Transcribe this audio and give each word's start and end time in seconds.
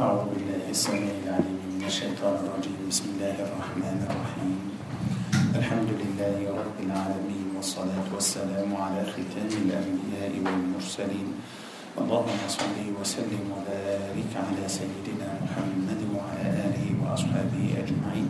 أعوذ 0.00 0.32
بالله 0.32 0.64
السميع 0.72 1.12
العليم 1.28 1.60
من 1.76 1.84
الشيطان 1.84 2.40
الرجيم. 2.40 2.88
بسم 2.88 3.04
الله 3.20 3.36
الرحمن 3.36 3.98
الرحيم. 4.08 4.58
الحمد 5.60 5.90
لله 5.92 6.36
رب 6.56 6.78
العالمين 6.88 7.46
والصلاة 7.56 8.08
والسلام 8.08 8.70
على 8.72 9.04
ختام 9.12 9.52
الأنبياء 9.60 10.32
والمرسلين. 10.40 11.28
اللهم 12.00 12.40
صل 12.48 12.76
وسلم 12.96 13.44
وبارك 13.52 14.32
على 14.40 14.64
سيدنا 14.72 15.28
محمد 15.44 16.00
وعلى 16.16 16.48
آله 16.48 16.86
وأصحابه 17.04 17.64
أجمعين. 17.84 18.28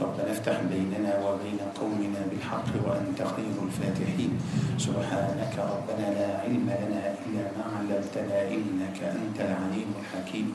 ربنا 0.00 0.30
افتح 0.30 0.56
بيننا 0.70 1.12
وبين 1.26 1.58
قومنا 1.80 2.20
بالحق 2.30 2.70
وأنت 2.86 3.18
خير 3.18 3.56
الفاتحين. 3.66 4.32
سبحانك 4.78 5.54
ربنا 5.58 6.06
لا 6.18 6.30
علم 6.42 6.68
لنا 6.82 7.02
إلا 7.26 7.44
ما 7.56 7.64
علمتنا 7.76 8.38
إنك 8.54 8.98
أنت 9.02 9.38
العليم 9.40 9.90
الحكيم. 10.00 10.46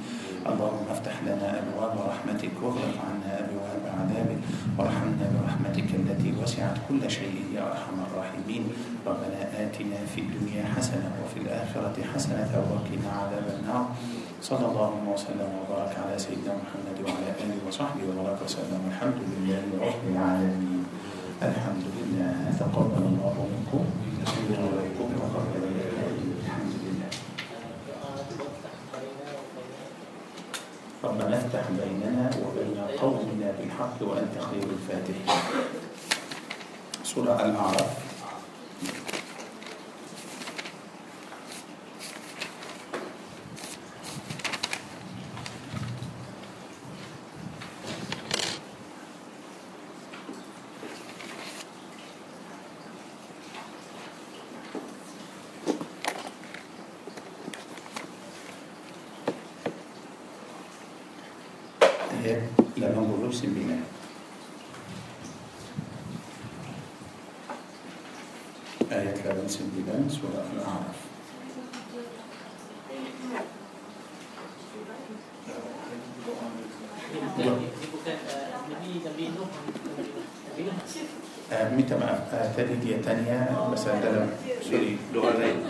اللهم 0.47 0.85
افتح 0.91 1.15
لنا 1.27 1.59
أبواب 1.59 1.95
رحمتك 2.11 2.55
واغلق 2.61 2.95
عنا 3.09 3.31
أبواب 3.39 3.52
عذابك 3.99 4.39
وارحمنا 4.77 5.25
برحمتك 5.33 5.89
التي 5.99 6.29
وسعت 6.41 6.77
كل 6.89 7.01
شيء 7.11 7.35
يا 7.55 7.63
أرحم 7.71 7.97
الراحمين. 8.07 8.63
ربنا 9.07 9.39
آتنا 9.63 9.99
في 10.15 10.19
الدنيا 10.21 10.63
حسنة 10.75 11.11
وفي 11.23 11.37
الآخرة 11.45 11.95
حسنة 12.13 12.51
وقنا 12.69 13.09
عذاب 13.19 13.45
النار. 13.59 13.85
صلى 14.41 14.65
الله 14.65 14.91
وسلم 15.13 15.49
وبارك 15.59 15.93
على 16.03 16.15
سيدنا 16.19 16.53
محمد 16.63 16.97
وعلى 17.05 17.29
آله 17.43 17.57
وصحبه 17.67 18.03
وبارك 18.09 18.39
وسلم. 18.45 18.81
الحمد 18.91 19.19
لله 19.31 19.63
رب 19.87 20.03
العالمين. 20.11 20.83
الحمد 21.41 21.85
لله. 21.97 22.35
تقبل 22.59 23.03
الله 23.11 23.35
منكم. 23.53 23.83
ومنكم 24.49 25.09
وقبل 25.21 25.63
الحمد 26.43 26.73
لله 26.83 27.11
ربنا 31.03 31.37
افتح 31.37 31.62
بيننا 31.79 32.29
وبين 32.43 32.77
قومنا 33.01 33.47
بالحق 33.59 33.97
وأنت 34.01 34.35
خير 34.49 34.63
الفاتحين. 34.63 35.39
سورة 37.03 37.45
الأعراف 37.45 38.13
ayat 62.23 62.39
89 62.79 63.83
ayat 68.87 69.15
89 69.19 70.07
surah 70.07 70.45
Al-A'raf 70.55 70.99
bukan 77.93 78.17
uh, 78.25 78.47
Nabi 78.71 78.91
Nabi 79.03 79.23
Nuh 79.35 79.49
Nabi 79.51 80.61
Nuh 80.65 80.77
uh, 81.53 81.65
minta 81.75 81.95
maaf 81.99 82.31
uh, 82.33 82.47
tadi 82.55 82.75
dia 82.81 82.97
tanya 83.03 83.51
pasal 83.69 83.99
dalam 84.01 84.27
sorry 84.63 84.97
doa 85.13 85.35
lain 85.37 85.61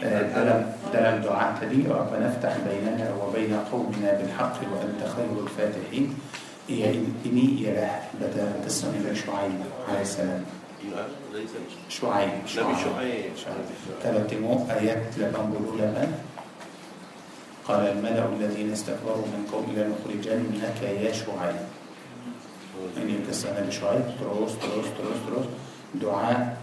uh, 0.00 0.22
dalam 0.32 0.60
dalam 0.88 1.14
doa 1.20 1.52
tadi 1.58 1.84
ربنا 1.84 2.26
افتح 2.36 2.52
بيننا 2.64 3.06
وبين 3.20 3.52
قومنا 3.72 4.10
بالحق 4.18 4.56
وأنت 4.62 5.00
خير 5.04 5.32
الفاتحين 5.44 6.06
هي 6.68 6.82
ini 7.28 7.60
ialah 7.60 8.08
pada 8.16 8.56
kisah 8.64 8.88
Nabi 8.94 9.12
Shu'aib 9.12 9.60
alaihissalam 9.90 10.42
Shu'aib 11.88 12.42
Nabi 12.42 12.74
Shu'aib. 12.78 13.32
Kalau 14.02 14.22
tengok 14.26 14.66
ayat 14.70 15.12
88 15.16 16.34
قال 17.64 17.96
الملأ 17.96 18.28
الذين 18.36 18.76
استكبروا 18.76 19.24
من 19.24 19.48
قوم 19.48 19.72
لنخرجنك 19.72 20.80
يا 20.84 21.12
شعيب. 21.12 21.64
kisah 23.24 23.56
Nabi 23.56 23.72
Shu'aib 23.72 24.04
terus 24.20 24.52
terus 24.60 24.88
terus 24.92 25.18
terus 25.24 25.46
doa 25.96 26.60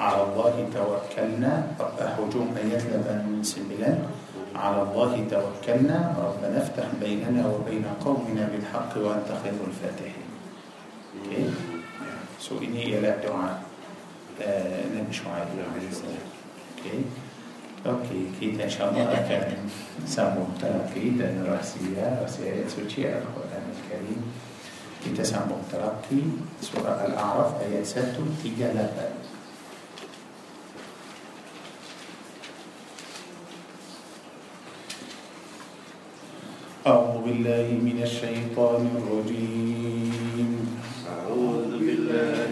على 0.00 0.20
الله 0.24 0.54
توكلنا. 0.72 1.52
هجوم 2.00 2.48
آيات 2.56 2.84
89 2.84 4.08
على 4.56 4.80
الله 4.82 5.12
توكلنا. 5.30 5.98
ربنا 6.16 6.56
افتح 6.58 6.86
بيننا 7.00 7.42
وبين 7.48 7.84
قومنا 8.04 8.44
بالحق 8.52 8.92
وأنت 8.96 9.28
خير 9.44 9.56
الفاتحين. 9.56 10.28
Okay. 11.12 11.44
so 12.40 12.56
ini 12.56 12.92
ialah 12.92 13.20
doa 13.20 13.71
uh, 14.42 14.82
Nabi 14.92 15.12
Shu'aib 15.14 15.54
alaihissalam 15.54 16.26
okay. 16.78 17.06
Okey, 17.82 18.30
kita 18.38 18.70
insyaAllah 18.70 19.10
akan 19.10 19.66
sambung 20.06 20.54
terapi 20.54 21.18
dan 21.18 21.42
rahsia 21.42 22.22
rahsia 22.22 22.62
ayat 22.62 22.70
suci 22.70 23.10
Al-Quran 23.10 23.62
Al-Karim 23.74 24.22
kita 25.02 25.26
sambung 25.26 25.66
terapi 25.66 26.38
surah 26.62 27.10
Al-A'raf 27.10 27.58
ayat 27.58 27.82
138 27.82 29.42
أعوذ 36.82 37.22
بالله 37.22 37.66
من 37.78 38.02
الشيطان 38.02 38.82
الرجيم 38.90 40.50
أعوذ 41.06 41.78
بالله 41.78 42.51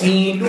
Y 0.00 0.40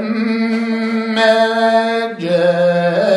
ولما 0.00 1.36
جاء 2.20 3.09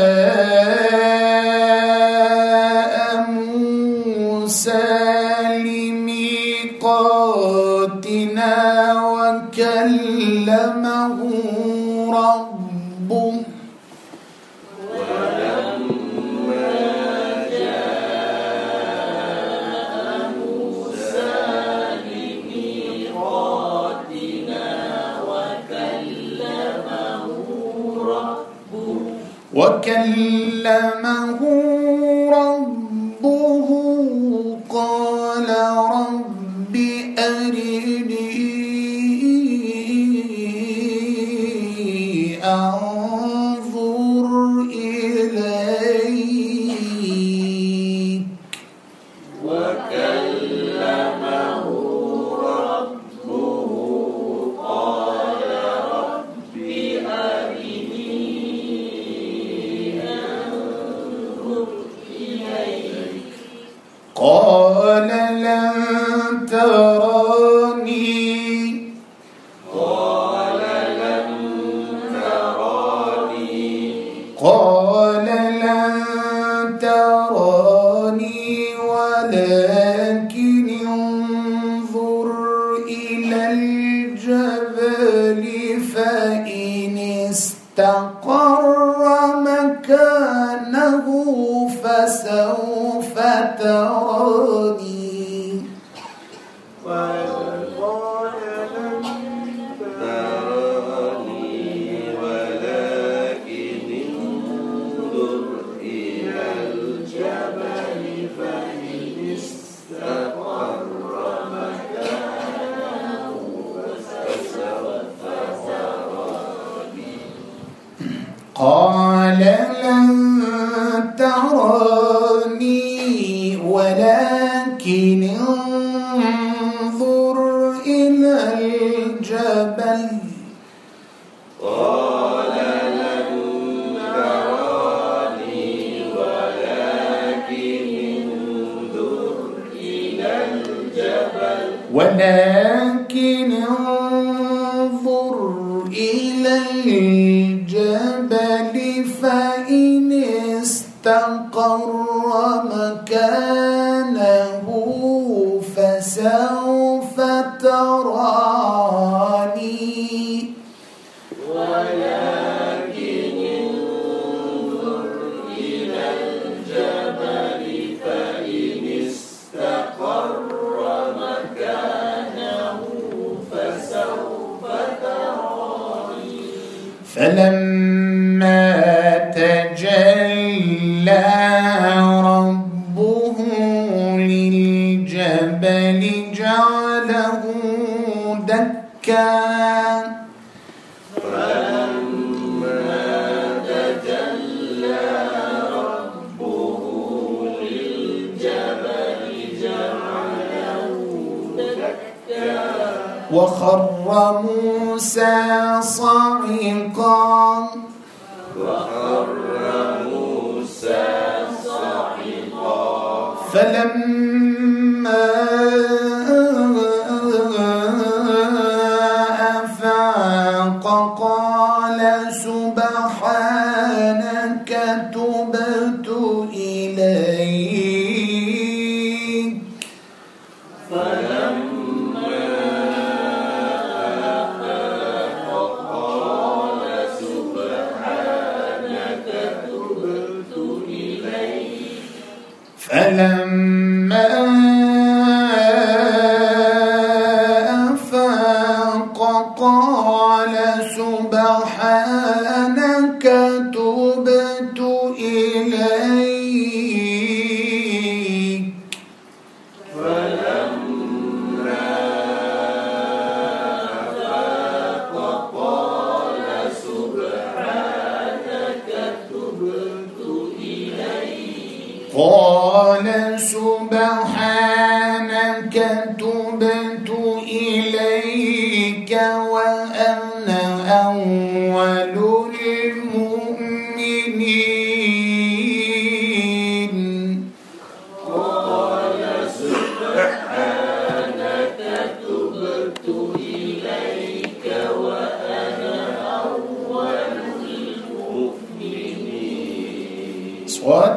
إلى 146.82 147.11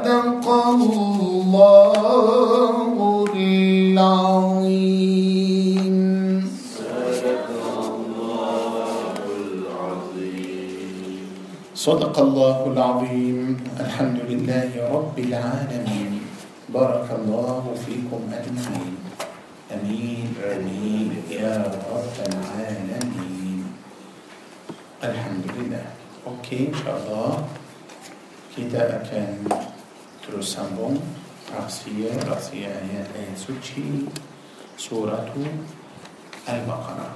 صدق 0.07 0.47
الله 0.47 1.99
العظيم. 3.35 5.17
صدق 11.75 12.15
الله 12.19 12.59
العظيم. 12.73 13.59
الحمد 13.83 14.19
لله 14.31 14.71
رب 14.95 15.17
العالمين. 15.19 16.13
بارك 16.71 17.09
الله 17.11 17.63
فيكم 17.87 18.23
أجمعين. 18.31 18.95
أمين 19.75 20.27
أمين. 20.39 21.11
يا 21.35 21.67
رب 21.67 22.15
العالمين. 22.31 23.59
الحمد 25.03 25.47
لله. 25.51 25.87
Okey, 26.27 26.71
insyaAllah 26.71 27.43
kita 28.55 29.03
akan 29.03 29.47
درست 30.33 30.59
رأسية 30.59 30.99
رأسية 31.59 32.11
رخصیه 32.11 32.69
رخصیه 32.69 32.69
این 33.15 33.37
سوچی 33.37 34.07
البقرة 36.49 37.11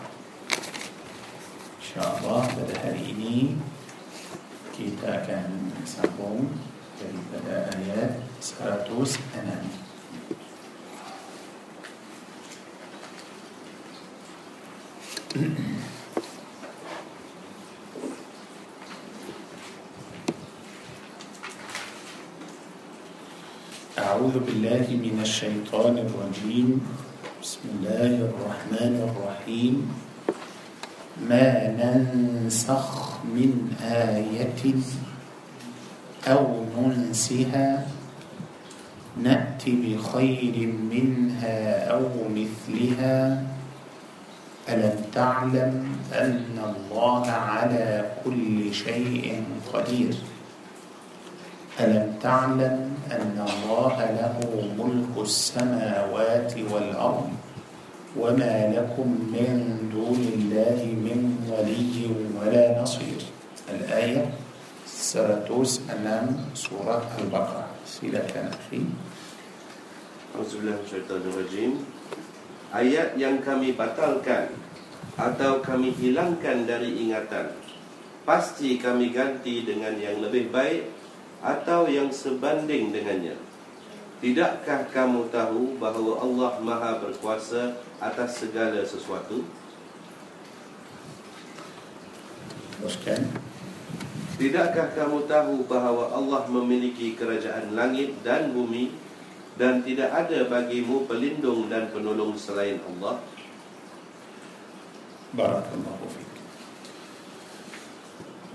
إن 1.79 1.95
شاء 1.95 2.19
الله 2.19 2.47
بدها 2.47 2.91
إني 2.91 3.57
تاکن 5.03 5.73
سم 5.85 6.09
با 6.19 6.29
بده 7.33 7.67
آیت 7.67 8.11
سرطوس 8.41 9.17
انم 9.35 9.71
Mm-hmm. 15.31 15.60
أعوذ 24.21 24.39
بالله 24.45 24.87
من 25.01 25.17
الشيطان 25.25 25.97
الرجيم. 25.97 26.77
بسم 27.41 27.61
الله 27.73 28.29
الرحمن 28.29 28.95
الرحيم. 29.09 29.77
ما 31.25 31.49
ننسخ 31.81 33.17
من 33.25 33.73
آية 33.81 34.61
أو 36.29 36.69
ننسها؟ 36.77 37.89
نأتي 39.25 39.73
بخير 39.73 40.57
منها 40.69 41.89
أو 41.89 42.05
مثلها. 42.29 43.43
ألم 44.69 44.97
تعلم 45.17 45.73
أن 46.13 46.57
الله 46.61 47.25
على 47.27 48.05
كل 48.25 48.75
شيء 48.75 49.45
قدير؟ 49.73 50.13
ألم 51.81 52.21
تعلم 52.21 52.77
أن 53.09 53.37
الله 53.41 53.97
له 54.21 54.37
ملك 54.77 55.15
السماوات 55.17 56.53
والأرض 56.71 57.29
وما 58.17 58.57
لكم 58.77 59.09
من 59.33 59.49
دون 59.89 60.23
الله 60.37 60.81
من 61.01 61.21
ولي 61.49 61.97
ولا 62.37 62.83
نصير؟ 62.83 63.21
الآية 63.73 64.29
سرتوس 64.87 65.81
أمام 65.89 66.53
سورة 66.53 67.09
البقرة. 67.19 67.65
سيدة 67.89 68.29
كان 68.29 68.53
أخي. 68.53 68.85
أعوذ 70.37 70.53
الله 70.61 70.77
الشيطان 70.85 71.23
الرجيم. 71.33 71.73
Ayat 72.71 73.19
yang 73.19 73.43
kami 73.43 73.75
batalkan 73.75 74.53
atau 75.19 75.59
kami 75.59 75.91
hilangkan 75.91 76.71
dari 76.71 77.03
ingatan 77.03 77.51
Pasti 78.23 78.79
kami 78.79 79.11
ganti 79.11 79.67
dengan 79.67 79.99
yang 79.99 80.23
lebih 80.23 80.55
baik 80.55 81.00
Atau 81.41 81.89
yang 81.89 82.13
sebanding 82.13 82.93
dengannya 82.93 83.37
Tidakkah 84.21 84.85
kamu 84.93 85.33
tahu 85.33 85.81
bahawa 85.81 86.21
Allah 86.21 86.53
maha 86.61 86.93
berkuasa 87.01 87.81
atas 87.97 88.45
segala 88.45 88.85
sesuatu? 88.85 89.41
teruskan 92.81 93.21
Tidakkah 94.41 94.97
kamu 94.97 95.29
tahu 95.29 95.69
bahawa 95.69 96.17
Allah 96.17 96.49
memiliki 96.49 97.13
kerajaan 97.13 97.77
langit 97.77 98.17
dan 98.25 98.57
bumi 98.57 98.89
dan 99.61 99.85
tidak 99.85 100.09
ada 100.09 100.49
bagimu 100.49 101.05
pelindung 101.05 101.69
dan 101.69 101.93
penolong 101.93 102.33
selain 102.41 102.81
Allah? 102.81 103.21
Barakallahu 105.37 106.09
fiik 106.09 106.33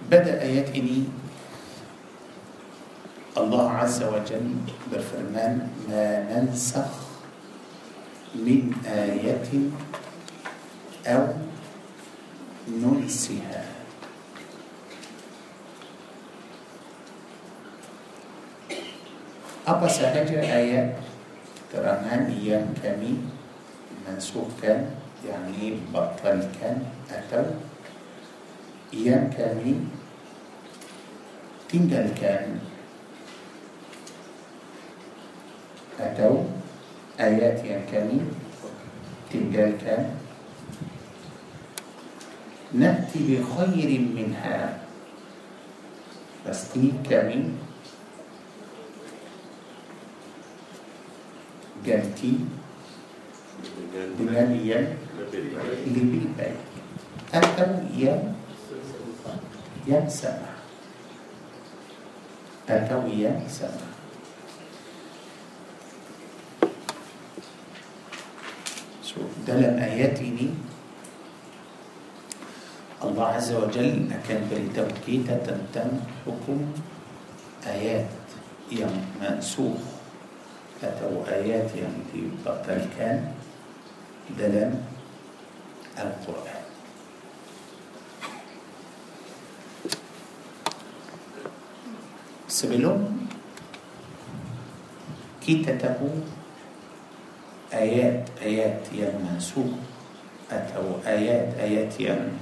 Pada 0.10 0.34
ayat 0.42 0.74
ini 0.74 1.06
Azza 3.36 4.08
wa 4.08 4.24
Jal 4.24 4.48
berfirman 4.88 5.68
Ma 5.92 6.24
nansakh 6.32 6.88
min 8.32 8.72
ayatin 8.88 9.76
Aw 11.04 11.36
nunsiha 12.72 13.76
Apa 19.68 19.90
sahaja 19.90 20.40
ayat 20.40 20.96
terangan 21.74 22.32
yang 22.40 22.72
kami 22.80 23.20
mansuhkan 24.08 24.96
yakni 25.26 25.82
batalkan 25.92 26.88
atau 27.10 27.58
yang 28.94 29.28
kami 29.34 29.90
tinggalkan 31.66 32.62
أتوا 36.00 36.44
آيات 37.20 37.66
يا 37.66 37.80
كمي 37.92 38.22
تنجال 39.32 39.78
كان 39.86 40.04
نأتي 42.74 43.20
بخير 43.20 43.90
منها. 44.16 44.80
بس 46.46 46.78
كمي 47.10 47.44
جلتي 51.86 52.34
دنانيا 54.20 54.98
لبيبي 55.88 56.30
أتوا 57.34 57.74
يا 57.98 58.34
يا 59.88 60.10
سمع 60.10 60.54
أتوا 62.70 63.10
يا 63.10 63.42
سمع 63.50 63.95
دلم 69.48 69.60
لم 69.64 69.80
اياتني 69.80 70.50
الله 73.04 73.28
عز 73.28 73.52
وجل 73.52 74.12
كان 74.28 74.42
بالتوكيد 74.52 75.28
تمتم 75.28 75.90
حكم 76.26 76.60
آيات 77.68 78.12
يم 78.72 78.96
منسوخ. 79.22 79.82
اتوا 80.84 81.24
آيات 81.28 81.70
يم 81.76 81.96
في 82.12 82.20
بطل 82.46 82.82
كان 82.98 83.32
دلم 84.38 84.72
القرآن. 85.98 86.64
سبلون 92.48 93.28
كي 95.46 95.66
تتبو 95.66 96.10
آيات 97.74 98.30
آيات 98.42 98.82
يمنسوك 98.94 99.74
أتوا 100.52 101.02
آيات 101.08 101.58
آيات 101.60 102.00
يم 102.00 102.38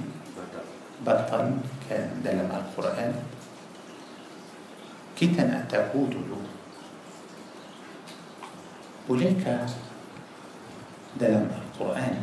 بطل. 1.06 1.50
كان 1.90 2.20
دلم 2.24 2.48
القرآن. 2.48 3.14
كتن 5.16 5.50
أتقود 5.50 6.14
له؟ 6.14 6.42
وليك 9.08 9.44
دلم 11.20 11.50
القرآن. 11.52 12.16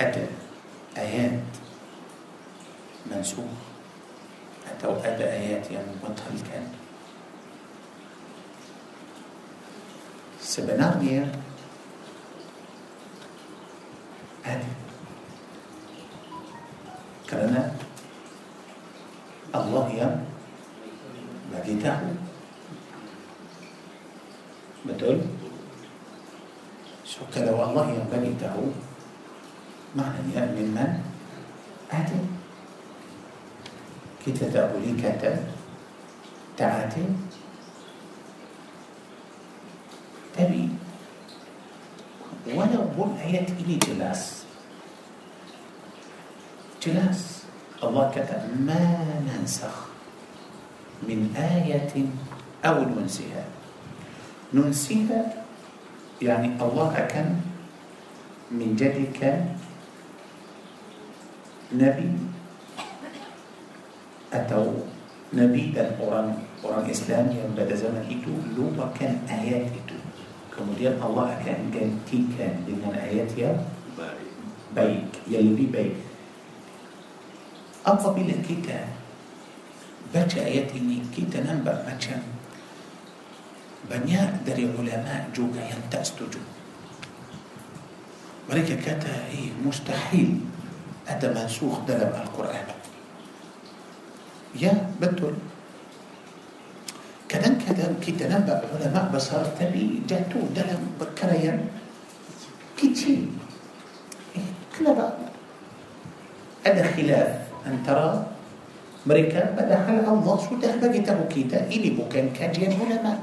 أتى 0.00 0.26
آيات 0.98 1.50
منسوخ. 3.06 3.54
أتوا 4.70 4.98
أدى 4.98 5.24
آيات 5.24 5.70
يم 5.70 5.88
بطل. 6.02 6.34
كان 6.52 6.66
sebenarnya 10.54 11.26
ada 14.46 14.70
kerana 17.26 17.74
Allah 19.50 19.86
yang 19.90 20.14
bagi 21.50 21.82
tahu 21.82 22.14
betul 24.86 25.26
so 27.02 27.26
kalau 27.34 27.58
Allah 27.58 27.90
yang 27.90 28.06
bagi 28.06 28.38
tahu 28.38 28.70
maknanya 29.98 30.54
memang 30.54 31.02
ada 31.90 32.18
kita 34.22 34.54
tak 34.54 34.70
boleh 34.70 34.94
kata 35.02 35.50
tak 36.54 36.86
ada 36.86 37.34
tapi 40.34 40.66
walaupun 42.94 43.18
ayat 43.18 43.50
ini 43.58 43.74
jelas 43.82 44.46
jelas 46.78 47.42
Allah 47.82 48.06
kata 48.14 48.54
ma 48.62 49.02
nansakh 49.26 49.90
min 51.02 51.34
ayatin 51.34 52.14
aw 52.62 52.78
nunsiha 52.86 53.50
nunsiha 54.54 55.42
yani 56.22 56.54
Allah 56.62 56.94
akan 56.94 57.42
menjadikan 58.54 59.58
Nabi 61.74 62.14
atau 64.30 64.86
Nabi 65.34 65.74
dan 65.74 65.98
orang 65.98 66.46
orang 66.62 66.86
Islam 66.86 67.26
yang 67.34 67.50
pada 67.58 67.74
zaman 67.74 68.06
itu 68.06 68.30
lupakan 68.54 69.18
ayat 69.26 69.66
itu 69.74 69.83
kemudian 70.54 70.94
Allah 71.02 71.34
akan 71.38 71.74
gantikan 71.74 72.62
dengan 72.62 72.94
ayat 72.94 73.30
yang 73.34 73.58
baik 73.98 74.30
baik 74.74 75.06
yang 75.26 75.44
lebih 75.54 75.68
baik 75.74 75.94
apabila 77.82 78.34
kita 78.40 78.90
baca 80.14 80.38
ayat 80.40 80.70
ini 80.78 81.02
kita 81.10 81.42
nampak 81.42 81.82
macam 81.82 82.22
banyak 83.90 84.46
dari 84.46 84.64
ulama 84.70 85.28
juga 85.34 85.60
yang 85.60 85.82
tak 85.92 86.06
setuju 86.06 86.40
mereka 88.48 88.78
kata 88.80 89.28
eh 89.34 89.52
mustahil 89.60 90.40
ada 91.04 91.28
mansuh 91.34 91.82
dalam 91.84 92.14
Al-Quran 92.14 92.66
ya 94.56 94.72
betul 95.02 95.36
كده 97.74 97.94
كده 98.06 98.38
نبا 98.38 98.62
هنا 98.72 98.88
ما 98.94 99.10
بصار 99.14 99.44
تبي 99.60 100.02
جاتو 100.08 100.40
دلم 100.56 100.82
بكريان 101.00 101.58
كتي 102.78 103.26
كنا 104.78 104.92
بقى. 104.92 105.12
أدى 106.66 106.82
خلاف. 106.84 107.30
أن 107.66 107.80
ترى 107.86 108.26
مريكا 109.06 109.50
بدأ 109.56 109.76
حال 109.86 110.04
الله 110.08 110.36
شو 110.48 110.54
ده 110.60 110.76
بقى 110.76 110.88
كده 111.00 111.16
كيتا 111.32 111.66
إلي 111.72 111.90
بوكان 111.90 112.30
كاجيان 112.36 112.72
علماء 112.80 113.18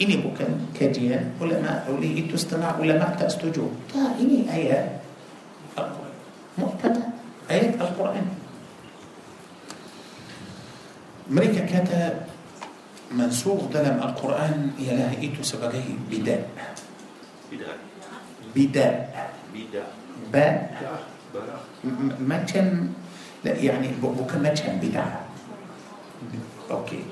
إلي 0.00 0.16
بوكان 0.16 0.66
كاجيان 0.80 1.30
علماء 1.40 1.86
أولي 1.88 2.22
تستمع 2.32 2.78
ولا 2.78 2.98
ما 2.98 3.14
تستجو 3.20 3.66
طا 3.94 4.02
إني 4.20 4.50
آية 4.54 4.98
مؤتمة. 6.58 7.02
آية 7.50 7.70
القرآن. 7.80 8.26
Mereka 11.30 11.66
kata 11.66 12.26
mansuh 13.14 13.70
dalam 13.70 14.02
Al-Quran 14.02 14.74
ialah 14.78 15.14
itu 15.22 15.42
sebagai 15.42 15.82
bidat 16.10 16.42
bidah 17.46 17.78
bidat 18.50 18.94
bidah 19.54 19.88
ba 20.30 20.46
macam 22.18 22.96
لا 23.46 23.54
يعني 23.54 24.02
bu- 24.02 24.10
bukan 24.10 24.42
macam 24.42 24.74
bid'ah. 24.82 25.22
Okey. 26.66 27.06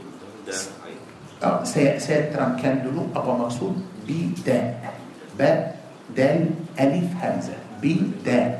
Uh, 1.38 1.60
saya 1.62 1.94
saya 2.02 2.26
terangkan 2.34 2.82
dulu 2.82 3.06
apa 3.14 3.30
maksud 3.38 3.78
bida. 4.02 4.74
Ba 5.38 5.78
dal 6.10 6.50
alif 6.74 7.06
hamzah. 7.22 7.60
Bida. 7.78 8.58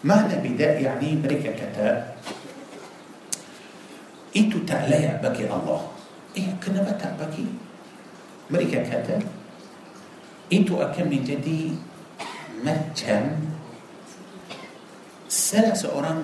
Makna 0.00 0.40
bida 0.40 0.80
يعني 0.80 1.20
mereka 1.20 1.52
kata 1.52 2.16
itu 4.36 4.60
tak 4.68 4.92
layak 4.92 5.24
bagi 5.24 5.48
Allah. 5.48 5.80
Eh 6.36 6.44
kenapa 6.60 6.92
tak 7.00 7.16
bagi? 7.16 7.48
Mereka 8.52 8.84
kata 8.84 9.16
itu 10.52 10.76
akan 10.76 11.06
menjadi 11.08 11.72
macam 12.60 13.22
salah 15.26 15.72
seorang 15.72 16.22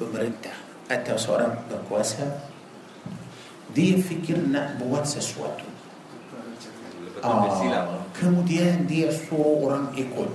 pemerintah 0.00 0.56
atau 0.88 1.14
seorang 1.14 1.54
berkuasa 1.68 2.24
dia 3.76 4.00
fikir 4.00 4.40
nak 4.48 4.80
buat 4.80 5.04
sesuatu. 5.04 5.68
Ah, 7.20 8.00
kemudian 8.16 8.88
dia 8.88 9.12
suruh 9.12 9.68
orang 9.68 9.92
ikut. 9.92 10.32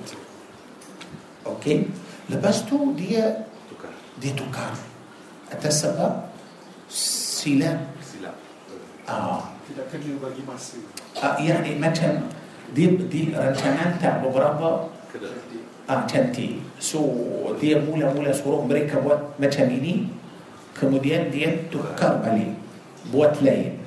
Okey? 1.50 1.89
Lepas 2.30 2.63
tu 2.69 2.93
dia 2.93 3.50
dia 4.21 4.32
tukar. 4.38 4.78
Atas 5.50 5.84
sebab 5.84 6.31
silap. 6.91 7.80
Silap. 8.04 8.36
Ah. 9.08 9.56
Tidak 9.71 9.88
kena 9.88 10.19
bagi 10.19 10.43
masa. 10.43 10.77
Ah, 11.23 11.39
yani 11.39 11.80
macam 11.80 12.27
dia 12.75 12.91
di 12.91 13.32
rancangan 13.32 13.95
tak 14.04 14.19
beberapa? 14.19 14.91
Ah, 15.88 16.04
cantik. 16.04 16.60
So 16.77 16.99
dia 17.60 17.80
mula-mula 17.80 18.36
suruh 18.36 18.67
mereka 18.67 18.99
buat 18.99 19.39
macam 19.39 19.71
ini. 19.71 20.12
Kemudian 20.75 21.32
dia 21.32 21.56
tukar 21.71 22.19
balik. 22.19 22.51
Buat 23.12 23.39
lain. 23.39 23.80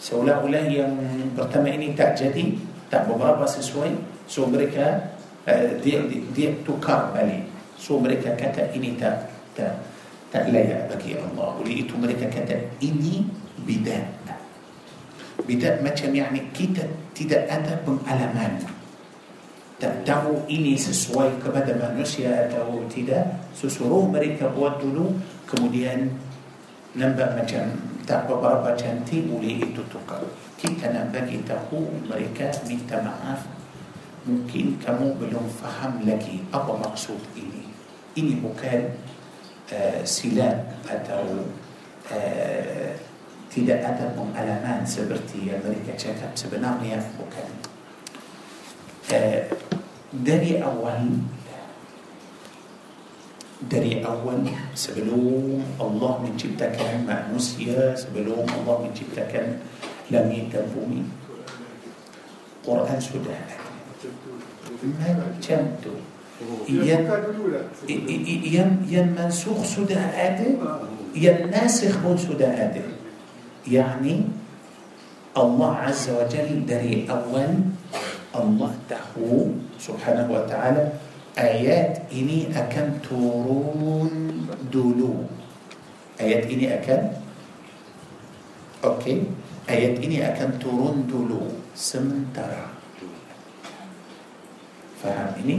Seolah-olah 0.00 0.64
yang 0.68 0.92
pertama 1.36 1.72
ini 1.72 1.96
tak 1.96 2.20
jadi 2.20 2.56
tak 2.92 3.08
beberapa 3.08 3.48
sesuai. 3.48 3.92
So 4.28 4.48
mereka 4.48 5.16
uh, 5.48 5.76
dia, 5.80 6.02
dia 6.08 6.20
dia 6.32 6.48
tukar 6.64 7.12
balik. 7.12 7.48
So 7.76 8.00
mereka 8.00 8.32
kata 8.36 8.72
ini 8.72 8.96
tak 8.96 9.28
tak 9.52 9.91
tak 10.32 10.48
layak 10.48 10.88
bagi 10.88 11.14
Allah. 11.20 11.60
Oleh 11.60 11.84
itu 11.84 11.92
mereka 12.00 12.24
kata 12.32 12.56
ini 12.80 13.20
bidat. 13.68 14.08
Bidat 15.44 15.84
macam 15.84 16.08
yani 16.08 16.40
kita 16.56 16.88
tidak 17.12 17.44
ada 17.52 17.76
pengalaman. 17.84 18.64
Tak 19.76 20.08
tahu 20.08 20.40
ini 20.48 20.78
sesuai 20.78 21.42
kepada 21.42 21.76
manusia 21.76 22.48
atau 22.48 22.80
tidak. 22.88 23.28
Susuruh 23.52 24.08
mereka 24.08 24.48
buat 24.48 24.80
dulu 24.80 25.12
kemudian 25.44 26.08
nampak 26.96 27.36
macam 27.36 27.68
tak 28.08 28.24
beberapa 28.24 28.72
cantik 28.72 29.28
boleh 29.28 29.60
itu 29.60 29.82
tukar. 29.92 30.24
Kita 30.56 30.88
nak 30.96 31.12
bagi 31.12 31.44
tahu 31.44 31.92
mereka 32.08 32.48
minta 32.64 32.96
maaf. 33.04 33.44
Mungkin 34.22 34.78
kamu 34.80 35.18
belum 35.18 35.44
faham 35.60 36.06
lagi 36.06 36.40
apa 36.54 36.72
maksud 36.78 37.18
ini. 37.34 37.66
Ini 38.14 38.38
bukan 38.38 39.11
uh, 39.72 40.00
silap 40.04 40.76
atau 40.84 41.48
uh, 42.12 42.92
tidak 43.52 43.84
ada 43.84 44.16
pengalaman 44.16 44.80
seperti 44.80 45.52
yang 45.52 45.60
mereka 45.60 45.92
cakap 45.92 46.32
sebenarnya 46.32 46.96
bukan 47.20 47.48
eh, 49.12 49.44
dari 50.08 50.56
awal 50.56 51.20
dari 53.68 54.00
awal 54.00 54.40
sebelum 54.72 55.60
Allah 55.76 56.12
menciptakan 56.24 57.04
manusia 57.04 57.92
sebelum 57.92 58.48
Allah 58.48 58.88
menciptakan 58.88 59.60
langit 60.08 60.48
dan 60.48 60.64
bumi 60.72 61.04
Quran 62.64 62.98
sudah 63.04 63.36
ada 63.36 65.12
macam 65.12 65.60
tu 65.84 65.94
yang 66.68 67.10
yang 68.88 69.08
منسوخ 69.18 69.64
sudah 69.64 70.00
ada 70.00 70.46
yang 71.14 71.50
ناسخ 71.50 71.96
pun 72.02 72.18
sudah 72.18 72.50
ada 72.50 72.82
يعني 73.68 74.22
الله 75.36 75.72
عز 75.76 76.10
وجل 76.10 76.66
dari 76.66 77.06
awal 77.10 77.52
الله 78.36 78.72
tahu 78.88 79.46
سبحانه 79.80 80.26
وتعالى 80.32 80.92
ayat 81.38 82.12
ini 82.12 82.52
akan 82.52 83.00
turun 83.08 84.12
dulu. 84.72 85.24
ayat 86.20 86.44
ini 86.52 86.74
akan? 86.74 87.02
Okey. 88.84 89.22
ayat 89.70 90.04
ini 90.04 90.18
akan 90.28 90.60
turun 90.60 91.08
dulu. 91.08 91.40
سمن 91.72 92.36
ترى. 92.36 92.64
فهم 95.02 95.28
إني 95.40 95.56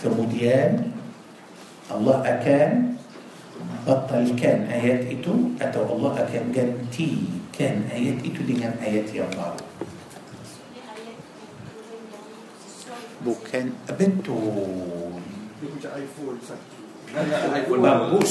kemudian 0.00 0.96
Allah 1.92 2.16
akan 2.24 2.96
batalkan 3.84 4.68
ayat 4.68 5.08
itu 5.08 5.56
atau 5.60 5.82
Allah 5.96 6.24
akan 6.24 6.44
gantikan 6.52 7.74
ayat 7.92 8.18
itu 8.24 8.40
dengan 8.44 8.72
ayat 8.80 9.08
yang 9.12 9.30
baru 9.36 9.64
bukan 13.20 13.64
betul 13.98 15.20
bagus 17.82 18.30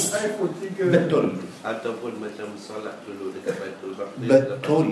betul 0.90 1.26
Ataupun 1.60 2.16
macam 2.24 2.56
solat 2.56 3.04
dulu 3.04 3.36
dekat 3.36 3.60
Baitul 3.60 3.92
betul 4.16 4.84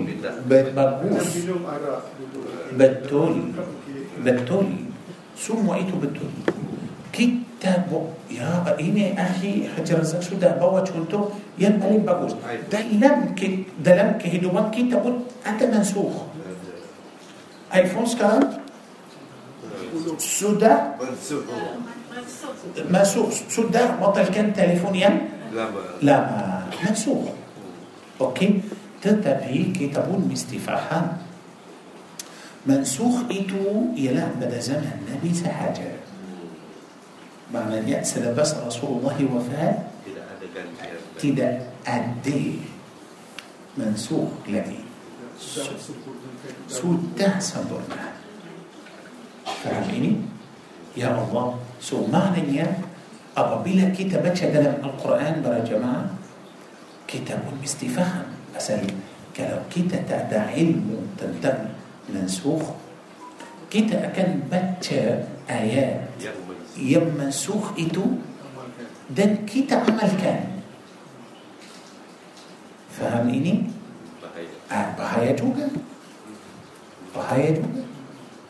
betul 2.77 3.33
Okey. 3.57 4.21
betul 4.21 4.88
ثم 5.39 5.67
وقيته 5.69 5.95
بالدنيا 5.95 6.43
كتا 7.13 7.87
يا 8.31 8.75
إني 8.79 9.15
أخي 9.21 9.67
حجر 9.73 9.99
الزن 9.99 10.21
شو 10.21 10.35
ده 10.35 10.59
بوا 10.59 10.85
شونتو 10.85 11.19
ين 11.59 11.83
ألين 11.83 12.03
بقوز 12.05 12.33
ده 12.71 12.77
أيوة. 12.77 12.99
لم 13.01 13.35
ك 13.39 13.41
ده 13.83 13.91
لم 13.99 14.09
كهدو 14.21 14.51
من 14.51 14.71
كتا 14.71 14.97
بو 15.03 15.09
أنت 15.47 15.63
منسوخ. 15.63 16.15
أي 17.73 17.85
فونس 17.85 18.15
كان؟ 18.15 18.43
سودا. 20.17 20.73
منسوخ. 22.89 23.29
سودا. 23.49 23.83
بطل 24.01 24.27
كان 24.35 24.53
تليفون 24.53 24.95
ين 24.95 25.15
لا 26.01 26.17
ما. 26.19 26.69
منسوخ. 26.83 27.25
أوكي. 28.21 28.61
تتبي 29.01 29.73
كتابون 29.79 30.27
مستفاحان 30.31 31.07
منسوخ 32.67 33.31
إتو 33.31 33.95
يلا 33.95 34.35
بدا 34.41 34.59
زمن 34.59 35.07
نبي 35.07 35.31
سحاجة. 35.33 35.91
بعمل 37.53 37.89
يأس 37.89 38.17
لبس 38.17 38.61
رسول 38.67 38.99
الله 38.99 39.17
وفاة 39.33 39.75
تدا 41.17 41.49
أدي. 41.87 42.61
منسوخ 43.77 44.45
لدي. 44.47 44.81
سودة 46.67 47.39
سنبرنا 47.39 48.03
فهميني 49.63 50.13
يا 50.99 51.09
الله 51.15 51.47
سو 51.79 52.07
معنى 52.11 52.43
يا 52.59 52.67
أبا 53.37 53.63
بلا 53.63 53.95
كتابة 53.95 54.35
من 54.51 54.83
القرآن 54.83 55.41
برا 55.41 55.63
جماعة. 55.63 56.05
كتاب 57.07 57.41
مستفهم 57.63 58.27
أسأل 58.57 58.83
كلو 59.33 59.59
كتا 59.71 60.05
تعدى 60.05 60.37
علم 60.53 61.07
تنتبه 61.17 61.78
mansukh 62.13 62.75
kita 63.69 64.09
akan 64.09 64.49
baca 64.49 65.01
ayat 65.45 66.09
yang 66.77 67.05
mansukh 67.13 67.73
itu 67.77 68.17
dan 69.13 69.45
kita 69.45 69.81
amalkan 69.85 70.61
faham 72.89 73.25
ini 73.29 73.69
bahaya 74.21 74.53
ah, 74.69 74.87
bahaya 74.97 75.31
juga 75.33 75.65
bahaya 77.13 77.49
juga 77.55 77.81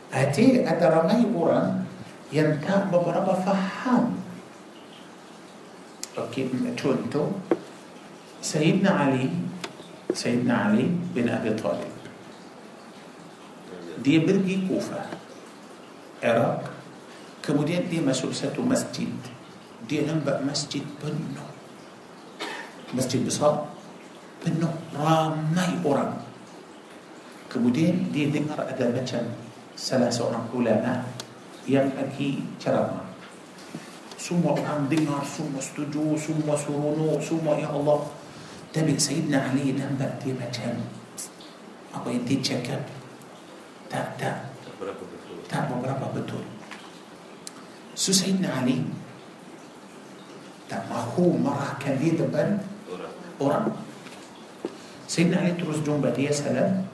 hati 0.09 0.65
ada 0.65 0.85
ramai 0.89 1.23
orang 1.29 1.85
yang 2.29 2.57
tak 2.61 2.89
beberapa 2.89 3.33
faham 3.45 4.19
Okey, 6.17 6.51
contoh 6.75 7.31
Sayyidina 8.43 9.07
Ali 9.07 9.31
Sayyidina 10.11 10.67
Ali 10.67 10.91
bin 11.15 11.31
Abi 11.31 11.55
Talib 11.55 11.98
dia 13.99 14.23
pergi 14.23 14.55
Kufah 14.67 15.07
Iraq 16.19 16.79
kemudian 17.49 17.87
dia 17.89 18.03
masuk 18.05 18.29
satu 18.29 18.61
masjid. 18.61 19.09
Dia 19.89 20.05
nampak 20.05 20.45
masjid 20.45 20.85
penuh. 21.01 21.49
Masjid 22.93 23.25
besar. 23.25 23.65
Penuh 24.45 24.69
ramai 24.93 25.73
orang. 25.81 26.13
Kemudian 27.49 28.13
dia 28.13 28.29
dengar 28.29 28.61
ada 28.61 28.85
macam 28.93 29.25
salah 29.73 30.13
seorang 30.13 30.45
ulama 30.53 31.01
yang 31.65 31.89
pergi 31.89 32.37
ceramah. 32.61 33.09
Semua 34.19 34.53
orang 34.53 34.85
dengar 34.85 35.25
semua 35.25 35.57
setuju 35.57 36.13
semua 36.21 36.53
seronok 36.53 37.17
semua 37.17 37.57
ya 37.57 37.73
Allah. 37.73 38.05
Tapi 38.69 38.93
Sayyidina 38.93 39.49
Ali 39.49 39.73
nampak 39.73 40.21
dia 40.21 40.37
macam 40.37 40.77
apa 41.89 42.07
yang 42.13 42.21
dia 42.29 42.37
cakap 42.37 42.98
tak 43.89 44.15
tak 44.21 44.37
tak 44.63 44.73
berapa 44.77 45.03
betul 45.03 45.35
tak 45.49 45.63
beberapa 45.67 46.05
betul 46.13 46.43
so 47.97 48.13
Sayyidina 48.13 48.63
Ali 48.63 48.85
tak 50.69 50.85
mahu 50.85 51.33
marahkan 51.41 51.97
dia 51.97 52.13
depan 52.13 52.61
orang 53.41 53.73
Sayyidina 55.09 55.41
Ali 55.41 55.53
terus 55.57 55.81
jumpa 55.81 56.13
dia 56.13 56.29
salam 56.29 56.85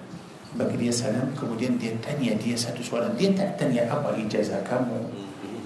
bagi 0.56 0.88
dia 0.88 0.94
salam 0.96 1.36
kemudian 1.36 1.76
dia 1.76 1.92
tanya 2.00 2.32
dia 2.40 2.56
satu 2.56 2.80
soalan 2.80 3.12
dia 3.20 3.28
tak 3.36 3.60
tanya 3.60 3.92
apa 3.92 4.16
ijazah 4.16 4.64
kamu 4.64 5.04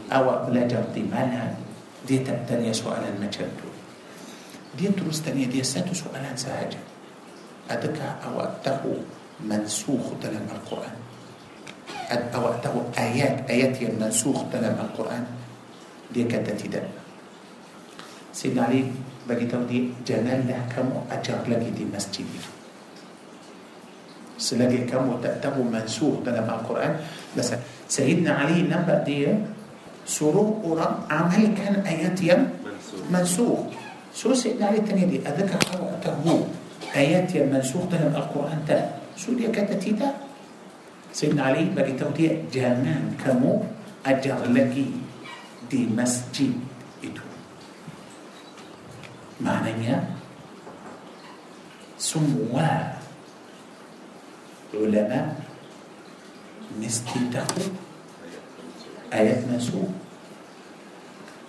awak 0.10 0.50
belajar 0.50 0.82
di 0.98 1.06
mana 1.06 1.54
dia 2.10 2.26
tak 2.26 2.50
tanya 2.50 2.74
soalan 2.74 3.14
macam 3.22 3.46
tu 3.62 3.70
dia 4.74 4.90
terus 4.90 5.22
tanya 5.22 5.46
dia 5.46 5.62
satu 5.62 5.94
soalan 5.94 6.34
sahaja 6.34 6.82
adakah 7.70 8.18
awak 8.26 8.50
tahu 8.66 8.98
mansukh 9.46 10.18
dalam 10.18 10.42
Al-Quran 10.50 11.09
الأوقات 12.12 12.66
أو 12.66 12.82
آيات 12.98 13.50
آيات 13.50 13.82
المنسوخ 13.82 14.50
تلام 14.54 14.76
القرآن. 14.82 15.26
دي 16.14 16.24
كانت 16.26 16.50
تدا 16.50 16.84
سيدنا 18.34 18.66
علي 18.66 18.90
بقي 19.30 19.46
تودي 19.46 19.94
جنال 20.08 20.50
له 20.50 20.60
كم 20.74 20.90
أجر 21.12 21.46
لك 21.46 21.64
دي 21.78 21.86
مسجد. 21.86 22.26
سلاجي 24.40 24.90
كم 24.90 25.22
تأتبو 25.22 25.64
منسوخ 25.70 26.26
تلام 26.26 26.50
القرآن. 26.50 26.94
بس 27.38 27.54
سيدنا 27.86 28.32
علي 28.34 28.66
نبأ 28.66 29.04
دي 29.06 29.28
سرو 30.10 30.66
قرآن 30.66 30.94
عمل 31.10 31.44
كان 31.54 31.76
آيات 31.86 32.18
يم 32.26 32.42
منسوخ. 33.12 33.60
سو 34.16 34.34
سيدنا 34.34 34.74
علي 34.74 34.82
تاني 34.82 35.06
دي؟ 35.06 35.18
أذكر 35.22 35.62
أوقته 35.78 36.48
آيات 36.96 37.30
يم 37.36 37.54
منسوخ 37.54 37.86
تلام 37.94 38.16
القرآن 38.16 38.66
تلام 38.66 38.90
سو 39.14 39.38
دي 39.38 39.48
كانت 39.54 39.78
Sayyidina 41.10 41.44
Ali 41.52 41.70
bagi 41.74 41.94
tahu 41.98 42.12
dia 42.16 42.32
jangan 42.54 43.14
kamu 43.20 43.60
ajar 44.06 44.40
lagi 44.50 44.94
di 45.68 45.90
masjid 45.90 46.54
itu. 47.04 47.24
Maknanya 49.42 50.16
semua 51.98 52.96
ulama 54.74 55.36
mesti 56.78 57.20
tahu 57.34 57.74
ayat 59.10 59.42
masuk 59.50 59.90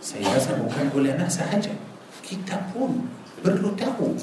saya 0.01 0.33
rasa 0.33 0.57
bukan 0.57 0.89
ulama 0.97 1.29
sahaja. 1.29 1.77
Kita 2.25 2.57
pun 2.73 3.05
perlu 3.45 3.77
tahu 3.77 4.17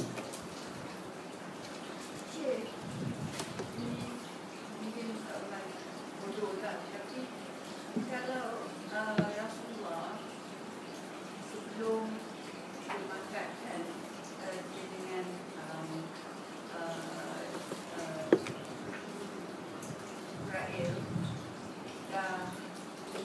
mungkin 4.78 5.08
orang 5.26 5.69
bodoh 6.21 6.54
tak 6.62 6.82
tapi 6.93 7.30
kalau 8.10 8.69
uh, 8.93 9.21
Rasulullah 9.38 10.17
sebelum 11.50 12.10
dia 12.86 12.97
makan 13.06 13.47
kan 13.62 13.82
uh, 14.41 14.60
dia 14.73 14.86
dengan 14.97 15.26
um, 15.62 15.89
uh, 16.73 17.17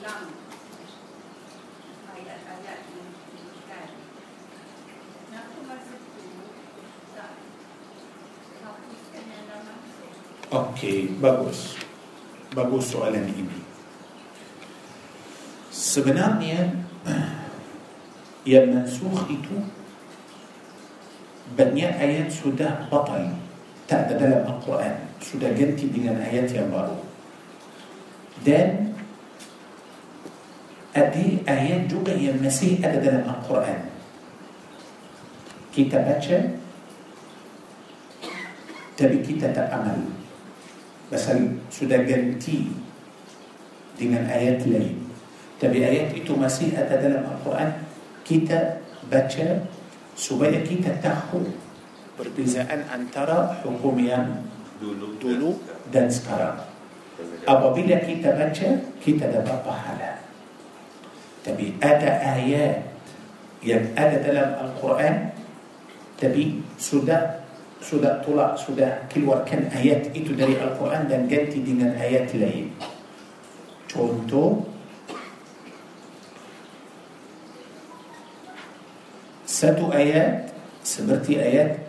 ulang 0.03 0.27
ayat-ayat 2.13 2.79
yang 2.91 3.09
diberikan. 3.31 3.89
Kenapa 5.23 5.57
masa 5.63 5.95
itu 5.95 6.45
tak 7.15 7.31
hapuskan 8.59 9.23
yang 9.31 9.43
dah 9.47 9.59
masuk? 9.63 10.11
Okey, 10.51 10.97
bagus. 11.23 11.79
Bagus 12.51 12.72
soalan 12.83 13.23
ini. 13.31 13.57
Sebenarnya 15.71 16.83
yang 18.51 18.75
mansukh 18.75 19.23
itu 19.31 19.63
banyak 21.55 21.91
ayat 21.95 22.27
sudah 22.27 22.91
batal. 22.91 23.39
Tak 23.87 24.07
ada 24.07 24.15
dalam 24.19 24.41
Al-Quran. 24.47 24.95
Sudah 25.23 25.51
ganti 25.55 25.87
dengan 25.87 26.19
ayat 26.19 26.51
yang 26.51 26.67
baru. 26.71 26.99
Dan 28.43 28.91
ada 30.93 31.25
ayat 31.47 31.87
juga 31.87 32.13
yang 32.13 32.37
masih 32.43 32.83
ada 32.83 32.99
dalam 32.99 33.23
Al-Quran. 33.23 33.79
Kita 35.73 36.05
baca 36.05 36.37
tapi 38.93 39.17
kita 39.25 39.49
tak 39.51 39.73
amal 39.73 39.97
pasal 41.13 41.61
sudah 41.69 42.01
ganti 42.09 42.73
dengan 43.93 44.25
ayat 44.25 44.65
lain 44.65 44.97
tapi 45.61 45.85
ayat 45.85 46.09
itu 46.17 46.33
masih 46.33 46.73
ada 46.73 46.97
dalam 46.97 47.21
Al-Quran 47.21 47.69
kita 48.25 48.81
baca 49.13 49.69
supaya 50.17 50.57
kita 50.65 50.97
tahu 50.97 51.53
perbezaan 52.17 52.89
antara 52.89 53.61
hukum 53.61 54.01
yang 54.01 54.41
Dulu 54.81 55.15
dulu 55.15 55.63
dan 55.95 56.11
sekarang 56.11 56.59
apabila 57.45 58.03
kita 58.03 58.35
baca 58.35 58.67
kita 58.99 59.25
dapat 59.31 59.57
pahala 59.63 60.11
tapi 61.45 61.77
ada 61.79 62.09
ayat 62.35 62.83
yang 63.63 63.85
ada 63.95 64.19
dalam 64.19 64.49
Al-Quran 64.59 65.31
tapi 66.19 66.65
sudah 66.75 67.42
sudah 67.83 68.23
tolak 68.23 68.55
sudah 68.55 69.03
keluarkan 69.11 69.67
ayat 69.75 70.15
itu 70.15 70.31
dari 70.31 70.55
Al-Quran 70.55 71.11
dan 71.11 71.27
ganti 71.27 71.59
dengan 71.59 71.91
ayat 71.99 72.31
lain 72.31 72.71
contoh 73.91 74.63
satu 79.43 79.91
ayat 79.91 80.55
seperti 80.81 81.37
ayat 81.43 81.83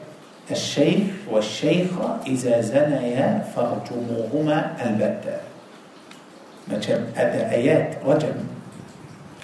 الشيخ 0.44 1.32
والشيخة 1.32 2.28
إذا 2.28 2.60
زنيا 2.60 3.48
فارجموهما 3.56 4.58
البتة 4.76 5.38
macam 6.64 7.12
ada 7.12 7.52
ayat 7.52 8.00
rajam 8.00 8.40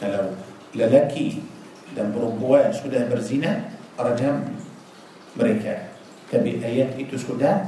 kalau 0.00 0.32
lelaki 0.72 1.44
dan 1.92 2.16
perempuan 2.16 2.72
sudah 2.72 3.04
berzina 3.12 3.68
rajam 4.00 4.56
mereka 5.36 5.89
تبي 6.32 6.64
ايات 6.64 6.96
كي 6.96 7.04
تسودا 7.10 7.66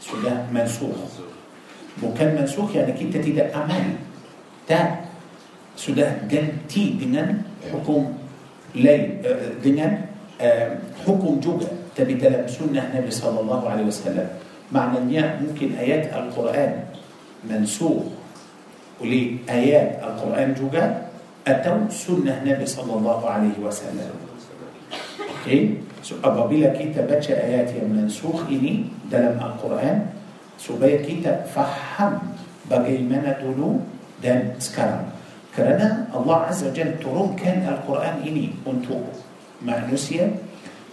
سودا 0.00 0.46
منسوخ. 0.52 0.96
بوكان 2.02 2.34
منسوخ 2.40 2.76
يعني 2.76 2.92
كي 2.92 3.10
تتيدا 3.10 3.54
أمان 3.54 3.96
تا 4.66 5.06
سودا 5.76 6.26
جنتي 6.30 6.98
دينان 6.98 7.42
حكم 7.72 8.12
لي 8.74 9.18
دينان 9.62 9.92
آه، 10.40 10.78
حكم 11.06 11.40
جوجا 11.40 11.68
تبي 11.96 12.14
تلم 12.14 12.50
سنة 12.50 12.82
النبي 12.90 13.10
صلى 13.10 13.38
الله 13.40 13.60
عليه 13.70 13.84
وسلم. 13.86 14.28
معنى 14.72 14.98
ان 14.98 15.46
ممكن 15.46 15.78
آيات 15.78 16.10
القرآن 16.10 16.72
منسوخ 17.46 18.02
ولي 19.00 19.36
آيات 19.50 20.02
القرآن 20.02 20.54
جوجا 20.58 21.06
اتو 21.46 21.90
سنة 21.90 22.42
النبي 22.42 22.66
صلى 22.66 22.92
الله 22.98 23.20
عليه 23.30 23.56
وسلم. 23.62 24.10
أوكي. 25.20 25.60
So 26.04 26.20
apabila 26.20 26.68
kita 26.76 27.08
baca 27.08 27.32
ayat 27.32 27.72
yang 27.72 27.88
mansukh 27.96 28.44
ini 28.52 28.92
dalam 29.08 29.40
Al-Quran 29.40 30.04
supaya 30.60 31.00
kita 31.00 31.48
faham 31.48 32.20
bagaimana 32.68 33.40
dulu 33.40 33.80
dan 34.20 34.52
sekarang. 34.60 35.08
Kerana 35.56 36.12
Allah 36.12 36.52
Azza 36.52 36.68
Jalla 36.76 37.00
turunkan 37.00 37.64
Al-Quran 37.64 38.20
ini 38.20 38.52
untuk 38.68 39.00
manusia 39.64 40.28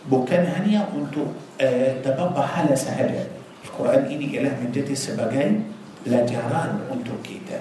bukan 0.07 0.47
hanya 0.47 0.87
untuk 0.95 1.27
uh, 1.59 1.91
dapat 1.99 2.31
pahala 2.31 2.71
sahaja. 2.71 3.27
Al-Quran 3.67 4.07
ini 4.07 4.39
ialah 4.39 4.55
menjadi 4.63 4.95
sebagai 4.95 5.59
pelajaran 6.07 6.87
untuk 6.87 7.19
kita. 7.19 7.59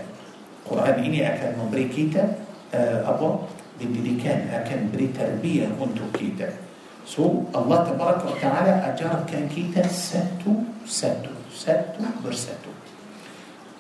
Quran 0.63 1.03
ini 1.03 1.27
akan 1.27 1.67
memberi 1.67 1.91
kita 1.91 2.31
uh, 2.71 3.11
apa? 3.11 3.59
pendidikan 3.81 4.45
akan 4.55 4.93
beri 4.95 5.09
tarbiyah 5.11 5.73
untuk 5.81 6.15
kita. 6.15 6.70
So 7.05 7.49
Allah 7.51 7.83
Tabaraka 7.85 8.25
wa 8.29 8.39
Ta'ala 8.39 8.75
ajarkan 8.93 9.51
kita 9.51 9.83
satu 9.89 10.65
satu 10.87 11.33
satu 11.51 12.01
bersatu. 12.23 12.71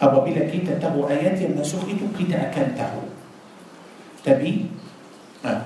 Apabila 0.00 0.42
kita 0.48 0.80
tahu 0.80 1.06
ayat 1.06 1.36
yang 1.38 1.54
masuk 1.54 1.84
itu 1.86 2.08
kita 2.16 2.50
akan 2.50 2.72
tahu. 2.74 3.04
Tapi 4.24 4.68
ah, 5.44 5.48
uh, 5.52 5.62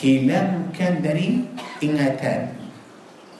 hilangkan 0.00 1.04
dari 1.04 1.44
ingatan. 1.84 2.56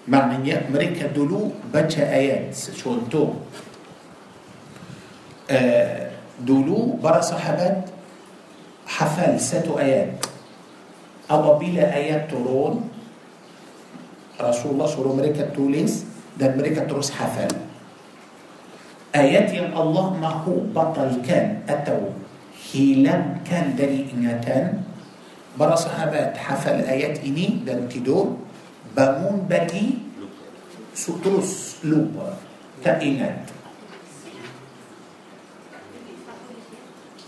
Maknanya 0.09 0.69
mereka 0.69 1.09
dulu 1.13 1.53
baca 1.71 2.03
ayat 2.05 2.53
contoh 2.77 3.37
uh, 5.49 6.10
دولو 6.46 6.98
برا 7.03 7.20
صحابات 7.20 7.85
حفل 8.87 9.41
ساتو 9.41 9.78
آيات 9.78 10.26
أبا 11.30 11.53
بلا 11.62 11.95
آيات 11.95 12.30
ترون. 12.30 12.91
رسول 14.41 14.72
الله 14.72 14.86
صلى 14.86 14.99
الله 15.05 15.16
عليه 15.20 15.32
وسلم 15.36 16.07
ده 16.41 16.45
أمريكا 16.55 16.84
تروس 16.88 17.11
حفل 17.12 17.53
آيات 19.14 19.53
يا 19.55 19.68
الله 19.68 20.07
ما 20.16 20.30
هو 20.49 20.55
بطل 20.74 21.22
كان؟ 21.28 21.61
أتو. 21.68 22.16
هيلم 22.72 23.43
كان 23.45 23.76
دني 23.76 24.07
إنتان 24.14 24.82
برا 25.59 25.74
صحابات 25.76 26.36
حفل 26.36 26.86
آيات 26.86 27.24
إني 27.26 27.66
ده 27.66 27.74
تدور 27.91 28.36
بامون 28.97 29.47
بدي 29.51 29.99
سطرس 30.95 31.76
لوبر 31.84 32.32
تأينات 32.84 33.60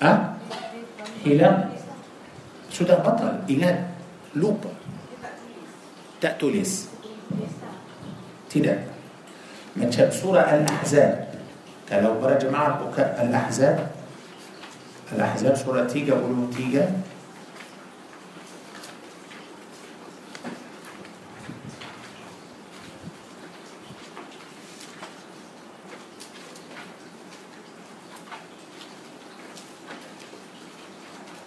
ah 0.02 0.34
hilang 1.22 1.70
sudah 2.66 2.98
batal 2.98 3.38
ingat 3.46 3.86
lupa 4.34 4.74
tak 6.18 6.42
tulis 6.42 6.90
tidak 8.50 8.82
macam 9.78 10.06
surah 10.10 10.44
Al-Ahzab 10.58 11.30
kalau 11.86 12.18
para 12.18 12.34
jemaah 12.34 12.82
buka 12.82 13.14
Al-Ahzab 13.14 13.94
Al-Ahzab 15.14 15.54
surah 15.54 15.86
33 15.86 17.12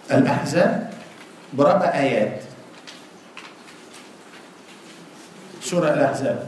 Al-Ahzab 0.06 0.94
برقى 1.56 1.88
آيات. 1.88 2.44
سورة 5.64 5.88
الأحزاب. 5.88 6.38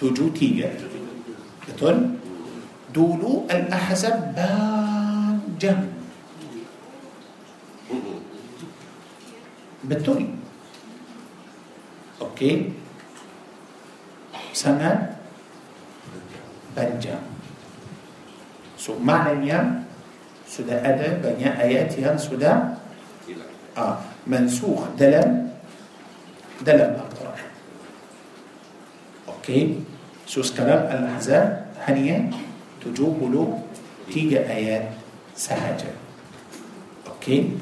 توجو 0.00 0.28
تيجا. 0.32 0.72
بتون 1.68 2.18
دولو 2.94 3.46
الأحزاب 3.50 4.34
بان 4.34 5.38
جم 5.60 5.80
بتون 9.84 10.20
أوكي. 12.20 12.72
سنة. 14.52 15.16
بان 16.76 16.98
جم 16.98 17.22
سو 18.80 18.98
معنى 18.98 19.81
Sudah 20.52 20.84
ada 20.84 21.16
banyak 21.16 21.48
ayat 21.48 21.96
yang 21.96 22.20
sudah 22.20 22.76
ah, 23.72 24.04
Mansukh 24.28 24.84
dalam 25.00 25.48
Dalam 26.60 26.92
Al-Quran 26.92 27.48
Okey 29.32 29.80
So 30.28 30.44
sekarang 30.44 30.92
Al-Ahzab 30.92 31.72
Hanya 31.88 32.28
73 32.84 34.44
ayat 34.44 34.92
sahaja 35.32 35.88
Okey 37.16 37.56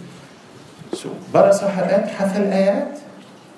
So 0.91 1.15
para 1.31 1.55
sahabat 1.55 2.11
hafal 2.11 2.51
ayat 2.51 2.99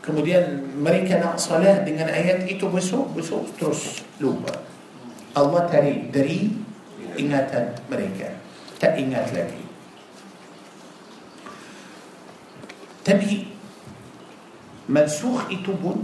kemudian 0.04 0.60
mereka 0.76 1.16
nak 1.22 1.40
salat 1.40 1.88
dengan 1.88 2.10
ayat 2.12 2.44
itu 2.44 2.68
besok 2.68 3.16
besok 3.16 3.46
terus 3.56 4.02
lupa 4.18 4.50
Allah 5.32 5.64
tarik 5.70 6.10
dari 6.10 6.50
ingatan 7.16 7.70
mereka 7.86 8.41
tak 8.82 8.98
ingat 8.98 9.30
lagi 9.30 9.62
tapi 13.06 13.46
mansukh 14.90 15.46
itu 15.54 15.70
pun 15.78 16.02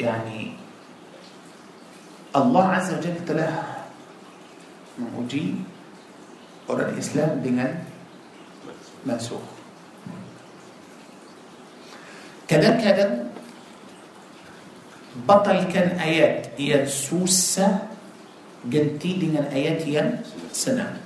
yani 0.00 0.56
Allah 2.32 2.80
Azza 2.80 2.96
wa 2.96 3.02
Jalla 3.04 3.20
telah 3.28 3.54
menguji 4.96 5.60
orang 6.64 6.96
Islam 6.96 7.44
dengan 7.44 7.68
mansukh 9.04 9.44
kadang-kadang 12.48 13.28
batalkan 15.28 16.00
ayat 16.00 16.56
yang 16.56 16.88
susah 16.88 17.92
ganti 18.64 19.20
dengan 19.20 19.48
ayat 19.52 19.84
yang 19.84 20.20
senang 20.52 20.99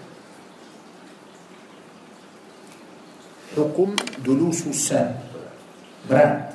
hukum 3.54 3.94
dulu 4.22 4.50
susah 4.50 5.14
berat. 6.10 6.52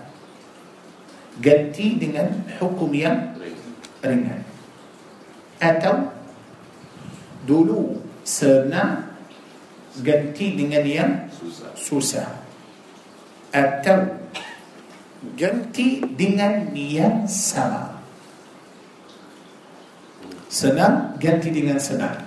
Ganti 1.40 1.96
dengan 1.96 2.36
hukum 2.60 2.92
yang 2.92 3.36
ringan. 4.04 4.44
Atau 5.60 6.12
dulu 7.48 8.04
senang 8.28 9.08
ganti 10.04 10.60
dengan 10.60 10.84
yang 10.84 11.12
Susah. 11.32 11.72
susah. 11.80 12.30
Atau 13.56 14.20
ganti 15.40 16.04
dengan 16.16 16.76
yang 16.76 17.24
sama 17.26 18.00
senang 20.50 21.14
ganti 21.22 21.54
dengan 21.54 21.78
senang. 21.78 22.26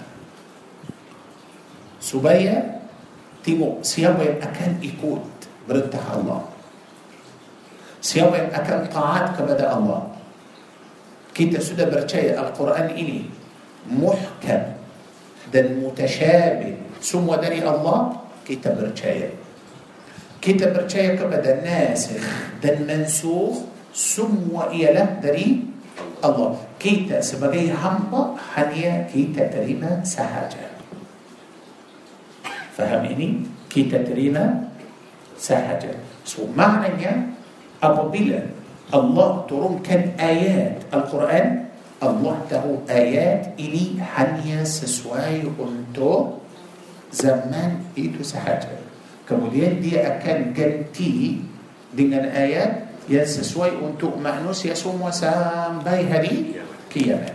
Supaya 1.99 2.82
تيمو 3.45 3.83
سيابا 3.83 4.39
أكل 4.43 4.83
إيكود 4.83 5.27
بردتها 5.69 6.13
الله. 6.17 6.41
سيابا 8.01 8.41
أكل 8.57 8.91
طاعات 8.95 9.39
كبدأ 9.39 9.67
الله. 9.77 10.03
كيتا 11.35 11.61
سودا 11.61 11.89
برشاية 11.91 12.41
القرآن 12.41 12.95
إني 12.99 13.23
محكم 13.91 14.63
دن 15.53 15.67
متشابه 15.85 16.75
semua 17.01 17.35
dari 17.35 17.61
الله 17.67 17.99
kita 18.47 18.71
percaya. 18.75 19.31
kita 20.43 20.73
percaya 20.73 21.17
kepada 21.17 21.65
ناسخ 21.65 22.25
dan 22.63 22.87
منسوخ 22.87 23.57
semua 23.95 24.63
ialah 24.71 25.21
dari 25.23 25.61
الله. 26.25 26.51
kita 26.81 27.21
sebagai 27.21 27.71
hambanya 27.71 29.09
kita 29.13 29.53
terima 29.53 30.01
sahaja. 30.05 30.72
Faham 32.73 33.05
ini 33.05 33.45
kita 33.69 34.01
terima 34.03 34.73
sahaja 35.37 35.93
so 36.25 36.49
maknanya 36.57 37.33
apabila 37.81 38.41
Allah 38.93 39.45
turunkan 39.49 40.13
ayat 40.21 40.85
Al-Quran 40.93 41.69
Allah 42.03 42.37
tahu 42.51 42.83
ayat 42.91 43.55
ini 43.57 43.97
hanya 44.03 44.67
sesuai 44.67 45.47
untuk 45.57 46.43
zaman 47.13 47.85
itu 47.95 48.21
sahaja 48.25 48.73
kemudian 49.29 49.79
dia 49.81 50.19
akan 50.19 50.53
ganti 50.53 51.41
dengan 51.93 52.27
ayat 52.33 52.93
yang 53.11 53.27
sesuai 53.27 53.83
untuk 53.83 54.15
manusia 54.17 54.73
semua 54.73 55.11
sampai 55.11 56.07
hari 56.07 56.57
kiamat 56.89 57.35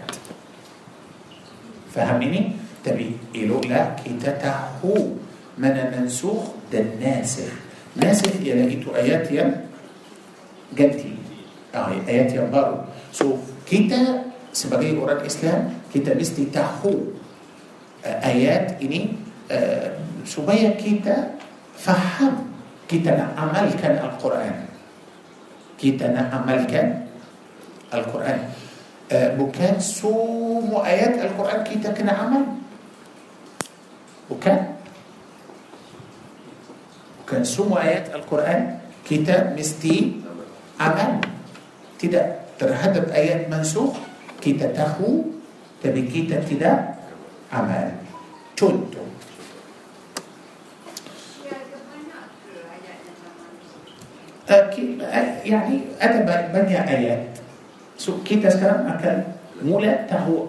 faham 1.91 2.21
ini 2.23 2.55
tapi 2.85 3.19
eloklah 3.35 3.99
kita 3.99 4.37
tahu 4.39 5.19
من 5.57 5.73
منسوخ 5.73 6.69
ده 6.71 6.79
الناسخ. 6.79 7.49
ناسخ 7.97 8.29
يا 8.45 8.55
لقيته 8.55 8.95
آيات 8.95 9.31
يا 9.31 9.65
ganti. 10.77 11.13
ah 11.75 11.97
ayat 12.07 12.33
yang 12.33 12.45
baru. 12.45 12.77
so 13.09 13.41
kita 13.65 14.23
sebagai 14.53 14.93
orang 14.97 15.25
Islam 15.25 15.73
kita 15.93 16.13
mesti 16.13 16.53
tahu. 16.53 16.93
ah, 18.05 18.17
ayat 18.25 18.81
ini 18.81 19.17
ah 19.51 19.97
supaya 20.25 20.77
kita 20.77 21.33
faham. 21.77 22.33
kita 22.85 23.11
amalkan 23.17 23.97
القرآن. 23.97 24.55
kita 25.81 26.07
amalkan 26.07 26.87
القرآن. 27.93 28.39
ah 29.11 29.29
bukan 29.35 29.79
semua 29.79 30.69
ayat 30.85 31.17
القرآن 31.17 31.63
kita 31.63 31.91
kena 31.97 32.09
amal. 32.09 32.45
bukan 34.29 34.76
bukan 37.27 37.43
semua 37.43 37.83
ayat 37.83 38.07
Al-Quran 38.15 38.79
kita 39.03 39.51
mesti 39.51 40.23
amal 40.79 41.19
tidak 41.99 42.55
terhadap 42.55 43.11
ayat 43.11 43.51
mansukh 43.51 43.99
kita 44.39 44.71
tahu 44.71 45.27
tapi 45.83 46.07
kita 46.07 46.39
tidak 46.47 47.03
amal 47.51 47.91
contoh 48.55 49.03
uh, 54.47 54.63
uh, 54.71 55.27
yani 55.43 55.83
ada 55.99 56.23
ba- 56.23 56.47
banyak 56.55 56.83
ayat 56.87 57.43
so 57.99 58.23
kita 58.23 58.47
sekarang 58.47 58.87
akan 58.87 59.15
mula 59.67 60.07
tahu 60.07 60.47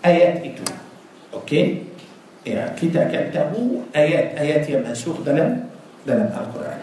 ayat 0.00 0.40
itu 0.40 0.64
okey 1.36 1.84
ya 2.48 2.72
kita 2.72 3.12
akan 3.12 3.24
tahu 3.28 3.60
ayat-ayat 3.92 4.64
yang 4.72 4.88
masuk 4.88 5.20
dalam 5.20 5.73
dalam 6.04 6.28
Al-Quran. 6.30 6.80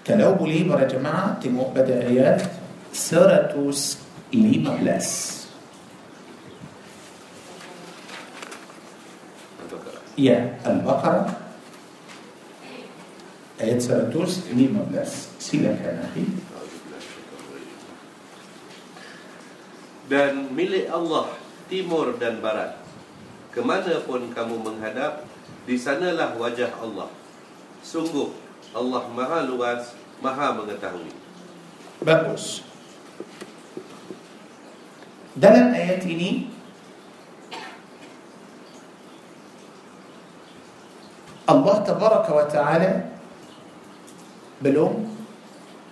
Kalau 0.00 0.34
boleh 0.34 0.64
para 0.64 0.88
jemaah 0.88 1.36
tengok 1.38 1.76
pada 1.76 1.94
ayat 2.08 2.40
115 2.90 4.00
Ya, 10.20 10.52
Al-Baqarah. 10.68 11.32
Ayat 13.56 13.80
115. 13.80 14.52
Silakan 15.40 15.96
Akhi. 16.04 16.28
Dan 20.12 20.52
milik 20.52 20.92
Allah 20.92 21.32
timur 21.72 22.20
dan 22.20 22.44
barat. 22.44 22.76
Kemanapun 23.54 24.34
kamu 24.36 24.62
menghadap 24.62 25.26
Di 25.64 25.78
sanalah 25.78 26.34
wajah 26.34 26.74
Allah 26.82 27.19
Sungguh 27.80 28.32
Allah 28.76 29.02
maha 29.10 29.44
luas 29.48 29.96
Maha 30.20 30.52
mengetahui 30.52 31.10
Bagus. 32.00 32.64
Dalam 35.36 35.72
ayat 35.72 36.04
ini 36.04 36.48
Allah 41.48 41.76
tabaraka 41.82 42.30
wa 42.30 42.46
ta'ala 42.46 42.92
belum 44.64 45.08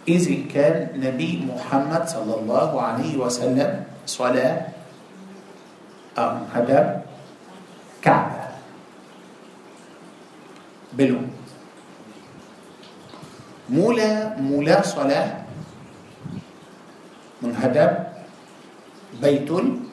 izinkan 0.08 0.96
Nabi 0.96 1.44
Muhammad 1.44 2.08
sallallahu 2.08 2.76
alaihi 2.78 3.20
wasallam 3.20 3.84
salat 4.08 4.72
um, 6.16 6.48
hadap 6.52 7.04
Kaabah. 7.98 8.54
Belum. 10.94 11.37
Mula 13.68 14.40
mula 14.40 14.80
salat 14.80 15.44
menghadap 17.44 18.24
Baitul 19.20 19.84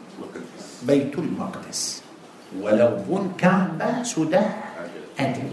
Baitul 0.88 1.28
Maqdis. 1.36 2.00
Walaupun 2.56 3.36
Kaabah 3.36 4.00
sudah 4.08 4.48
ada. 5.20 5.46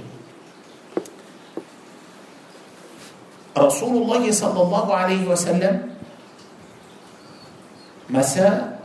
Rasulullah 3.52 4.22
sallallahu 4.22 4.90
alaihi 4.94 5.28
wasallam 5.28 5.92
masa 8.08 8.78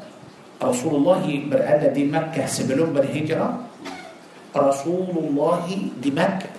Rasulullah 0.59 1.23
berada 1.23 1.87
di 1.93 2.03
Makkah 2.03 2.49
sebelum 2.49 2.91
berhijrah 2.91 3.63
Rasulullah 4.51 5.63
di 5.71 6.09
Makkah 6.11 6.56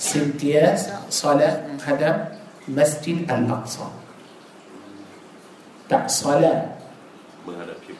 سنتياس 0.00 1.12
صلاة 1.12 1.76
قدم 1.76 2.16
مسجد 2.72 3.28
الأقصى. 3.28 3.86
تاع 5.92 6.08
صلاة. 6.08 6.80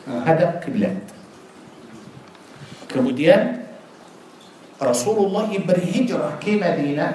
هدف 0.08 0.50
قبلة. 0.64 0.96
كمديان 2.88 3.44
رسول 4.80 5.18
الله 5.28 5.48
برهجرة 5.68 6.28
كمدينة. 6.40 7.08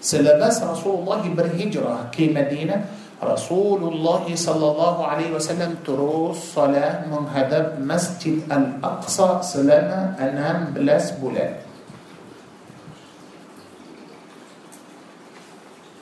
سلباس 0.00 0.62
رسول 0.62 0.94
الله 1.02 1.22
برهجرة 1.34 2.14
كمدينة. 2.14 2.76
رسول 3.20 3.80
الله 3.90 4.24
صلى 4.38 4.66
الله 4.70 4.96
عليه 5.06 5.28
وسلم 5.34 5.82
تروس 5.82 6.54
صلاة 6.54 7.10
من 7.10 7.26
هدف 7.26 7.82
مسجد 7.82 8.46
الأقصى. 8.46 9.30
سلامة 9.42 10.14
أنام 10.22 10.78
بلاس 10.78 11.18
بلاد 11.18 11.69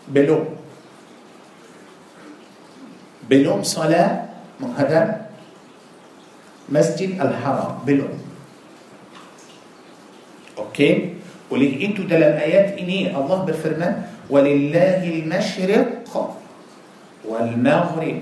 بلوم 0.08 0.44
belum 3.28 3.60
صلاة 3.62 4.24
menghadap 4.60 5.28
مسجد 6.68 7.20
الحرام. 7.20 7.84
belum 7.86 8.16
okey? 10.58 11.14
oleh 11.50 11.86
itu 11.86 12.02
dalam 12.08 12.16
ayat 12.16 12.80
ini 12.80 13.12
الله 13.16 13.38
berfirman 13.44 13.94
ولله 14.32 15.00
المشرق 15.04 16.04
والمغرب. 17.24 18.20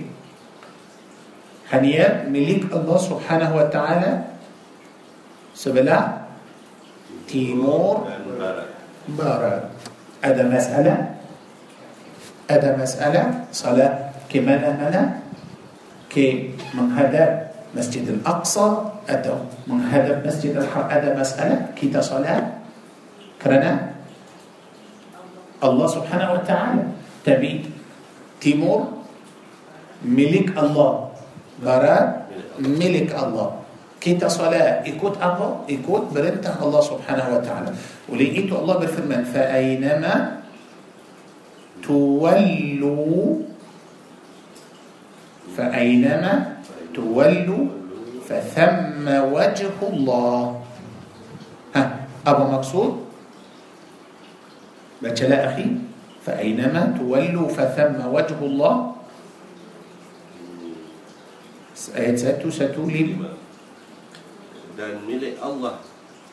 hanya 1.72 2.30
milik 2.30 2.70
الله 2.70 2.98
سبحانه 2.98 3.50
وتعالى 3.56 4.12
sebelah 5.54 6.00
timur 7.26 8.06
barat 9.08 9.62
هذا 10.22 10.42
مسألة. 10.46 11.15
Ada 12.46 12.78
masalah 12.78 13.26
Salat 13.50 14.14
ke 14.30 14.38
mana-mana 14.38 15.22
Ke 16.06 16.54
menghadap 16.74 17.54
Masjid 17.74 18.06
Al-Aqsa 18.06 18.96
Atau 19.06 19.46
menghadap 19.66 20.22
Masjid 20.22 20.54
Al-Haram 20.54 20.86
Ada 20.90 21.08
masalah 21.14 21.58
Kita 21.74 21.98
salat 22.02 22.56
kerana 23.36 23.94
Allah 25.60 25.88
subhanahu 25.88 26.40
wa 26.40 26.42
ta'ala 26.42 26.84
Tapi 27.22 27.62
Timur 28.40 29.04
Milik 30.04 30.52
Allah 30.56 31.12
Barat 31.60 32.26
Milik 32.60 33.12
Allah 33.12 33.60
Kita 34.00 34.28
salat 34.28 34.84
ikut 34.88 35.16
apa? 35.20 35.64
Ikut 35.68 36.12
perintah 36.12 36.58
Allah 36.60 36.82
subhanahu 36.82 37.38
wa 37.38 37.40
ta'ala 37.40 37.70
Oleh 38.10 38.34
itu 38.34 38.52
Allah 38.56 38.82
berfirman 38.82 39.24
تولوا 41.86 43.22
فأينما 45.56 46.32
تولوا 46.94 47.64
فثم 48.26 49.04
وجه 49.06 49.76
الله 49.82 50.40
ها 51.74 51.82
أبو 52.26 52.44
مقصود 52.52 52.92
بجلاء 55.02 55.40
أخي 55.54 55.66
فأينما 56.26 56.98
تولوا 56.98 57.48
فثم 57.48 57.98
وجه 58.10 58.38
الله 58.42 58.74
آية 61.96 62.16
ساتو 62.16 62.50
ساتو 62.50 62.82
لل 62.90 63.14
dan 64.76 65.00
milik 65.08 65.40
Allah 65.40 65.80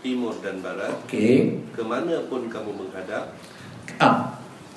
timur 0.04 0.36
dan 0.44 0.60
barat. 0.60 0.92
Okay. 1.08 1.64
Kemana 1.72 2.28
pun 2.28 2.52
kamu 2.52 2.76
menghadap. 2.76 3.32
Ah, 4.04 4.33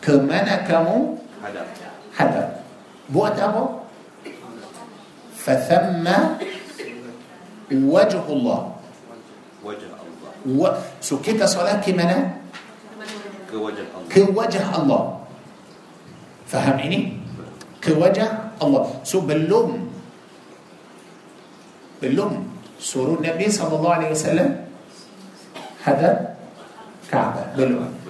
ke 0.06 0.14
mana 0.22 0.62
kamu 0.62 1.18
Hadap 1.42 1.66
hadap 2.14 2.62
buat 3.10 3.34
apa 3.34 3.90
fathamma 5.34 6.38
wajhullah 7.74 8.78
Wajah 9.66 9.90
Allah 9.98 10.30
wa 10.46 10.70
so 11.02 11.18
kita 11.18 11.42
solat 11.42 11.82
ke 11.82 11.90
mana 11.90 12.38
Ke 13.50 13.58
wajah 13.58 13.82
Allah 13.90 14.06
ke 14.06 14.22
wajah 14.30 14.66
Allah 14.78 15.02
faham 16.46 16.78
ini 16.86 17.18
ke 17.82 17.90
wajah 17.98 18.54
Allah 18.62 18.86
so 19.02 19.26
belum 19.26 19.90
belum 21.98 22.46
suruh 22.78 23.18
Nabi 23.18 23.50
sallallahu 23.50 23.96
alaihi 23.98 24.14
wasallam 24.14 24.50
hadap 25.82 26.38
Kaabah 27.10 27.54
belum 27.58 28.05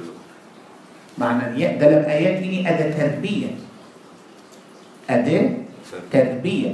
معنى 1.18 1.46
الياء. 1.46 1.78
ده 1.80 1.86
لم 1.90 2.04
ايات 2.04 2.42
اني 2.42 2.60
اداه 2.68 2.90
تربية. 2.92 3.50
اداه 5.10 5.50
تربية. 6.12 6.72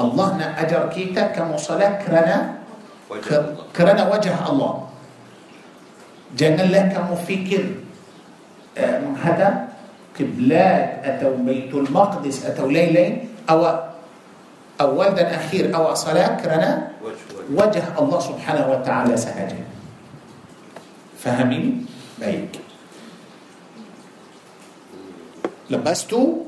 الله 0.00 0.28
أجر 0.60 0.82
كيتا 0.94 1.26
كمصلاة 1.36 2.00
رنا 2.08 2.38
كرنا 3.76 4.02
وجه 4.14 4.34
الله. 4.48 4.72
جنا 6.36 6.62
لك 6.62 6.92
مفكر 7.10 7.64
آه، 8.78 9.00
هذا؟ 9.22 9.68
كبلاد 10.18 10.84
أتوا 11.04 11.36
بيت 11.36 11.74
المقدس. 11.74 12.46
أتوا 12.46 12.72
ليلين؟ 12.72 13.28
أو 13.50 13.60
اول 14.80 15.18
أخير. 15.18 15.76
أو 15.76 15.94
صلاة 15.94 16.36
رنا 16.44 16.72
وجه 17.52 17.84
الله. 17.98 18.18
سبحانه 18.20 18.64
وتعالى 18.70 19.16
سهجة. 19.16 19.64
فهمين 21.18 21.86
بيك 22.18 22.52
طيب. 22.52 22.65
لبسته 25.70 26.46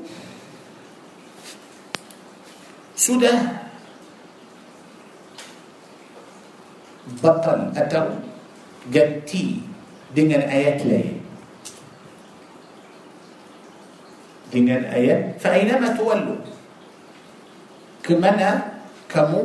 سودة. 2.99 3.33
بطل 7.23 7.59
أتو 7.75 8.05
جبتي 8.91 9.61
دينا 10.15 10.51
آيات 10.51 10.79
لي 10.85 11.03
دينا 14.51 14.93
آيات 14.93 15.41
فأينما 15.41 15.95
تولوا. 15.97 16.43
كمنا. 18.03 18.49
كمو. 19.09 19.43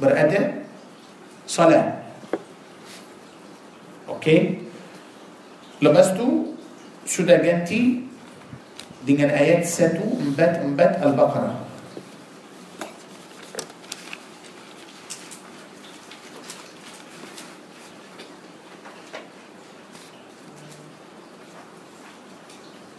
برأده 0.00 0.64
صلاة. 1.46 1.88
أوكي. 4.08 4.38
لبستو. 5.82 6.26
سودة 7.06 7.36
جنتي 7.36 8.11
dengan 9.02 9.34
ayat 9.34 9.66
144 9.66 11.02
Al-Baqarah. 11.02 11.58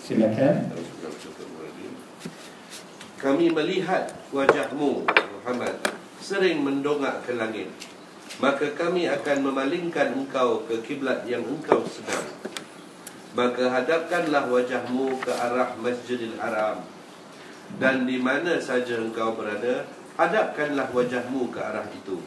Silakan. 0.04 0.56
Kami 3.24 3.56
melihat 3.56 4.12
wajahmu 4.36 5.08
Muhammad 5.08 5.80
Sering 6.20 6.60
mendongak 6.64 7.24
ke 7.24 7.36
langit. 7.36 7.72
Maka 8.44 8.76
kami 8.76 9.08
akan 9.08 9.48
memalingkan 9.48 10.12
engkau 10.16 10.68
ke 10.68 10.84
kiblat 10.84 11.24
yang 11.24 11.44
engkau 11.44 11.84
sedang 11.88 12.24
Maka 13.34 13.70
hadapkanlah 13.70 14.46
wajahmu 14.50 15.18
ke 15.22 15.32
arah 15.34 15.74
Masjidil 15.82 16.38
Haram. 16.38 16.86
Dan 17.82 18.06
di 18.06 18.22
mana 18.22 18.62
saja 18.62 19.02
engkau 19.02 19.34
berada 19.34 19.90
Hadapkanlah 20.14 20.94
wajahmu 20.94 21.50
ke 21.50 21.58
arah 21.58 21.90
itu. 21.90 22.22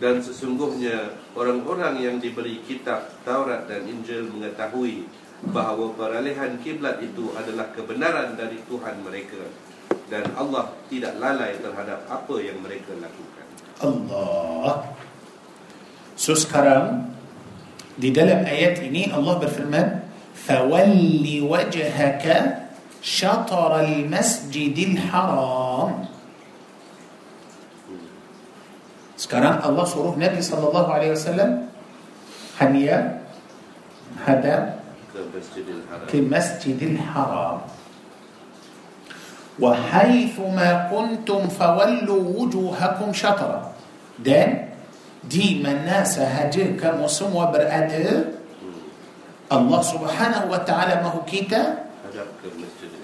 Dan 0.00 0.24
sesungguhnya 0.24 1.12
orang-orang 1.36 2.00
yang 2.00 2.16
diberi 2.16 2.64
kitab 2.64 3.12
Taurat 3.28 3.68
dan 3.68 3.84
Injil 3.84 4.24
mengetahui 4.32 5.04
bahawa 5.52 5.92
peralihan 5.92 6.56
kiblat 6.64 7.04
itu 7.04 7.36
adalah 7.36 7.68
kebenaran 7.76 8.40
dari 8.40 8.56
Tuhan 8.64 9.04
mereka. 9.04 9.52
Dan 10.08 10.32
Allah 10.32 10.72
tidak 10.88 11.20
lalai 11.20 11.60
terhadap 11.60 12.08
apa 12.08 12.36
yang 12.40 12.56
mereka 12.64 12.96
lakukan. 12.96 13.46
Allah. 13.84 14.96
So 16.16 16.32
sekarang 16.32 17.12
Di 17.94 18.10
dalam 18.10 18.42
ayat 18.42 18.82
ini 18.82 19.06
Allah 19.14 19.38
berfirman 19.38 19.86
فَوَلِّ 20.34 21.24
وَجْهَكَ 21.24 22.24
شَطَرَ 23.02 23.72
الْمَسْجِدِ 23.80 24.76
الْحَرَامِ 24.76 25.90
Sekarang 29.14 29.62
Allah 29.62 29.86
suruh 29.86 30.18
Nabi 30.18 30.42
sallallahu 30.42 30.90
alaihi 30.90 31.14
wasallam 31.14 31.70
hanya 32.58 33.22
hadap 34.26 34.82
Ke 36.10 36.18
Masjidil 36.18 36.98
Haram. 36.98 37.62
وحيثما 39.54 40.90
كنتم 40.90 41.40
فولوا 41.46 42.22
وجوهكم 42.42 43.08
شطرا 43.14 43.60
dan 44.18 44.74
di 45.22 45.62
mana 45.62 46.02
sahaja 46.02 46.74
kamu 46.74 47.06
semua 47.06 47.54
berada 47.54 48.33
Allah 49.52 49.80
subhanahu 49.84 50.46
wa 50.48 50.60
ta'ala 50.64 51.04
mahu 51.04 51.20
kita 51.28 51.84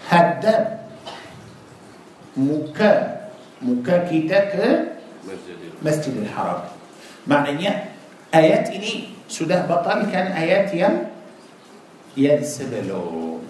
Hadap 0.07 0.91
muka 2.38 2.93
muka 3.61 4.07
kita 4.07 4.38
ke 4.55 4.66
Masjidil 5.84 6.28
Haram. 6.30 6.66
Maknanya 7.28 7.93
ayat 8.32 8.72
ini 8.72 9.12
sudah 9.28 9.68
batalkan 9.68 10.32
ayat 10.32 10.72
yang 10.72 11.11
yang 12.16 12.41
sebelum. 12.43 13.45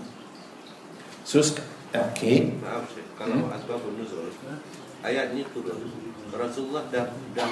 Sek- 1.24 1.62
okey. 1.94 2.58
Maaf 2.60 2.90
kalau 3.14 3.48
asbabun 3.54 4.00
nuzul 4.00 4.28
ayat 5.06 5.32
ni 5.32 5.46
turun. 5.54 5.78
Rasulullah 6.30 6.86
dah 6.90 7.10
dah 7.34 7.50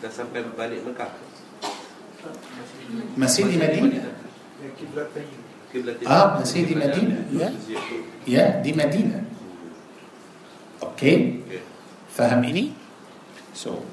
dah 0.00 0.10
sampai 0.12 0.44
balik 0.56 0.84
Mekah. 0.84 1.12
Masih 3.16 3.48
di 3.48 3.56
Madinah. 3.56 4.19
Yang 4.60 4.74
kiblat 4.76 5.08
tadi. 5.12 5.36
Kiblat 5.70 5.96
Ah, 6.04 6.36
masih 6.36 6.66
di 6.66 6.74
Madinah. 6.74 7.20
Ya. 7.30 7.48
Ya, 8.26 8.44
di 8.60 8.70
Madinah. 8.72 9.22
Okey. 10.82 11.44
Okey. 11.44 11.62
Faham 12.10 12.42
ini? 12.42 12.74
So, 13.52 13.86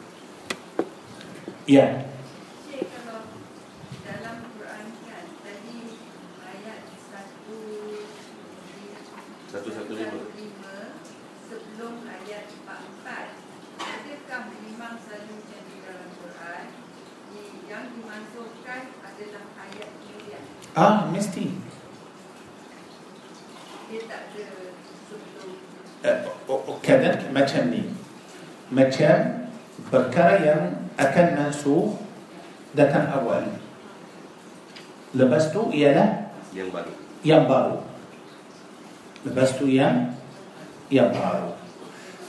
ya. 1.65 2.07
Cik, 2.65 2.81
kalau 2.89 3.29
dalam 4.01 4.35
Quran 4.49 4.85
kan 5.03 5.25
tadi 5.37 5.77
ayat 6.41 6.79
satu 7.03 7.57
Satu 9.47 9.69
satu 9.71 9.91
lima. 9.93 10.19
lima 10.33 10.77
sebelum 11.41 11.93
ayat 12.03 12.45
empat 12.51 12.81
empat 12.85 13.27
adakah 13.77 14.41
memang 14.51 14.95
selalu 14.99 15.31
macam 15.39 15.61
di 15.63 15.77
dalam 15.79 16.09
Quran 16.15 16.63
di- 17.31 17.63
yang 17.65 17.85
dimasukkan 17.91 18.81
adalah 19.01 19.45
ayat 19.57 19.91
Ah, 20.75 21.07
Misty. 21.13 21.47
Eh, 26.03 26.19
كذا 26.83 27.31
مچني 27.35 27.83
مچا 28.71 29.11
بكرا 29.91 30.33
يم 30.47 30.63
اكل 30.99 31.27
منسو 31.35 31.75
كان 32.77 33.05
أول. 33.11 33.43
لبستو 35.15 35.71
يلا؟ 35.71 36.05
ينبارو. 37.25 37.77
لبستو 39.25 39.65
يم 39.67 40.15
ينبارو. 40.91 41.51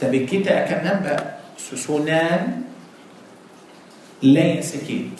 تبي 0.00 0.26
كنت 0.26 0.48
اكل 0.48 0.78
نبا 0.86 1.16
سسونان 1.58 2.62
لين 4.22 4.62
سكيت. 4.62 5.18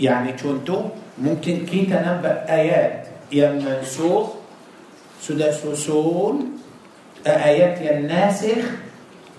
يعني 0.00 0.32
كنتو 0.32 0.78
ممكن 1.22 1.66
كي 1.66 1.86
تنبأ 1.86 2.46
آيات 2.48 3.06
يم 3.32 3.64
منسوخ 3.64 4.26
سداس 5.22 5.66
وسول 5.66 6.36
آيات 7.26 7.80
يم 7.82 8.06
ناسخ 8.06 8.64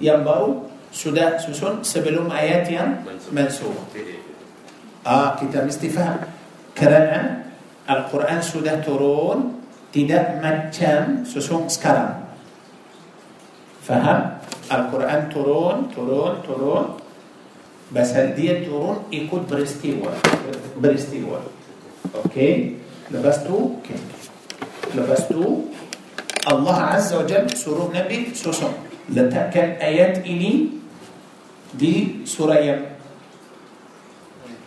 يم 0.02 0.24
برو 0.24 0.64
سداس 0.94 1.50
وسول 1.50 1.86
سبلوم 1.86 2.32
آيات 2.32 2.68
يم 2.72 3.06
منسوخ. 3.32 3.78
آه 5.08 5.36
كتاب 5.36 5.68
استفهام. 5.68 6.20
كرنا 6.78 7.44
القرآن 7.90 8.42
سودا 8.42 8.76
ترون 8.86 9.40
تدا 9.94 10.22
متشم 10.44 11.26
سوسون 11.26 11.70
سكرم 11.70 12.10
فهم؟ 13.88 14.22
القرآن 14.72 15.30
ترون 15.34 15.78
ترون 15.96 16.34
ترون 16.48 16.86
بس 17.92 18.10
هدية 18.14 18.70
ترون 18.70 18.98
يكون 19.12 19.46
برستيوا 19.50 20.12
peristiwa 20.78 21.59
okey 22.16 22.76
lepas 23.12 23.45
tu 23.45 23.58
lepas 24.96 25.30
tu 25.30 25.44
الله 26.52 26.78
عز 26.82 27.10
وجل 27.14 27.46
suruh 27.58 27.90
nabi 27.96 28.34
susun 28.34 28.74
letak 29.10 29.56
ayat 29.58 30.18
ini 30.26 30.54
di 31.74 32.26
surah 32.26 32.76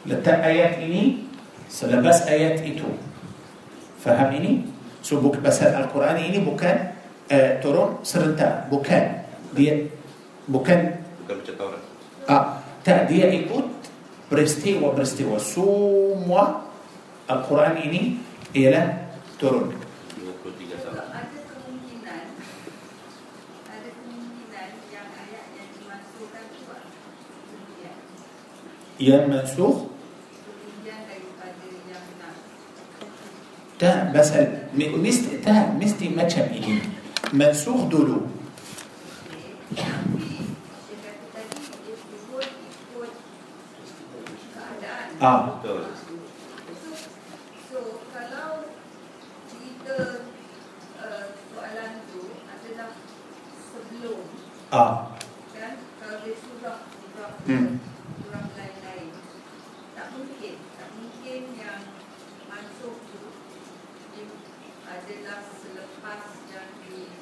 ini 0.06 0.14
letak 0.14 0.28
ayat 0.28 0.74
ini 0.78 1.04
selepas 1.70 2.18
ayat 2.28 2.60
itu 2.60 2.90
faham 4.04 4.34
ini 4.34 4.52
so 5.02 5.20
bukan 5.22 5.36
pasal 5.42 5.62
القران 5.62 6.16
ini 6.16 6.38
bukan 6.42 6.78
ah 7.32 7.60
turun 7.62 8.02
serentak 8.02 8.68
bukan 8.70 9.22
dia 9.56 9.86
bukan 10.48 10.80
بوكان 11.28 11.80
آه 12.30 12.44
تا 12.84 13.02
دي 13.06 13.24
ايكوت 13.24 13.70
برستي 14.30 14.78
وبرستي 14.82 15.24
وسوم 15.24 16.30
Al-Quran 17.32 17.80
ini 17.80 18.20
ialah 18.52 19.08
turun. 19.40 19.72
53 19.72 20.68
kalau 20.68 20.84
salah. 20.84 21.08
ada 21.16 21.38
kemungkinan 21.48 22.24
ada 23.72 23.88
kemungkinan 23.88 24.68
yang 24.92 25.08
nak 29.32 29.48
tak 33.80 34.12
pasal 34.14 34.68
mesti 34.76 35.40
tak 35.42 35.74
mesti 35.74 36.06
macam 36.12 36.44
ini. 36.54 36.78
Mansuh 37.34 37.88
dulu. 37.90 38.30
Dia 39.72 39.88
ah. 54.72 55.12
kan 55.52 55.74
kalau 56.00 56.16
dia 56.24 56.34
surah 56.34 56.78
surah 56.88 57.30
Hmm. 57.44 57.76
surah 58.24 58.44
lain-lain 58.56 59.08
tak 59.92 60.06
mungkin 60.16 60.54
tak 60.74 60.88
mungkin 60.96 61.40
yang 61.54 61.80
masuk 62.48 62.94
tu 63.12 63.20
adalah 64.88 65.38
selepas 65.52 66.22
yang 66.48 66.68
di 66.82 67.12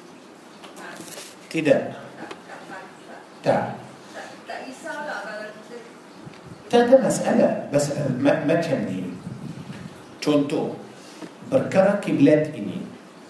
Tidak. 1.51 1.81
tak 1.91 1.99
tak 2.15 2.31
tak 2.47 2.59
tak 3.03 3.19
Tak. 3.43 3.63
tak, 4.15 4.25
tak 4.47 4.57
risaulah 4.63 5.19
kalau 5.27 5.47
kita 5.51 5.77
Tak 6.71 6.79
ada 6.87 6.95
masalah 7.03 7.51
Bas, 7.67 7.85
ma- 8.15 8.43
macam 8.47 8.77
ni 8.87 9.11
Contoh 10.23 10.79
Perkara 11.51 11.99
kiblat 11.99 12.55
ini 12.55 12.79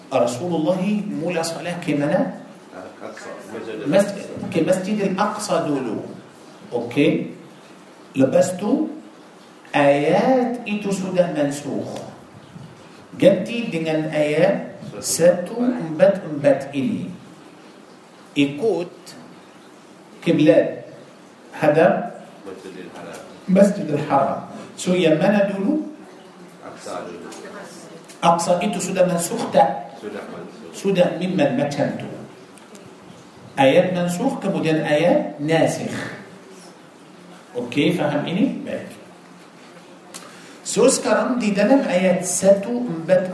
Rasulullah 0.06 0.78
mula 1.10 1.42
salat 1.42 1.80
ke 1.82 1.96
mana? 1.98 2.41
المسجد 4.54 4.98
الأقصى 5.00 5.56
دولو. 5.68 6.00
أوكي؟ 6.72 7.26
Lepas 8.16 8.66
tu 8.66 8.86
ayat 9.76 10.68
itu 10.68 10.90
sudah 10.92 11.32
mansukh. 11.32 11.90
Ganti 13.20 13.72
dengan 13.72 14.12
ayat 14.12 14.58
satu 15.00 15.56
empat 15.60 16.20
empat 16.24 16.62
ini. 16.74 17.08
Ikut 18.38 18.96
kiblat 20.24 20.68
هذا 21.60 21.86
مسجد 23.48 23.88
الحرام. 23.90 24.40
So 24.76 24.92
yang 24.94 25.23
mana 25.23 25.52
dulu? 25.52 25.80
Aqsa 26.64 26.94
dulu. 27.08 27.28
Aqsa 28.24 28.52
itu 28.62 28.80
sudah 28.80 29.02
mansukh 29.08 29.52
tak? 29.52 29.64
Sudah 30.00 30.20
mansukh. 30.32 30.72
Sudah 30.72 31.06
memang 31.20 31.50
macam 31.56 31.90
tu. 31.90 32.11
Ayat 33.52 33.92
mansukh 33.92 34.40
kemudian 34.40 34.80
ayat 34.80 35.36
nasikh 35.36 35.92
Okey, 37.52 37.92
faham 37.92 38.24
ini? 38.24 38.64
Baik 38.64 39.02
So 40.72 40.88
sekarang 40.88 41.36
di 41.36 41.52
dalam 41.52 41.84
ayat 41.84 42.24
144 42.24 43.28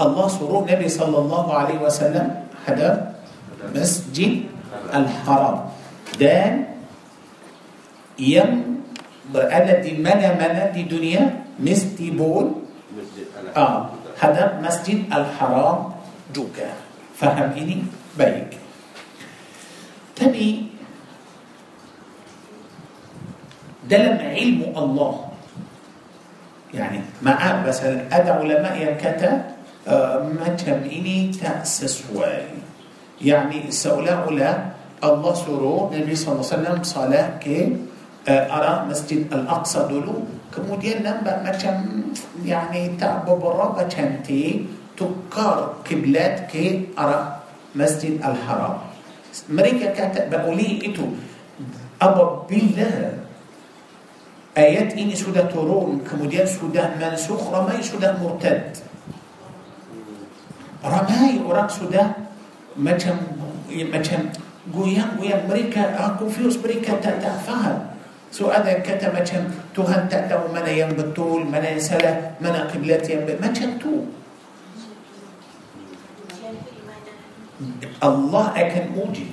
Allah 0.00 0.26
suruh 0.32 0.64
Nabi 0.64 0.88
sallallahu 0.88 1.50
alaihi 1.52 1.82
wasallam 1.82 2.48
hadap 2.64 3.20
Masjid 3.74 4.48
Al-Haram 4.88 5.68
dan 6.16 6.72
yang 8.16 8.80
berada 9.28 9.82
di 9.84 9.98
mana-mana 9.98 10.70
di 10.70 10.88
dunia 10.88 11.44
mesti 11.58 12.08
Al-Haram. 12.14 12.64
Ah, 13.52 13.92
hadap 14.16 14.62
Masjid 14.62 15.04
Al-Haram 15.10 15.98
juga. 16.30 16.70
Faham 17.18 17.52
ini? 17.58 17.84
Baik. 18.16 18.61
تبي؟ 20.16 20.50
ده 23.90 23.96
لما 23.98 24.26
علم 24.38 24.60
الله. 24.76 25.14
يعني 26.74 26.98
ما 27.22 27.34
مثلا 27.66 28.08
أدع 28.08 28.34
علماء 28.40 28.74
ينكتا 28.80 29.30
آه، 29.88 30.22
ما 30.38 30.48
تمني 30.56 31.34
تأسس 31.36 32.14
واي. 32.14 32.46
يعني 33.20 33.70
سؤال 33.70 34.08
اولى 34.08 34.50
الله 35.04 35.34
سورو 35.34 35.90
النبي 35.90 36.14
صلى 36.14 36.30
الله 36.32 36.46
عليه 36.46 36.54
وسلم 36.54 36.78
صلاة 36.82 37.28
كي 37.42 37.76
آه، 38.28 38.46
أرى 38.56 38.74
مسجد 38.90 39.26
الأقصى 39.34 39.90
دولو 39.90 40.42
kemudian 40.52 41.00
nampak 41.00 41.40
macam 41.40 42.04
yani 42.44 42.94
tak 43.00 43.24
beberapa 43.24 43.88
cantik 43.88 44.68
tukar 44.94 45.80
kiblat 45.80 46.44
ke 46.52 46.92
arah 46.92 47.40
masjid 47.72 48.20
al-haram 48.20 48.76
mereka 49.48 49.96
kata 49.96 50.28
boleh 50.28 50.84
itu 50.84 51.04
apabila 51.96 53.16
ayat 54.52 54.92
ini 54.92 55.16
sudah 55.16 55.48
turun 55.48 56.04
kemudian 56.04 56.44
sudah 56.44 56.92
mansukh 57.00 57.40
ramai 57.48 57.80
sudah 57.80 58.12
murtad 58.20 58.76
ramai 60.84 61.40
orang 61.40 61.70
sudah 61.70 62.12
macam 62.76 63.16
macam 63.88 64.28
goyang-goyang 64.70 65.48
mereka 65.48 65.96
ah, 65.96 66.12
confused 66.20 66.60
mereka 66.60 67.00
tak 67.00 67.24
tak 67.24 67.40
faham 67.42 67.96
so 68.28 68.52
ada 68.52 68.76
kata 68.84 69.08
macam 69.08 69.48
Tuhan 69.72 70.12
tak 70.12 70.28
tahu 70.28 70.52
mana 70.52 70.68
yang 70.68 70.92
betul 70.92 71.48
mana 71.48 71.72
yang 71.72 71.82
salah 71.82 72.36
mana 72.36 72.68
kiblat 72.68 73.02
yang 73.08 73.24
betul 73.24 73.40
macam 73.40 73.68
tu 73.80 73.94
Allah 78.02 78.54
akan 78.54 78.84
uji 79.08 79.28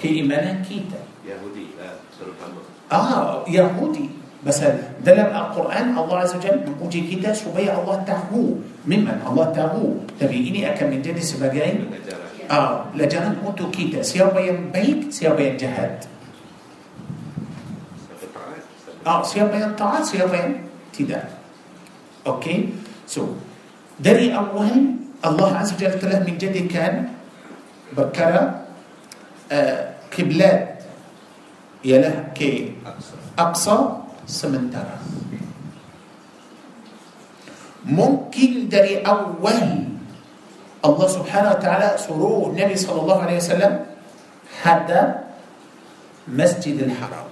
keimanan 0.00 0.60
kita 0.66 1.00
Yahudi 1.22 1.76
uh, 1.78 1.96
terutama 2.16 2.60
Ah, 2.92 3.40
Yahudi. 3.48 4.12
Pasal 4.44 4.76
dalam 5.00 5.32
Al-Quran 5.32 5.96
Allah 5.96 6.26
Azza 6.28 6.36
Jalla 6.36 6.60
menguji 6.66 7.08
kita 7.08 7.32
supaya 7.32 7.72
Allah 7.78 8.04
tahu 8.04 8.58
memang 8.84 9.16
Allah 9.22 9.48
tahu 9.54 10.02
tapi 10.20 10.50
ini 10.50 10.66
akan 10.66 10.98
menjadi 10.98 11.22
sebagai 11.22 11.88
ah, 12.52 12.84
pelajaran 12.90 13.38
untuk 13.46 13.70
kita 13.70 14.02
siapa 14.02 14.36
yang 14.42 14.68
baik 14.74 15.08
siapa 15.14 15.38
yang 15.38 15.56
jahat 15.56 16.10
ah, 19.06 19.22
siapa 19.22 19.54
yang 19.54 19.72
taat 19.78 20.02
siapa 20.02 20.34
yang 20.34 20.52
tidak 20.90 21.22
okay 22.26 22.66
so 23.06 23.38
dari 24.02 24.34
awal 24.34 24.98
Allah 25.22 25.62
Azza 25.62 25.78
Jalla 25.78 26.02
telah 26.02 26.18
menjadikan 26.26 27.14
بكرة 27.96 28.60
آه 29.52 29.82
قبلات 30.18 30.82
يله 31.84 32.32
كي 32.34 32.76
أقصى 33.38 33.78
سمنترا 34.26 34.98
ممكن 37.84 38.68
دري 38.68 39.02
أول. 39.02 39.62
الله 40.82 41.06
سبحانه 41.06 41.50
وتعالى 41.50 41.98
سرور 41.98 42.50
النبي 42.50 42.76
صلى 42.76 43.00
الله 43.00 43.18
عليه 43.22 43.36
وسلم 43.36 43.72
حتى 44.62 45.00
مسجد 46.28 46.78
الحرام. 46.82 47.28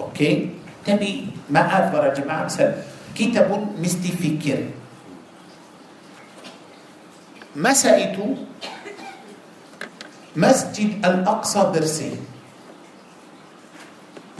أوكي؟ 0.00 0.50
تبي 0.84 1.12
ما 1.52 1.60
أعرف 1.60 2.20
جماعة 2.20 2.44
مثلا 2.44 2.74
كتاب 3.16 3.48
مستفكر. 3.80 4.60
مسأت 7.56 8.16
مسجد 10.36 10.90
الأقصى 11.04 11.60
برسي؟ 11.72 12.12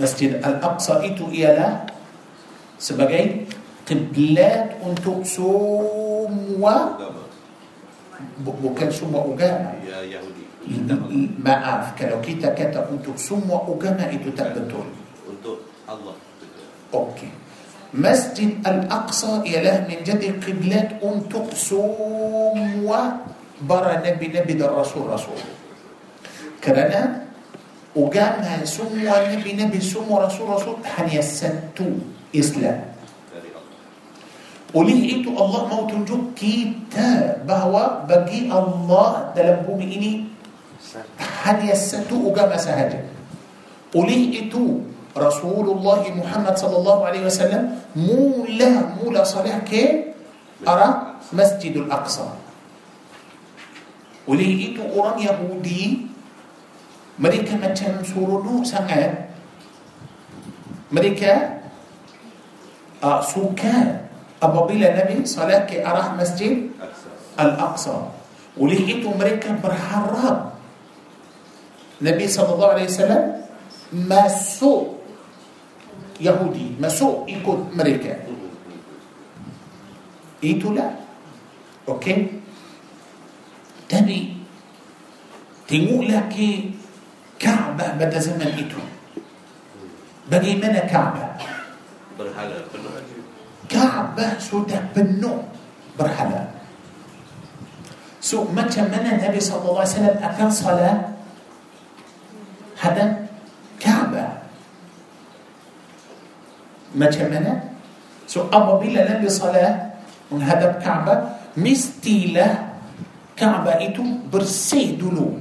مسجد 0.00 0.40
الأقصى 0.40 0.92
إتو 1.06 1.28
إيلا 1.28 1.68
سبقين. 2.80 3.30
قبلات 3.82 4.78
أنتو 4.86 5.26
سوموا 5.26 6.78
بوكان 8.40 8.90
سوموا 8.94 9.34
أجاما 9.34 9.72
ما 11.42 11.54
أعرف. 11.64 11.98
كالو 11.98 12.22
كيتا 12.22 12.54
كتا 12.54 12.88
أنتو 12.88 13.18
سوموا 13.18 13.68
أجاما 13.68 14.06
إتو 14.16 14.30
تبتون 14.32 14.88
الله. 15.92 16.14
أوكي. 16.94 17.28
مسجد 17.92 18.64
الأقصى 18.64 19.44
يله 19.44 19.84
من 19.84 20.00
جد 20.00 20.24
قبلات 20.40 21.04
أم 21.04 21.28
تقسوم 21.28 22.56
وبر 22.88 23.84
نبي 24.06 24.26
نبي 24.32 24.52
الرسول 24.64 25.12
رسول 25.12 25.38
كرنا 26.64 27.28
وقام 27.92 28.64
سمو 28.64 28.96
نبي 29.04 29.52
نبي 29.52 29.80
سمو 29.80 30.08
رسول 30.24 30.46
رسول 30.56 30.76
حن 30.88 31.08
يسنتو 31.12 31.88
إسلام. 32.32 32.80
Oleh 34.72 35.20
itu 35.20 35.36
Allah 35.36 35.62
mahu 35.68 35.92
cakap 36.08 36.32
kita 36.32 37.44
bahawa 37.44 38.08
bagi 38.08 38.48
Allah 38.48 39.08
di 39.36 39.80
bumi 39.84 40.12
ini 41.20 41.58
hanya 41.68 42.16
satu 42.24 42.56
agama 42.56 43.04
sahaja. 43.92 44.48
Oleh 44.48 44.80
itu 45.16 45.66
Rasulullah 45.76 46.02
Muhammad 46.24 46.54
صلى 46.56 46.76
الله 46.76 46.98
عليه 47.06 47.22
وسلم 47.28 47.62
mula-mula 47.96 49.24
solat 49.24 49.58
ke 49.68 50.14
arah 50.64 50.88
مسجد 51.32 51.74
الأقصى 51.76 52.26
oleh 54.28 54.52
itu 54.72 54.82
orang 54.96 55.18
Yahudi 55.20 55.84
mereka 57.18 57.54
macam 57.60 57.96
seronok 58.08 58.64
sangat 58.64 59.28
Mereka 60.92 61.32
suka 63.04 63.76
apabila 64.42 64.88
Nabi 65.04 65.26
solat 65.28 65.66
ke 65.68 65.84
arah 65.84 66.16
مسجد 66.16 66.54
الأقصى 67.40 67.96
oleh 68.56 68.86
itu 68.96 69.10
mereka 69.12 69.60
berharap 69.60 70.36
Nabi 72.02 72.26
صلى 72.28 72.50
الله 72.54 72.68
عليه 72.68 72.86
وسلم 72.88 73.22
masuk 73.92 74.91
Yahudi 76.22 76.78
masuk 76.78 77.26
agama 77.26 77.74
mereka. 77.74 78.14
Itu 80.44 80.72
lah. 80.72 80.86
Okay? 81.88 82.16
تاني 83.90 84.18
تيمو 85.68 86.02
لك 86.02 86.34
كعبة 87.38 87.86
بدأ 87.98 88.18
زمن 88.18 88.54
إيتو. 88.54 88.82
بدي 90.30 90.62
منا 90.62 90.86
كعبة. 90.86 91.26
كعبة 93.68 94.38
سودة 94.38 94.78
بنو 94.94 95.42
برحلة 95.98 96.50
سو 98.20 98.46
ما 98.54 98.62
كمان 98.62 99.06
النبي 99.18 99.40
صلى 99.40 99.58
الله 99.58 99.80
عليه 99.82 99.96
وسلم 99.98 100.16
أكان 100.22 100.50
صلاة؟ 100.50 100.98
هذا 102.80 103.26
كعبة. 103.80 104.41
Macam 106.92 107.26
mana? 107.32 107.72
So 108.28 108.48
apabila 108.48 109.04
Nabi 109.04 109.28
salat 109.28 109.96
menghadap 110.28 110.80
Kaabah, 110.80 111.52
mestilah 111.56 112.76
Kaabah 113.36 113.80
itu 113.80 114.00
bersih 114.28 114.96
dulu. 114.96 115.40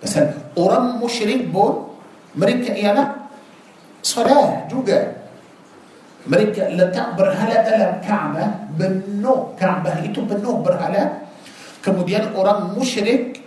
Pasal 0.00 0.52
orang 0.56 1.00
musyrik 1.00 1.52
pun 1.52 1.92
mereka 2.36 2.72
ialah 2.72 3.28
salat 4.00 4.68
juga. 4.72 5.16
Mereka 6.28 6.76
letak 6.76 7.16
berhala 7.16 7.56
dalam 7.64 7.92
Kaabah, 8.04 8.48
penuh 8.76 9.56
Kaabah 9.56 10.00
itu 10.04 10.20
penuh 10.28 10.60
berhala. 10.60 11.24
Kemudian 11.80 12.36
orang 12.36 12.76
musyrik 12.76 13.40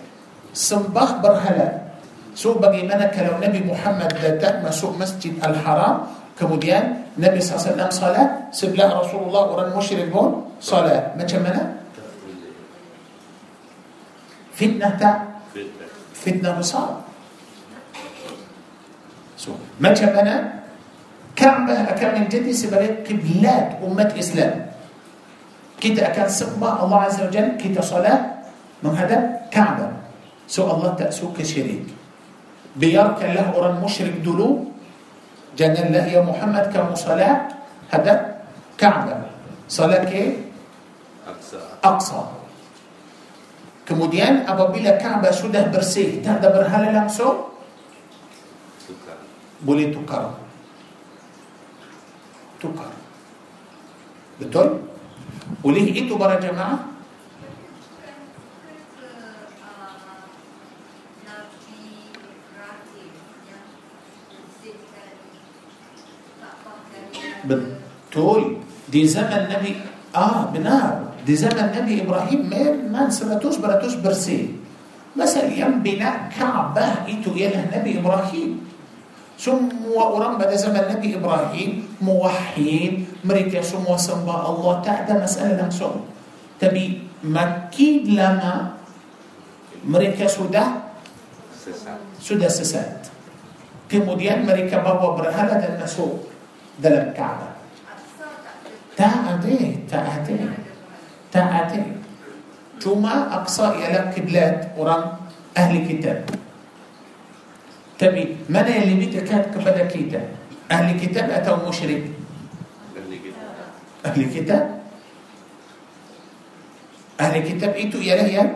sembah 0.56 1.22
berhala. 1.22 1.94
So 2.32 2.58
bagaimana 2.58 3.12
kalau 3.12 3.38
Nabi 3.38 3.62
Muhammad 3.62 4.16
datang 4.18 4.64
masuk 4.64 4.96
Masjid 4.96 5.36
Al-Haram, 5.44 6.08
kemudian 6.42 7.06
Nabi 7.22 7.38
SAW 7.38 7.78
salat, 7.94 8.50
sebelah 8.50 8.90
Rasulullah 8.98 9.46
orang 9.54 9.70
musyrik 9.78 10.10
pun 10.10 10.50
salat. 10.58 11.14
Macam 11.14 11.46
mana? 11.46 11.78
Fitnah 14.58 14.98
tak? 14.98 15.32
fitnah 16.22 16.54
besar. 16.54 17.02
So, 19.34 19.58
macam 19.82 20.14
mana 20.14 20.62
Kaabah 21.34 21.98
akan 21.98 22.22
menjadi 22.22 22.54
sebagai 22.54 23.02
kiblat 23.02 23.82
umat 23.82 24.14
Islam. 24.14 24.70
Kita 25.82 26.14
akan 26.14 26.28
sembah 26.30 26.86
Allah 26.86 27.10
Azza 27.10 27.26
wa 27.26 27.32
Jalla, 27.34 27.58
kita 27.58 27.82
salat 27.82 28.46
menghadap 28.86 29.50
Kaabah. 29.50 29.90
So 30.46 30.70
Allah 30.70 30.94
tak 30.94 31.10
suka 31.16 31.42
syirik. 31.42 31.88
Biarkanlah 32.78 33.56
orang 33.58 33.80
musyrik 33.82 34.22
dulu. 34.22 34.70
Janganlah 35.56 36.06
ya 36.08 36.24
Muhammad 36.24 36.72
kamu 36.72 36.96
salat 36.96 37.52
hadap 37.92 38.48
Kaabah. 38.80 39.28
Salat 39.68 40.08
ke 40.08 40.48
aksa 41.28 41.60
Aqsa. 41.84 42.22
Kemudian 43.88 44.48
apabila 44.48 44.96
Kaabah 44.96 45.34
sudah 45.36 45.68
bersih, 45.68 46.24
tak 46.24 46.40
ada 46.40 46.56
berhala 46.56 46.92
langsung, 46.96 47.52
tukar 48.88 49.20
boleh 49.62 49.92
tukar. 49.92 50.38
Tukar. 52.62 52.94
Betul? 54.38 54.68
Oleh 55.62 55.86
itu 55.92 56.14
para 56.18 56.40
jemaah, 56.40 56.91
بتقول 67.46 68.58
دي 68.92 69.08
زمن 69.08 69.50
نبي 69.54 69.76
آه 70.16 70.52
بنار. 70.54 71.24
دي 71.26 71.36
زمن 71.36 71.72
نبي 71.78 72.02
إبراهيم 72.02 72.50
مير 72.50 72.74
من 72.90 73.12
سبتوس 73.12 73.62
براتوس 73.62 74.02
برسي. 74.02 74.58
مثلا 75.16 75.52
يم 75.52 75.84
بناء 75.84 76.32
كعبة 76.34 77.08
إيتو 77.08 77.36
يله 77.36 77.72
نبي 77.76 78.00
إبراهيم. 78.00 78.52
ثم 79.42 79.74
ورم 79.90 80.38
بدا 80.38 80.54
زمن 80.54 80.78
النبي 80.78 81.18
إبراهيم 81.18 81.98
موحيد 81.98 83.26
مريت 83.26 83.50
يسمو 83.50 83.98
سمبا 83.98 84.38
الله 84.54 84.74
تعدى 84.86 85.14
مسألة 85.18 85.66
نمسو 85.66 85.90
تبي 86.62 87.10
مكيد 87.26 88.06
لما 88.14 88.78
مريت 89.90 90.22
يسودا 90.22 90.66
سودا 92.22 92.50
سسات 92.54 93.10
كمودين 93.90 94.46
مريكا 94.46 94.78
بابا 94.78 95.10
برهلا 95.18 95.58
دا 95.58 95.90
Ada 96.82 97.14
Tak 101.30 101.48
ada 101.48 101.82
Cuma 102.82 103.30
Aqsa 103.30 103.78
ialah 103.78 104.10
kiblat 104.10 104.74
orang 104.74 105.22
ahli 105.54 105.86
kitab 105.86 106.26
Tapi 108.02 108.42
mana 108.50 108.70
yang 108.74 108.98
lebih 108.98 109.22
dekat 109.22 109.54
kepada 109.54 109.86
kita 109.86 110.26
Ahli 110.66 110.98
kitab 110.98 111.30
atau 111.30 111.62
musyrik 111.62 112.10
Dan 112.98 113.06
kita 113.06 113.46
Ahli 114.02 114.26
kitab 114.34 114.64
Ahli 117.22 117.40
kitab 117.46 117.78
itu 117.78 118.02
ialah 118.02 118.26
yang 118.26 118.50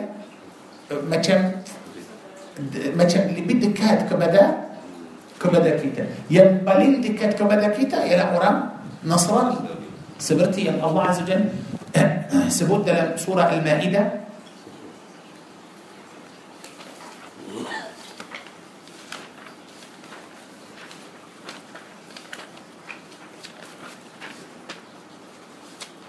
eh, 0.90 1.02
Macam 1.06 1.62
Macam 2.98 3.22
lebih 3.30 3.62
dekat 3.62 4.10
kepada 4.10 4.65
Kepada 5.36 5.76
kita 5.76 6.04
Yang 6.32 6.64
paling 6.64 7.04
dekat 7.04 7.36
kepada 7.36 7.68
kita 7.76 8.08
ialah 8.08 8.28
orang 8.36 8.58
Nasrani 9.04 9.60
Seperti 10.16 10.68
yang 10.72 10.80
Allah 10.80 11.12
Azza 11.12 11.24
Jal 11.28 11.44
Sebut 12.52 12.84
dalam 12.84 13.16
surah 13.16 13.52
Al-Ma'idah 13.52 14.26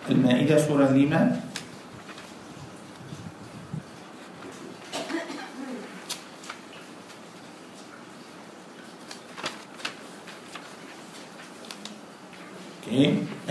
Al-Ma'idah 0.07 0.59
surah 0.62 0.91
5 0.95 1.45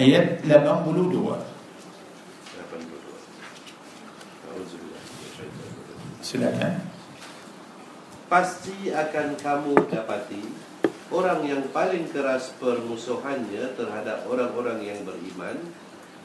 ayat 0.05 0.45
82. 0.45 1.17
82 1.17 1.33
Auzubillah 4.53 5.01
Silakan. 6.21 6.85
Pasti 8.29 8.93
akan 8.93 9.33
kamu 9.41 9.73
dapati 9.89 10.45
Orang 11.09 11.41
yang 11.45 11.69
paling 11.69 12.09
keras 12.09 12.49
permusuhannya 12.57 13.77
terhadap 13.77 14.25
orang-orang 14.29 14.81
yang 14.85 15.01
beriman 15.05 15.57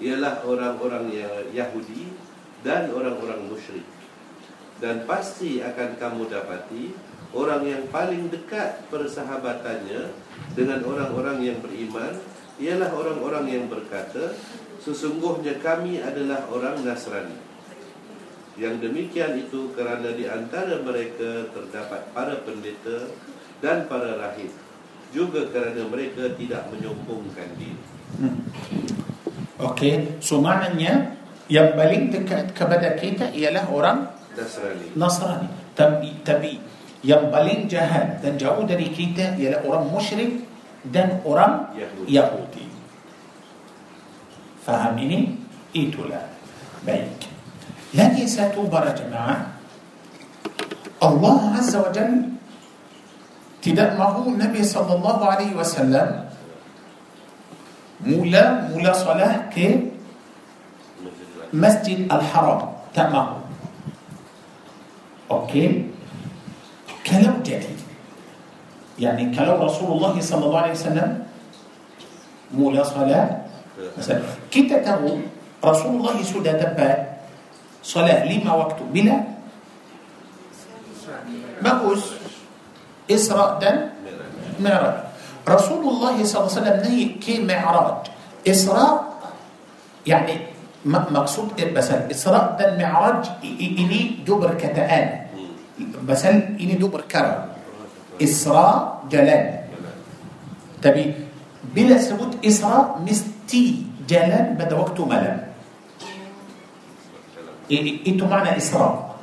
Ialah 0.01 0.45
orang-orang 0.45 1.13
yang 1.13 1.33
Yahudi 1.53 2.09
dan 2.61 2.93
orang-orang 2.93 3.49
musyrik 3.49 3.85
Dan 4.81 5.05
pasti 5.09 5.65
akan 5.65 5.97
kamu 5.97 6.29
dapati 6.29 6.93
Orang 7.33 7.65
yang 7.65 7.89
paling 7.89 8.29
dekat 8.29 8.85
persahabatannya 8.93 10.13
Dengan 10.57 10.85
orang-orang 10.85 11.41
yang 11.45 11.61
beriman 11.65 12.21
Ialah 12.61 12.93
orang-orang 12.93 13.49
yang 13.49 13.65
berkata 13.73 14.37
Sesungguhnya 14.81 15.61
kami 15.61 16.01
adalah 16.01 16.49
orang 16.49 16.81
Nasrani 16.81 17.51
yang 18.61 18.77
demikian 18.77 19.41
itu 19.41 19.73
kerana 19.73 20.13
di 20.13 20.29
antara 20.29 20.85
mereka 20.85 21.49
terdapat 21.49 22.13
para 22.13 22.45
pendeta 22.45 23.09
dan 23.65 23.89
para 23.89 24.21
rahib 24.21 24.53
juga 25.17 25.49
kerana 25.49 25.89
mereka 25.89 26.29
tidak 26.37 26.69
menyombongkan 26.69 27.49
diri. 27.57 27.85
Hmm. 28.21 28.37
Okey, 29.65 30.21
so 30.21 30.45
maknanya 30.45 31.17
yang 31.49 31.73
paling 31.73 32.13
dekat 32.13 32.53
kepada 32.53 33.01
kita 33.01 33.33
ialah 33.33 33.65
orang 33.73 33.99
Nasrani. 34.37 34.87
Nasrani. 34.93 35.49
Tapi, 35.73 36.09
tapi 36.21 36.53
yang 37.01 37.33
paling 37.33 37.65
jahat 37.65 38.21
dan 38.21 38.37
jauh 38.37 38.69
dari 38.69 38.93
kita 38.93 39.41
ialah 39.41 39.65
orang 39.65 39.85
musyrik 39.89 40.45
dan 40.85 41.21
orang 41.25 41.73
Yahudi. 41.77 42.09
Yahudi. 42.13 42.50
Faham 44.71 44.95
ini? 45.03 45.35
Itulah. 45.75 46.31
Baik. 46.87 47.27
Lagi 47.91 48.23
satu 48.31 48.71
para 48.71 48.95
jemaah 48.95 49.51
Allah 51.03 51.59
Azza 51.59 51.83
wa 51.83 51.91
Jal 51.91 52.39
tidak 53.59 53.99
mahu 53.99 54.39
Nabi 54.39 54.63
sallallahu 54.63 55.27
alaihi 55.27 55.57
wasallam 55.59 56.29
mula 58.05 58.71
mula 58.71 58.93
salah 58.95 59.49
ke 59.51 59.91
Masjid 61.51 62.07
Al-Haram 62.07 62.69
tak 62.95 63.11
mahu 63.11 63.43
Okey 65.31 65.89
kalau 67.03 67.43
jadi 67.43 67.75
يعني 69.01 69.33
kalau 69.33 69.57
Rasulullah 69.57 70.13
sallallahu 70.15 70.63
alaihi 70.69 70.77
wasallam 70.77 71.11
mula 72.53 72.85
salat 72.85 73.40
kita 74.53 74.83
tahu 74.85 75.23
Rasulullah 75.61 76.17
sudah 76.23 76.55
dapat 76.57 77.21
salat 77.81 78.29
lima 78.29 78.55
waktu 78.55 78.83
bila 78.93 79.17
bagus 81.61 82.17
Isra 83.11 83.59
dan 83.59 83.97
Mi'raj 84.61 85.11
Rasulullah 85.45 86.15
SAW 86.21 86.85
naik 86.85 87.19
ke 87.19 87.41
Mi'raj 87.43 88.09
Isra 88.47 89.11
يعني 90.07 90.35
مقصود 90.89 91.61
مثلا 91.61 92.09
إسراء 92.09 92.57
dan 92.57 92.81
Mi'raj 92.81 93.45
ini 93.45 94.25
dua 94.25 94.49
perkataan 94.49 95.29
مثلا 96.09 96.57
ini 96.57 96.81
dua 96.81 96.89
perkara 96.89 97.53
Isra 98.17 99.01
jalan 99.13 99.69
tapi 100.81 101.30
بلا 101.75 101.97
ثبوت 101.99 102.45
إسراء 102.47 103.03
مستي 103.07 103.87
جلال 104.09 104.55
بدا 104.59 104.75
وقته 104.77 105.05
ملام 105.07 105.51
إيه, 107.71 108.07
إيه، 108.07 108.27
معنى 108.27 108.57
إسراء. 108.57 109.17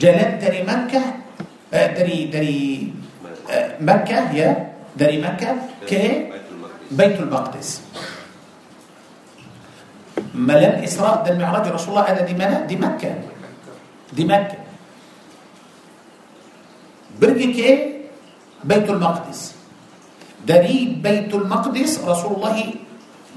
جلال 0.00 0.38
داري 0.42 0.62
مكة 0.62 1.02
آه، 1.74 1.86
داري 1.94 2.24
داري 2.24 2.92
آه، 3.50 3.76
مكة 3.80 4.32
يا 4.34 4.72
داري 4.96 5.22
مكة 5.22 5.50
ك 5.86 5.92
بيت 6.90 7.20
المقدس. 7.20 7.82
ملام 10.34 10.82
إسراء. 10.82 11.22
ده 11.26 11.30
المعراج 11.32 11.68
رسول 11.68 11.88
الله 11.94 12.02
هذا 12.10 12.22
دي 12.26 12.34
ملا 12.34 12.66
دي 12.66 12.76
مكة. 12.76 13.14
دي 14.12 14.24
مكة. 14.24 14.58
برجي 17.20 17.52
كي؟ 17.52 17.70
بيت 18.64 18.90
المقدس. 18.90 19.54
دريب 20.46 21.02
بيت 21.02 21.34
المقدس 21.34 22.04
رسول 22.04 22.32
الله 22.36 22.56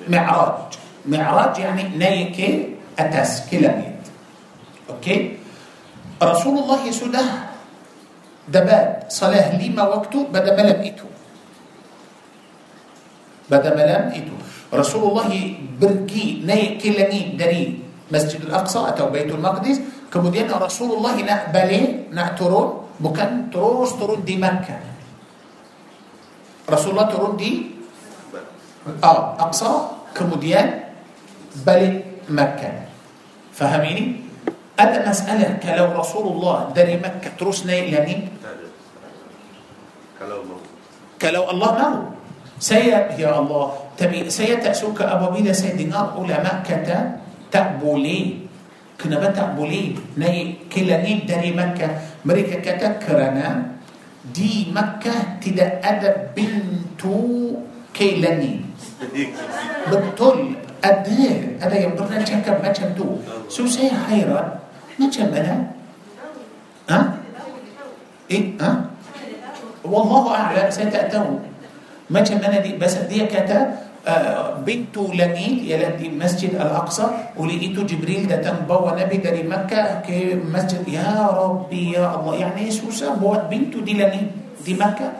معراج. 0.07 0.71
معراج 1.05 1.53
يعني 1.59 1.83
naik 1.97 2.32
ke 2.32 2.49
atas 2.99 3.49
ke 3.51 3.62
langit. 3.62 4.01
Okay? 4.89 5.17
Rasulullah 6.23 6.91
sudah 6.91 7.25
dapat 8.47 9.07
solat 9.09 9.55
lima 9.59 9.83
waktu 9.83 10.27
pada 10.31 10.51
malam 10.55 10.79
itu 10.83 11.07
pada 13.51 13.71
malam 13.75 14.03
itu 14.15 14.35
Rasulullah 14.73 15.31
pergi 15.81 16.43
naik 16.45 16.74
ke 16.74 16.89
langit 16.89 17.37
dari 17.37 17.79
مسجد 18.11 18.41
الأقصى 18.47 18.79
atau 18.87 19.11
بيت 19.11 19.31
المقدس. 19.31 19.79
Kemudian 20.13 20.51
Rasulullah 20.51 20.89
apabila 20.97 21.15
nak 21.25 21.83
turun 22.13 22.67
bukan 23.01 23.49
terus 23.49 23.97
turun 23.97 24.21
di 24.21 24.37
Mekah. 24.37 24.92
رسول 26.69 26.91
الله 26.95 27.07
ترد 27.11 27.37
دي 27.37 27.51
آه 29.03 29.21
أقصى 29.39 29.71
كمديان 30.15 30.67
بلد 31.67 31.95
مكة 32.29 32.71
فهميني 33.53 34.05
أنا 34.79 35.09
مسألة 35.09 35.59
كلو 35.63 35.85
رسول 35.99 36.25
الله 36.33 36.55
داري 36.75 36.97
مكة 36.97 37.29
ترسنا 37.39 37.73
إلى 37.73 37.99
مين 38.05 38.21
كلو 41.21 41.43
الله 41.51 41.69
ما 41.71 41.87
هو 41.87 41.99
سي 42.59 42.91
يا 43.19 43.31
الله 43.39 43.65
تبي 43.99 44.27
سي 44.31 44.55
تأسوك 44.59 45.01
أبو 45.03 45.35
بيدا 45.35 45.53
سيدنا 45.53 46.15
أولى 46.15 46.35
مكة 46.39 46.89
تأبولي 47.51 48.19
كنا 48.99 49.19
بتأبولي 49.19 49.83
ني 50.17 50.35
كلا 50.71 50.97
ني 51.03 51.27
داري 51.27 51.51
مكة 51.51 51.87
مريكا 52.25 52.59
كتكرنا 52.63 53.72
di 54.31 54.71
Makkah 54.71 55.41
tidak 55.43 55.83
ada 55.83 56.31
pintu 56.31 57.51
ke 57.91 58.23
langit 58.23 58.63
betul 59.91 60.55
ada 60.79 61.23
ada 61.59 61.75
yang 61.75 61.91
pernah 61.95 62.23
cakap 62.23 62.63
macam 62.63 62.87
tu 62.95 63.19
so 63.51 63.67
saya 63.67 63.91
hairan 64.07 64.63
macam 64.95 65.27
mana 65.27 65.55
ha 66.87 66.99
eh 68.31 68.55
ha 68.63 68.71
wallahu 69.83 70.31
a'lam 70.31 70.71
saya 70.71 70.87
tak 70.87 71.11
tahu 71.11 71.43
macam 72.07 72.39
mana 72.39 72.63
di, 72.63 72.79
bahasa 72.79 73.03
dia 73.07 73.27
kata 73.27 73.82
آه، 74.07 74.59
بنت 74.67 74.97
لميل 74.97 75.71
يلدي 75.71 76.09
مسجد 76.09 76.49
الأقصى 76.55 77.07
ولقيته 77.37 77.83
جبريل 77.83 78.27
ده 78.27 78.35
تنبوى 78.35 78.91
نبي 78.99 79.17
ده 79.17 79.31
مكه 79.43 80.01
كي 80.01 80.35
مسجد 80.35 80.87
يا 80.87 81.27
ربي 81.31 81.91
يا 81.91 82.15
الله. 82.19 82.35
يعني 82.35 82.67
يسوس 82.67 83.03
بوت 83.03 83.39
بنته 83.51 83.79
دي 83.81 83.93
لميل 83.93 84.27
دي 84.65 84.73
مكة؟ 84.73 85.11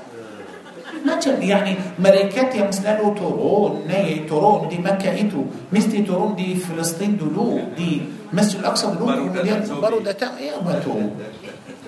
مثلا 1.06 1.44
يعني 1.44 1.76
ملائكات 2.00 2.56
يا 2.56 2.68
مسلانو 2.68 3.14
ترون 3.14 3.88
ناي 3.88 4.20
ترون 4.30 4.68
دي 4.68 4.78
مكة 4.78 5.12
ايتو 5.12 5.44
مثل 5.72 6.06
ترون 6.06 6.36
دي 6.36 6.56
فلسطين 6.56 7.18
دولو 7.18 7.60
دي 7.78 8.02
مسجد 8.34 8.60
الأقصى 8.60 8.88
دولو. 9.00 9.26
مليار 9.26 9.60
برو 9.82 10.00
ده 10.00 10.12
تاو 10.12 10.36
يا 10.40 10.60
باتو 10.66 10.92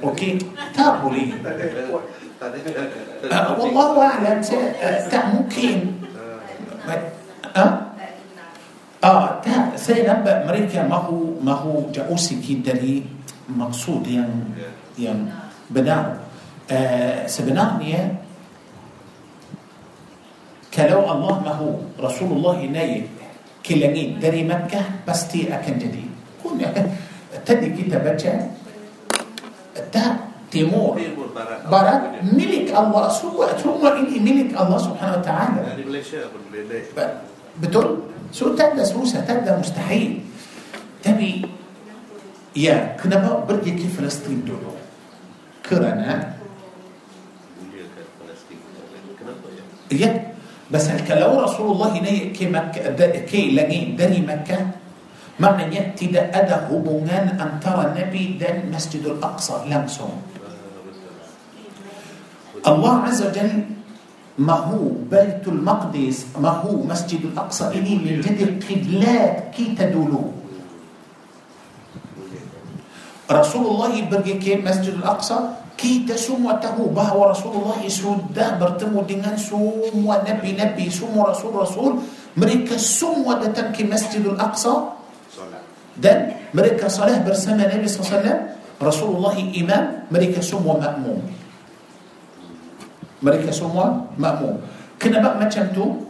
أوكي. 0.04 0.38
تابولي. 0.76 1.34
آه، 3.32 3.60
والله 3.62 4.02
أعلم 4.02 4.42
ممكن 5.34 5.78
آه، 5.80 6.05
آه 9.04 9.40
تا 9.46 9.78
سينا 9.78 10.46
مريكا 10.48 10.88
ما 10.88 10.96
هو 10.96 11.38
ما 11.42 11.54
هو 11.54 11.92
جاوسي 11.94 12.36
جدا 12.42 12.74
لي 12.74 13.04
مقصود 13.50 14.08
يعني 14.08 14.44
يعني 15.00 15.26
بناء 15.70 16.18
آه 16.72 17.28
سبناء 17.28 17.78
كلو 20.74 21.02
الله 21.12 21.36
ما 21.40 21.54
هو 21.56 21.70
رسول 22.00 22.32
الله 22.32 22.58
نايب 22.66 23.06
كلاني 23.66 24.20
دري 24.20 24.44
مكة 24.44 24.82
بس 25.08 25.28
تي 25.28 25.48
أكن 25.56 25.78
جدي 25.80 26.06
كون 26.44 26.60
تدي 27.46 27.70
كده 27.70 27.98
بجا 27.98 28.52
تا 29.92 30.04
تيمور 30.52 31.00
برا 31.72 31.96
ملك 32.24 32.72
الله 32.72 33.04
سوى 33.10 33.48
ثم 33.60 33.84
إني 33.84 34.18
ملك 34.20 34.52
الله 34.56 34.78
سبحانه 34.78 35.14
وتعالى. 35.20 35.84
ليش 35.84 36.16
ليش 36.56 36.86
بتقول 37.60 37.88
سوى 38.32 38.56
تدى 38.56 38.86
سوى 38.86 39.04
تدى 39.28 39.52
مستحيل. 39.60 40.12
تبي 41.04 41.46
يا 42.56 42.96
كنا 43.04 43.44
برجع 43.48 43.76
كيف 43.76 44.00
فلسطين 44.00 44.48
دولو 44.48 44.74
كرنا. 45.68 46.34
يا. 49.92 50.12
بس 50.72 50.90
هل 50.90 51.20
لو 51.20 51.40
رسول 51.46 51.68
الله 51.72 51.90
ني 52.02 52.34
كي 52.34 52.50
مكة 52.50 52.96
كي 53.30 53.54
لقي 53.54 53.94
دني 54.00 54.22
مكة؟ 54.26 54.60
معنى 55.40 55.76
يأتي 55.76 56.08
ده 56.08 56.22
أدى 56.34 56.58
هبوغان 56.74 57.28
أن 57.38 57.60
ترى 57.60 57.82
النبي 57.86 58.42
ده 58.42 58.50
المسجد 58.50 59.06
الأقصى 59.06 59.56
لمسون 59.70 60.22
الله 62.66 62.94
عز 63.06 63.22
وجل 63.30 63.52
ما 64.42 64.58
هو 64.68 65.06
بيت 65.08 65.48
المقدس 65.48 66.36
ما 66.42 66.66
هو 66.66 66.84
مسجد 66.84 67.22
الأقصى؟ 67.32 67.66
إني 67.78 67.94
من 68.02 68.20
جد 68.26 68.42
القبلات 68.42 69.54
كي 69.54 69.78
تدولو. 69.78 70.34
رسول 73.32 73.66
الله 73.66 73.90
يبرجي 73.96 74.34
كي 74.42 74.60
مسجد 74.60 75.02
الأقصى 75.02 75.38
كي 75.78 76.10
تسوم 76.10 76.46
وتهو 76.46 76.94
بهو 76.94 77.20
رسول 77.32 77.54
الله 77.58 77.80
سودا 77.88 78.58
برتمو 78.58 79.02
دينان 79.06 79.38
سمو 79.38 79.94
نبي 80.28 80.52
نبي 80.58 80.86
سمو 80.90 81.22
رسول 81.24 81.56
رسول. 81.56 81.92
مريكا 82.38 82.78
سوم 82.78 83.24
ودتم 83.24 83.72
كي 83.72 83.88
مسجد 83.88 84.26
الأقصى. 84.26 84.74
دن 86.02 86.20
مريكا 86.52 86.88
صلاة 86.92 87.24
برسمة 87.24 87.56
نبي 87.56 87.88
صلى 87.88 88.00
الله 88.04 88.10
عليه 88.10 88.20
وسلم. 88.20 88.40
رسول 88.84 89.10
الله 89.16 89.36
إمام 89.64 89.84
مريكا 90.12 90.42
سوم 90.44 90.68
مأموم. 90.68 91.45
Mereka 93.26 93.50
semua 93.50 94.06
makmum 94.22 94.62
kenapa 95.02 95.34
macam 95.34 95.66
tu 95.74 96.06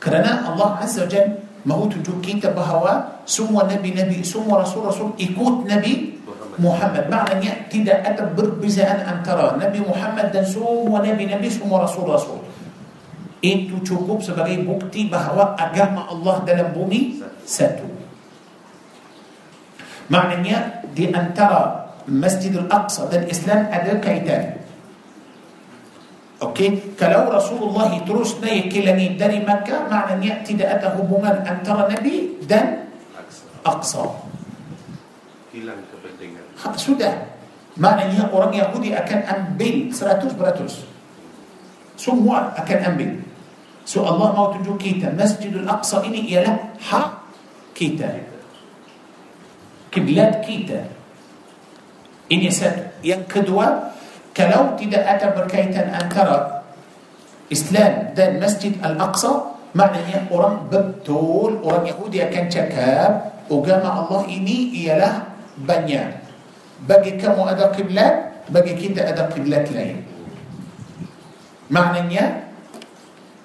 kerana 0.00 0.48
Allah 0.48 0.80
Azza 0.80 1.04
Jal 1.04 1.44
mahu 1.68 1.92
tunjuk 1.92 2.24
kita 2.24 2.56
bahawa 2.56 3.20
semua 3.28 3.68
nabi-nabi 3.68 4.24
semua 4.24 4.64
rasul-rasul 4.64 5.12
ikut 5.20 5.68
Nabi 5.68 6.16
Muhammad 6.56 7.10
maknanya 7.12 7.68
tidak 7.68 8.00
ada 8.04 8.30
perbezaan 8.32 9.04
antara 9.04 9.60
Nabi 9.60 9.84
Muhammad 9.84 10.30
dan 10.32 10.44
semua 10.48 11.04
nabi-nabi 11.04 11.52
semua 11.52 11.84
rasul-rasul 11.84 12.40
itu 13.44 13.76
cukup 13.84 14.24
sebagai 14.24 14.64
bukti 14.64 15.12
bahawa 15.12 15.52
agama 15.60 16.08
Allah 16.08 16.40
dalam 16.48 16.68
bumi 16.72 17.20
satu 17.44 17.84
maknanya 20.08 20.84
di 20.96 21.12
antara 21.12 21.84
Masjidul 22.04 22.68
Aqsa 22.68 23.08
dan 23.08 23.24
Islam 23.24 23.72
ada 23.72 23.92
kaitan 24.00 24.63
Okey, 26.44 26.98
kalau 27.00 27.32
Rasulullah 27.32 27.88
terus 28.04 28.36
naik 28.44 28.68
ke 28.68 28.84
langit 28.84 29.16
dari 29.16 29.40
Makkah, 29.40 29.88
maknanya 29.88 30.44
tidak 30.44 30.76
ada 30.76 30.92
hubungan 31.00 31.40
antara 31.40 31.88
Nabi 31.88 32.36
dan. 32.44 32.84
Aqsa. 33.64 34.04
Hilang 35.56 35.80
kepentingan. 35.88 36.44
Ha, 36.60 36.76
sudah. 36.76 37.14
Maknanya 37.80 38.28
orang 38.28 38.52
Yahudi 38.52 38.92
akan 38.92 39.20
ambil 39.24 39.88
100%. 39.88 40.36
Semua 41.96 42.52
akan 42.60 42.78
ambil. 42.92 43.10
So 43.84 44.04
Allah 44.04 44.32
mau 44.32 44.52
tunjuk 44.52 44.80
kita 44.80 45.12
Masjidul 45.16 45.64
Aqsa 45.64 46.04
ini 46.04 46.28
ialah 46.28 46.76
hak 46.76 47.08
kita. 47.72 48.08
Kiblat 49.88 50.44
kita. 50.44 50.80
Ini 52.28 52.48
satu. 52.48 53.04
Yang 53.04 53.22
kedua, 53.28 53.93
kalau 54.34 54.74
tidak 54.74 55.06
ada 55.06 55.30
berkaitan 55.30 55.94
antara 55.94 56.66
Islam 57.54 58.10
dan 58.18 58.42
Masjid 58.42 58.74
Al-Aqsa, 58.82 59.54
maknanya 59.78 60.26
orang 60.34 60.66
betul, 60.66 61.62
orang 61.62 61.86
Yahudi 61.86 62.18
akan 62.18 62.44
cakap, 62.50 63.10
agama 63.46 64.02
Allah 64.02 64.26
ini 64.26 64.74
ialah 64.82 65.30
banyak. 65.62 66.26
Bagi 66.82 67.14
kamu 67.14 67.46
ada 67.46 67.70
kiblat, 67.70 68.42
bagi 68.50 68.74
kita 68.74 69.06
ada 69.06 69.30
kiblat 69.30 69.70
lain. 69.70 70.02
Maknanya, 71.70 72.50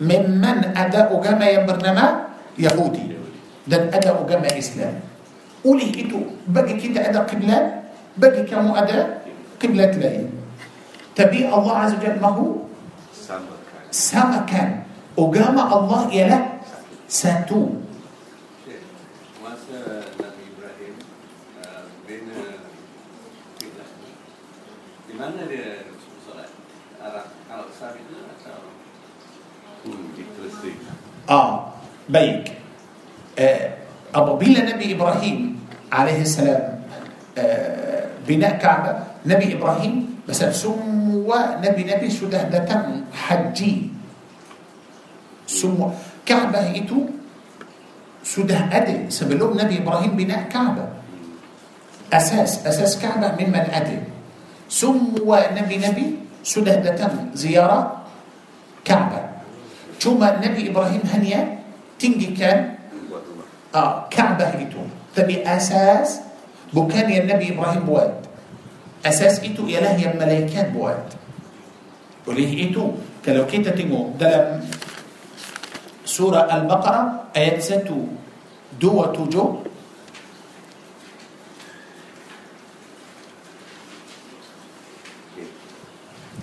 memang 0.01 0.73
ada 0.73 1.13
agama 1.13 1.45
yang 1.45 1.69
bernama 1.69 2.33
Yahudi 2.57 3.13
dan 3.69 3.93
ada 3.93 4.17
agama 4.17 4.49
Islam. 4.57 5.05
Oleh 5.61 5.91
itu, 5.91 6.33
bagi 6.49 6.81
kita 6.81 7.13
ada 7.13 7.29
kiblat, 7.29 7.93
bagi 8.17 8.41
kamu 8.49 8.73
ada 8.73 9.21
kiblat 9.61 9.93
lain. 9.99 10.38
تبي 11.19 11.51
الله 11.51 11.75
عز 11.77 11.93
وجل 11.99 12.15
ما 12.23 12.31
هو؟ 12.31 12.63
سمكا. 13.91 14.63
وقام 15.19 15.57
الله 15.59 16.01
إلى 16.15 16.37
ساتو 17.11 17.75
آه 31.29 31.67
بيك. 32.09 32.45
آه، 33.39 33.69
أبو 34.15 34.33
بيلا 34.35 34.73
نبي 34.73 34.95
إبراهيم 34.95 35.59
عليه 35.91 36.21
السلام. 36.21 36.81
آه، 37.37 38.07
بناء 38.27 38.57
كعبة. 38.57 38.93
نبي 39.25 39.53
إبراهيم 39.53 40.18
pasal 40.29 40.53
semua 40.53 41.57
nabi-nabi 41.57 42.05
sudah 42.05 42.45
datang 42.53 43.01
haji. 43.09 43.89
Semua 45.49 45.89
Kaabah 46.21 46.69
itu 46.77 47.09
sudah 48.21 48.69
ada 48.69 49.09
sebelum 49.09 49.57
Nabi 49.57 49.81
Ibrahim 49.81 50.13
bina 50.13 50.45
Kaabah. 50.45 51.01
Asas 52.13 52.61
asas 52.61 52.93
Kaabah 53.01 53.33
memang 53.33 53.65
ada. 53.73 53.97
Semua 54.69 55.49
nabi-nabi 55.49 56.21
sudah 56.45 56.77
datang 56.77 57.33
ziarah 57.33 58.05
Kaabah. 58.85 59.41
Cuma 59.97 60.37
Nabi 60.37 60.69
Ibrahim 60.69 61.01
hanya 61.09 61.65
tinggikan 61.97 62.77
uh, 63.73 64.05
Kaabah 64.13 64.61
itu. 64.61 64.77
Tapi 65.17 65.41
asas 65.41 66.21
bukan 66.69 67.09
yang 67.09 67.25
Nabi 67.25 67.57
Ibrahim 67.57 67.89
buat. 67.89 68.28
Asas 68.99 69.39
itu 69.39 69.63
ialah 69.63 69.95
yang 69.95 70.19
malaikat 70.19 70.75
buat. 70.75 71.15
Oleh 72.27 72.49
itu, 72.67 72.99
kalau 73.23 73.47
kita 73.47 73.71
tengok 73.71 74.19
dalam 74.19 74.59
surah 76.09 76.49
Al-Baqarah 76.49 77.31
ayat 77.37 77.61
1 77.61 77.85
2 77.85 78.81
7 78.81 79.69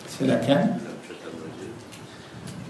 silakan 0.07 0.81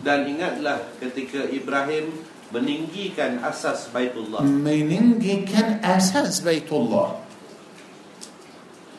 Dan 0.07 0.23
ingatlah 0.31 0.87
ketika 1.03 1.51
Ibrahim 1.51 2.15
meninggikan 2.55 3.43
asas 3.43 3.91
Baitullah. 3.91 4.39
meninggikan 4.47 5.83
asas 5.83 6.47
Baitullah. 6.47 7.26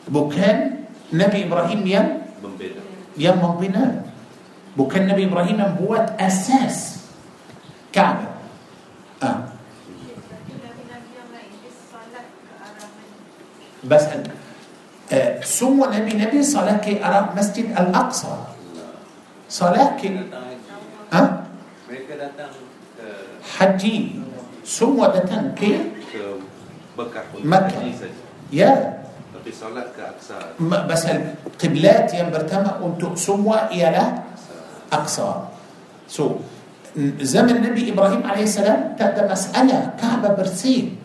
Bukan 0.08 0.56
Nabi 1.12 1.38
Ibrahim 1.44 1.80
yang 1.84 2.08
Membina. 2.40 2.80
yang 3.16 3.36
membina. 3.40 4.08
Bukan 4.76 5.04
Nabi 5.08 5.28
Ibrahim 5.28 5.56
yang 5.58 5.72
buat 5.76 6.16
asas 6.16 7.04
Kaabah. 7.88 8.36
Ah, 9.18 9.50
Tapi 9.50 10.52
Nabi-Nabi 10.60 11.08
yang 11.16 11.28
lain 11.32 11.50
dia 11.58 11.72
salat 11.72 12.24
ke 12.28 12.52
arah 12.54 12.86
mana? 12.86 13.16
bas 13.88 14.04
uh, 14.06 15.30
semua 15.42 15.90
Nabi-Nabi 15.90 16.38
salat 16.44 16.78
ke 16.84 17.00
arah 17.02 17.32
Masjid 17.34 17.66
Al-Aqsa. 17.72 18.54
Salat 19.48 19.96
بس 30.60 31.02
القبلات 31.06 32.08
ينبرتما 32.14 32.70
انت 32.84 33.02
سموا 33.18 33.72
إلى 33.72 34.02
أقصى. 34.92 35.30
سو 36.08 36.40
زمن 37.20 37.56
النبي 37.56 37.92
إبراهيم 37.92 38.24
عليه 38.24 38.42
السلام 38.48 38.96
تاتى 38.98 39.28
مسألة 39.28 40.00
كعبة 40.00 40.28
برسين 40.34 40.96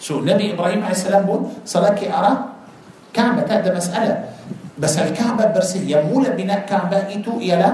So 0.00 0.24
Nabi 0.24 0.56
Ibrahim 0.56 0.80
عليه 0.80 0.96
السلام 0.96 1.22
pun 1.28 1.52
solat 1.68 1.91
ke 1.91 2.00
arah 2.08 2.32
Kaabah 3.12 3.42
tak 3.44 3.70
ada 3.76 3.89
masalah. 3.89 4.24
Pasal 4.80 4.96
Kaabah 4.96 5.52
bersih 5.52 5.71
yang 5.71 5.84
mula 5.84 6.32
bina 6.32 6.64
Kaabah 6.64 7.12
itu 7.12 7.36
ialah 7.36 7.68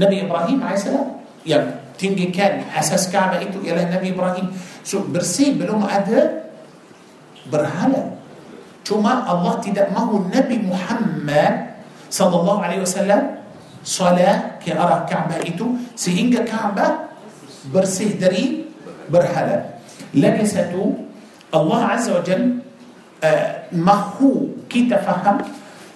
Nabi 0.00 0.24
Ibrahim 0.24 0.64
عليه 0.64 0.78
السلام. 0.80 1.08
Yang 1.44 1.64
tinggikan 2.00 2.64
asas 2.72 3.12
Kaabah 3.12 3.44
itu 3.44 3.60
ialah 3.60 3.84
Nabi 3.92 4.16
Ibrahim. 4.16 4.48
So 4.88 5.04
bersih 5.12 5.60
belum 5.60 5.84
ada 5.84 6.48
berhala. 7.52 8.13
Cuma 8.84 9.24
Allah 9.24 9.58
tidak 9.64 9.88
mahu 9.90 10.28
Nabi 10.28 10.60
Muhammad 10.60 11.80
sallallahu 12.12 12.60
alaihi 12.60 12.84
wasallam 12.84 13.40
salat 13.80 14.60
ke 14.60 14.76
arah 14.76 15.08
Kaabah 15.08 15.40
itu 15.42 15.76
sehingga 15.96 16.44
Kaabah 16.44 17.08
bersih 17.72 18.20
dari 18.20 18.68
berhala. 19.08 19.80
Lagi 20.12 20.44
satu 20.44 20.94
Allah 21.48 21.96
Azza 21.96 22.12
wa 22.12 22.22
Jal 22.22 22.60
uh, 23.24 23.50
mahu 23.72 24.62
kita 24.68 25.00
faham 25.00 25.40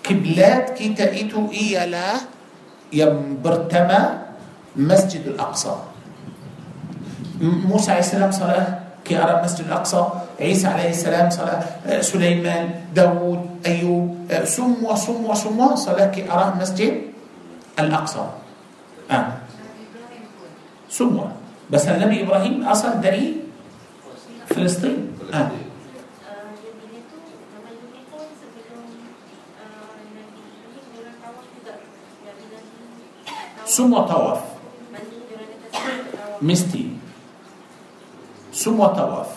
kiblat 0.01 0.73
kita 0.73 1.13
itu 1.13 1.45
ialah 1.53 2.25
yang 2.89 3.37
pertama 3.45 4.33
Masjid 4.73 5.21
Al-Aqsa. 5.29 5.99
موسى 7.41 7.91
عليه 7.91 8.01
السلام 8.01 8.31
صلاة 8.31 8.67
كأرى 9.09 9.41
مسجد 9.41 9.65
الأقصى 9.73 10.03
عيسى 10.37 10.67
عليه 10.69 10.91
السلام 10.93 11.33
صلاة 11.33 11.63
آه، 11.89 12.01
سليمان 12.05 12.93
داود 12.93 13.65
أيوب 13.67 14.29
آه، 14.31 14.45
سموا 14.45 14.95
سموا 14.95 15.35
سموا 15.35 15.75
صلاة 15.81 16.13
كأرى 16.13 16.61
مسجد 16.61 16.93
الأقصى. 17.81 18.25
آه. 19.11 19.33
سموا 20.93 21.29
بس 21.73 21.89
النبي 21.89 22.29
إبراهيم 22.29 22.69
أصل 22.69 23.01
dari 23.01 23.41
فلسطين. 24.53 25.17
آه. 25.33 25.49
Uh, 25.49 26.53
dia 26.61 26.73
bila 26.77 27.01
tu 27.09 27.17
nama 27.53 27.69
Yumi 27.73 28.01
pun 28.13 28.25
sebelum 28.37 28.85
uh, 29.61 29.97
Nabi 30.13 30.41
Yumi 30.69 30.97
orang 31.01 31.17
tawaf 31.21 31.45
juga 31.57 31.73
ثم 38.59 38.79
طواف. 38.83 39.31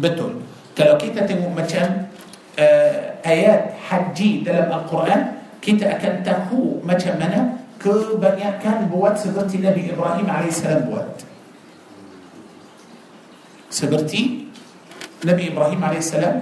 بتون. 0.00 0.34
Kalau 0.78 1.28
kita 1.52 1.90
makna 2.58 3.14
ah, 3.26 3.64
ayat 3.84 4.46
haji 4.48 4.72
dalam 4.72 5.22
Al-Quran 5.62 5.86
kita 5.90 6.24
akan 6.24 6.80
tahu 6.88 7.14
bahkan 7.20 7.40
mana 7.84 8.50
kebanyakan 8.64 8.88
buat 8.88 9.18
seperti 9.18 9.58
Nabi 9.60 9.92
Ibrahim 9.92 10.26
عليه 10.30 10.48
السلام 10.48 10.80
buat. 10.88 11.16
Seperti 13.70 14.22
Nabi 15.28 15.52
Ibrahim 15.52 15.80
عليه 15.84 16.00
السلام 16.00 16.36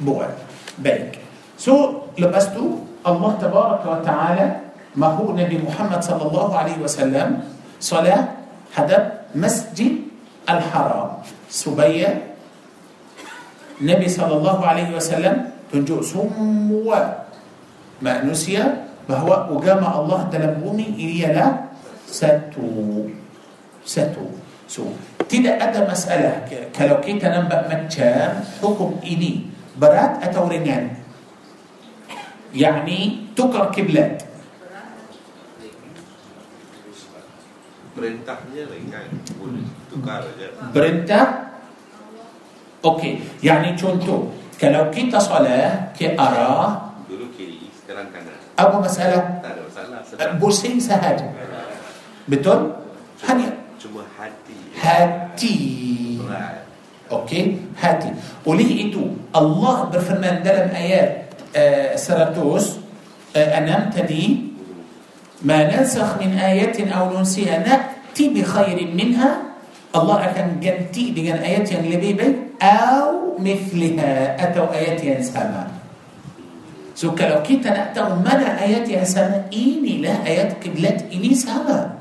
buat. 0.00 0.34
Baik. 0.80 1.20
So 1.60 2.08
lepas 2.18 2.51
tu 2.51 2.64
Allah 3.06 3.32
تبارك 3.44 3.82
وتعالى 3.86 4.46
mahu 4.96 5.08
Nabi 5.20 5.58
Muhammad 5.62 6.00
صلى 6.02 6.22
الله 6.26 6.48
عليه 6.56 6.76
وسلم 6.82 7.28
solat 7.80 8.39
هدف 8.74 9.34
مسجد 9.34 9.92
الحرام. 10.48 11.10
سبية. 11.50 12.10
نبي 13.80 14.08
صلى 14.08 14.34
الله 14.36 14.58
عليه 14.66 14.88
وسلم 14.96 15.34
تنجو 15.72 16.02
سموا 16.02 17.00
ما 18.02 18.24
نسي 18.24 18.60
بهو 19.08 19.58
أجامع 19.58 19.90
الله 20.00 20.20
دلم 20.32 20.62
إلي 20.98 21.32
لا. 21.32 21.70
ستو. 22.06 23.08
ستو. 23.86 24.26
سو. 24.68 24.84
تدى 25.30 25.50
أدى 25.58 25.80
مسألة. 25.90 26.32
كلو 26.76 26.96
كيت 27.00 27.24
نبأ 27.24 27.58
متشان 27.68 28.44
حكم 28.62 28.90
إلي 29.02 29.32
برات 29.80 30.22
أتورينان 30.28 30.90
يعني 32.54 32.98
تكر 33.36 33.70
كبلات 33.70 34.29
Perintahnya 37.96 38.62
ringan 38.70 39.08
Boleh 39.38 39.66
tukar 39.90 40.22
saja 40.22 40.46
perintah 40.70 41.26
okey 42.86 43.20
يعني 43.42 43.76
contoh 43.76 44.30
kalau 44.60 44.92
kita 44.92 45.16
solat 45.16 45.96
ke 45.96 46.12
arah 46.14 46.92
Dulu 47.08 47.32
kiri 47.32 47.72
Sekarang 47.80 48.12
kanan 48.12 48.36
apa 48.60 48.76
masalah 48.76 49.22
Tak 49.40 49.56
ada 49.56 49.62
masalah 49.64 49.98
Uh, 50.10 50.36
pusing 50.42 50.76
sahaja 50.76 51.22
betul 52.28 52.76
hanya 53.24 53.48
Cuma 53.80 54.04
hati 54.18 54.58
hati 54.76 55.56
okey 57.10 57.58
hati 57.78 58.10
oleh 58.44 58.90
itu 58.90 59.16
Allah 59.32 59.88
berfirman 59.88 60.42
dalam 60.44 60.70
ayat 60.70 61.30
uh, 61.56 61.94
100 61.96 62.36
uh, 62.36 63.86
tadi 63.94 64.49
ما 65.42 65.58
ننسخ 65.64 66.20
من 66.20 66.36
آية 66.36 66.76
أو 66.92 67.16
ننسيها 67.16 67.64
نأتي 67.64 68.28
بخير 68.28 68.78
منها 68.92 69.30
الله 69.90 70.16
akan 70.20 70.62
ganti 70.62 71.16
dengan 71.16 71.40
ayat 71.40 71.64
yang 71.72 71.84
lebih 71.88 72.12
baik 72.20 72.36
أو 72.60 73.40
مثلها 73.40 74.36
atau 74.36 74.68
ayat 74.68 75.00
yang 75.00 75.24
sama 75.24 75.80
So 76.92 77.16
kalau 77.16 77.40
kita 77.40 77.72
nak 77.72 77.96
tahu 77.96 78.20
mana 78.20 78.60
ayat 78.60 78.84
yang 78.84 79.08
sama 79.08 79.48
Inilah 79.48 80.20
ayat 80.20 80.60
kiblat 80.60 81.08
ini 81.08 81.32
sama 81.32 81.96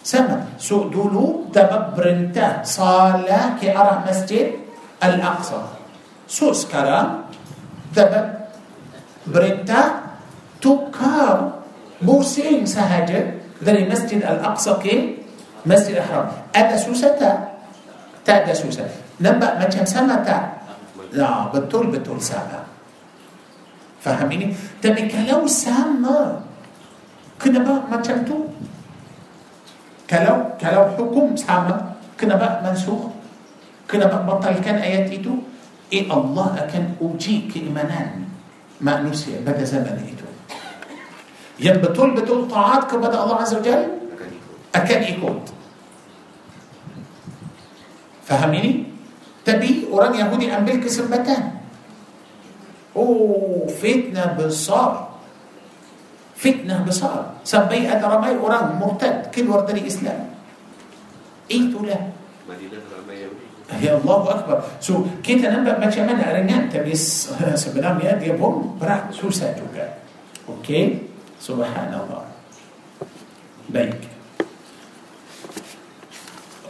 Sama 0.00 0.56
So 0.56 0.88
dulu 0.88 1.52
dapat 1.52 1.92
perintah 1.92 2.64
Salah 2.64 3.60
ke 3.60 3.68
arah 3.68 4.00
masjid 4.00 4.56
Al-Aqsa 4.96 5.76
So 6.24 6.56
sekarang 6.56 7.28
Dapat 7.92 8.48
perintah 9.28 10.16
Tukar 10.56 11.63
بوسين 12.02 12.66
سهجة 12.66 13.34
ذري 13.64 13.88
مسجد 13.88 14.20
الأقصى 14.26 14.72
كي 14.82 14.96
مسجد 15.66 15.96
الحرام. 15.96 16.28
أدى 16.56 16.76
سوسة 16.78 17.20
تأدى 18.24 18.54
سوسة 18.54 18.88
نبا 19.20 19.48
ما 19.60 19.64
كان 19.70 19.86
سنة 19.86 20.16
تا؟ 20.26 20.52
لا 21.14 21.54
بطول 21.54 21.86
بطول 21.94 22.18
سابا 22.18 22.66
فهميني؟ 24.02 24.54
تبي 24.82 25.08
كلو 25.08 25.46
سامة. 25.46 26.42
كنا 27.38 27.58
بقى 27.62 27.80
ما 27.90 27.96
كان 28.02 28.24
تو؟ 28.26 28.36
كلو 30.10 30.36
كلو 30.60 30.82
حكم 30.98 31.36
سامة. 31.36 31.76
كنا 32.20 32.34
بقى 32.36 32.64
منسوخ. 32.66 33.02
كنا 33.90 34.06
بقى 34.10 34.26
بطل 34.26 34.58
كان 34.60 34.82
آياتي 34.82 35.22
تو 35.22 35.34
إيه 35.92 36.10
الله 36.10 36.48
أكن 36.58 36.84
أوجيك 37.00 37.56
إيمانان. 37.56 38.26
ما 38.80 39.02
نسي 39.02 39.40
بدا 39.46 39.64
زمن 39.64 39.96
إيتو. 40.02 40.28
يم 41.60 41.76
بتول 41.78 42.10
بتول 42.18 42.50
طاعات 42.50 42.90
كبدا 42.90 43.18
الله 43.22 43.36
عز 43.36 43.54
وجل؟ 43.54 43.82
أكن 44.74 45.02
يكون. 45.02 45.36
فهميني؟ 48.26 48.72
تبي 49.44 49.86
أوران 49.92 50.14
يهودي 50.14 50.50
أم 50.50 50.64
بلك 50.64 50.88
سمتان 50.88 51.52
أو 52.96 53.06
فتنة 53.68 54.34
بصار. 54.38 54.92
فتنة 56.36 56.84
بصار. 56.88 57.22
سبي 57.44 57.92
أدرامي 57.92 58.34
أوران 58.40 58.78
مرتد. 58.80 59.30
كل 59.34 59.48
وردني 59.48 59.86
إسلام. 59.86 60.20
إيه 61.50 61.72
تولا 61.72 61.98
يا 63.82 63.98
الله 63.98 64.30
أكبر. 64.30 64.58
سو 64.80 65.04
كيت 65.22 65.44
أنا 65.44 65.78
ما 65.78 65.86
كمان 65.86 66.18
أرنان 66.20 66.70
تبي 66.70 66.94
سبنام 67.64 68.00
يا 68.00 68.12
ديابون 68.18 68.78
براح 68.80 69.12
سو 69.12 69.30
ساتوكا 69.30 69.86
أوكي. 70.48 71.13
Okey? 71.44 71.52
Subhanallah. 71.52 72.24
Baik. 73.68 74.00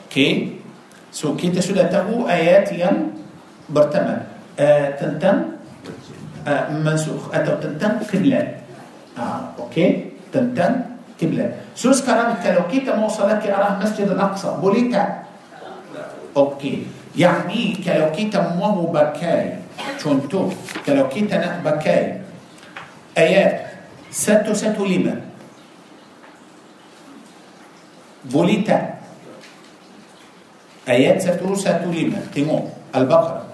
Okey? 0.07 0.59
So, 1.15 1.39
kita 1.39 1.63
sudah 1.63 1.87
tahu 1.87 2.27
ayat 2.27 2.75
yang 2.75 3.15
pertama. 3.71 4.35
Uh, 4.55 4.87
tentang 4.99 5.59
uh, 6.47 6.65
mansukh 6.83 7.27
atau 7.35 7.59
tentang 7.59 7.99
kiblat. 8.07 8.63
Ah, 9.19 9.51
okey, 9.59 10.15
tentang 10.31 10.99
kiblat. 11.19 11.55
So 11.75 11.91
sekarang 11.91 12.39
kalau 12.39 12.67
kita 12.71 12.95
mau 12.95 13.11
salat 13.11 13.43
ke 13.43 13.51
arah 13.51 13.79
Masjid 13.79 14.07
Al-Aqsa, 14.07 14.59
boleh 14.63 14.91
tak? 14.91 15.27
Okey. 16.35 16.87
Yani 17.15 17.79
kalau 17.83 18.11
kita 18.11 18.59
mau 18.59 18.91
pakai 18.91 19.59
contoh, 19.99 20.51
kalau 20.83 21.07
kita 21.11 21.39
nak 21.39 21.63
pakai 21.63 22.23
ayat 23.15 23.74
115 24.15 24.71
boleh 28.31 28.63
tak? 28.63 29.03
Ayat 30.87 31.19
115 31.19 32.31
Tengok 32.31 32.63
Al-Baqarah 32.95 33.51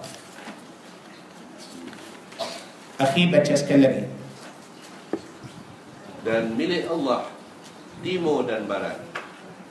Akhi 3.00 3.32
baca 3.32 3.56
sekali 3.56 3.80
lagi. 3.80 4.04
Dan 6.20 6.52
milik 6.52 6.84
Allah 6.84 7.32
timur 8.04 8.44
dan 8.44 8.68
barat 8.68 9.00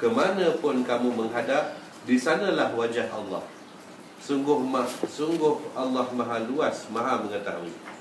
kemanapun 0.02 0.82
kamu 0.82 1.14
menghadap 1.14 1.78
di 2.10 2.18
sanalah 2.18 2.74
wajah 2.74 3.06
Allah. 3.14 3.46
Sungguh 4.18 4.66
sungguh 5.06 5.78
Allah 5.78 6.10
maha 6.10 6.42
luas 6.50 6.90
maha 6.90 7.22
mengetahui 7.22 7.99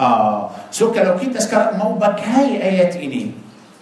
آه 0.00 0.50
سوكا 0.70 1.00
لو 1.00 1.20
كنت 1.20 1.36
أسكر 1.36 1.76
موبك 1.76 2.20
هاي 2.20 2.62
آيات 2.62 2.96
إني. 2.96 3.30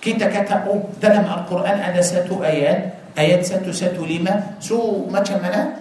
كنت 0.05 0.25
كتب 0.25 0.65
ذلم 1.03 1.25
القرآن 1.25 1.79
أنا 1.81 2.03
ساتو 2.03 2.45
آيات. 2.45 3.15
آيات 3.19 3.45
ساتو 3.45 3.73
ساتو 3.73 4.05
لما؟ 4.05 4.59
سو 4.61 5.07
ما 5.07 5.21
تشمنا 5.23 5.77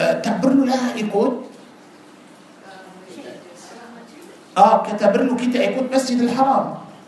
آه 0.00 0.12
تبرلو 0.20 0.64
لها 0.64 0.96
يقول. 0.96 1.30
آه 4.58 4.76
كتبرلو 4.82 5.36
كنت 5.36 5.54
يقول 5.54 5.86
مسجد 5.88 6.18
الحرام. 6.28 6.66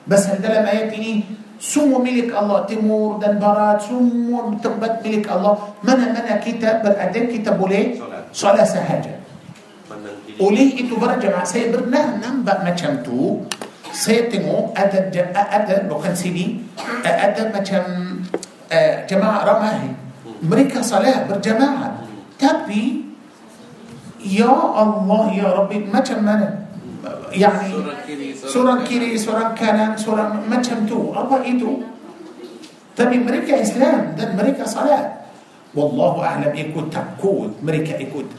بس 0.08 0.26
هذا 0.26 0.48
لما 0.48 0.72
يتني 0.72 1.24
سمو 1.60 1.98
ملك 2.00 2.32
الله 2.32 2.58
تمور 2.72 3.20
دنبرات 3.20 3.82
سمو 3.84 4.56
تبت 4.64 5.04
ملك 5.04 5.26
الله. 5.28 5.54
من 5.84 5.98
من 6.00 6.40
كتاب 6.40 6.82
بل 6.82 6.94
أدن 6.96 7.24
كتاب 7.36 7.60
ليه 7.68 8.00
صلاة. 8.32 8.64
سهجه 8.64 9.19
oleh 10.40 10.68
itu 10.72 10.96
para 10.96 11.20
jemaah 11.20 11.44
saya 11.44 11.68
pernah 11.68 12.16
nampak 12.16 12.64
macam 12.64 13.04
tu 13.04 13.44
saya 13.92 14.26
tengok 14.32 14.72
ada 14.72 15.12
ada 15.34 15.74
bukan 15.84 16.16
sini 16.16 16.64
ada 17.04 17.52
macam 17.52 17.84
uh, 18.72 18.94
jemaah 19.04 19.40
ramai 19.44 19.92
mereka 20.40 20.80
salat 20.80 21.28
berjamaah 21.28 22.08
tapi 22.40 23.04
ya 24.24 24.48
Allah 24.52 25.22
ya 25.36 25.48
Rabbi 25.60 25.84
macam 25.92 26.24
mana 26.24 26.70
yani 27.32 27.72
Surah 27.76 28.00
kiri 28.04 28.36
seorang 28.36 28.80
kiri 28.84 29.10
seorang 29.16 29.52
kanan 29.56 29.92
seorang 29.96 30.44
macam 30.48 30.84
tu 30.84 31.12
apa 31.12 31.44
itu 31.44 31.84
tapi 32.96 33.16
mereka 33.20 33.56
Islam 33.56 34.16
dan 34.18 34.36
mereka 34.36 34.66
salat 34.66 35.30
wallahu 35.72 36.20
a'lam 36.20 36.50
ikut 36.52 36.90
takut 36.90 37.54
mereka 37.62 37.94
ikut 37.96 38.34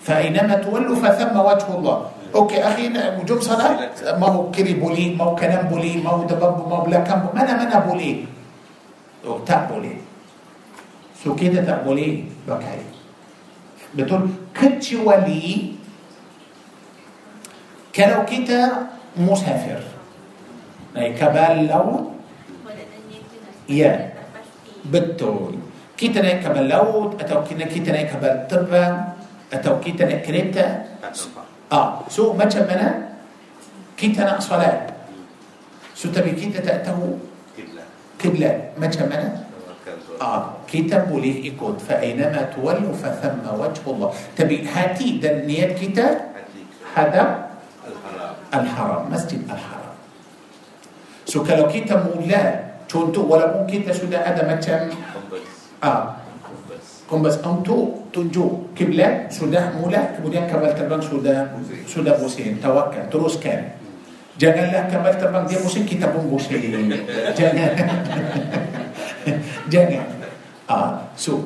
فأينما 0.00 0.54
تولوا 0.54 0.96
فثم 0.96 1.34
وجه 1.36 1.68
الله. 1.78 1.98
أوكي 2.34 2.62
أخي 2.62 2.88
جم 3.26 3.40
صلاة؟ 3.40 3.90
ما 4.18 4.26
هو 4.26 4.50
كري 4.50 4.74
بولي 4.78 5.18
ما 5.18 5.24
هو 5.24 5.34
كلام 5.34 5.66
بولي 5.66 5.98
ما 5.98 6.10
هو 6.10 6.22
دبب 6.30 6.68
ما 6.70 6.76
هو 6.76 6.84
بلاكم 6.86 7.34
منا 7.34 7.52
منا 7.58 7.78
بولي 7.90 8.24
أو 9.26 9.38
تاب 9.42 9.68
بولي 9.68 9.96
سو 11.24 11.34
كده 11.34 11.66
تاب 11.66 11.84
بولي 11.84 12.24
بكاي 12.46 12.80
بتقول 13.98 14.30
كتشي 14.54 14.96
ولي 15.02 15.74
كلو 17.90 18.22
كتا 18.30 18.86
مسافر. 19.18 19.82
أي 20.96 21.12
كبال 21.18 21.66
لو؟ 21.66 22.14
يا. 23.68 24.14
بتقول 24.86 25.54
كتا 25.98 26.22
نايك 26.22 26.46
كبال 26.46 26.68
لو 26.68 27.10
اتوكي 27.20 27.54
نايك 27.54 28.14
كبال 28.14 28.46
تبان 28.48 29.18
التوقيت 29.50 29.98
الكريتا 30.02 30.66
آه. 31.72 32.06
سو 32.08 32.32
ما 32.38 32.44
تمنا 32.46 33.10
كيتنا 33.98 34.38
صلاة 34.38 34.90
سو 35.94 36.08
تبي 36.14 36.32
كيتا 36.38 36.60
تأته 36.62 36.98
كبلة. 38.18 38.78
ما 38.78 38.86
تمنا 38.86 39.42
آه. 40.22 40.42
كيتا 40.70 41.10
بوليه 41.10 41.44
إيكود 41.44 41.78
فأينما 41.82 42.54
تولوا 42.54 42.94
فثم 42.94 43.44
وجه 43.58 43.84
الله. 43.86 44.10
تبي 44.38 44.56
هاتي 44.66 45.18
دنيا 45.18 45.74
كيتا 45.74 46.06
هذا 46.94 47.22
الحرام. 47.86 48.34
الحرام. 48.54 49.02
مسجد 49.12 49.40
الحرام. 49.50 49.94
سو 51.26 51.42
كالو 51.42 51.70
كيتا 51.70 51.94
مولا 52.06 52.42
تونتو 52.90 53.22
ولا 53.26 53.46
ممكن 53.54 53.86
تشد 53.86 54.14
هذا 54.14 54.42
ما 54.46 54.58
تم 54.58 54.90
آه. 55.82 56.02
كومبس. 56.46 56.86
كومبس. 57.10 57.36
أنتو. 57.46 57.99
تنجو 58.12 58.74
كملا 58.76 59.30
سوده 59.30 59.78
مولا 59.78 60.18
كمودين 60.18 60.46
كمال 60.50 60.74
تربان 60.74 61.00
سوده 61.02 61.50
سوده 61.86 62.18
بوسين 62.18 62.58
توكا 62.62 63.06
تروس 63.12 63.38
كان. 63.38 63.62
جنن 64.40 64.72
لا 64.72 64.80
كمال 64.90 65.14
تربان 65.20 65.46
دي 65.46 65.56
بوسين 65.62 65.86
كتابون 65.86 66.26
بوسين 66.30 66.60
جنن 67.38 67.70
جنن 69.70 70.02
آه. 70.70 71.00
سو. 71.16 71.38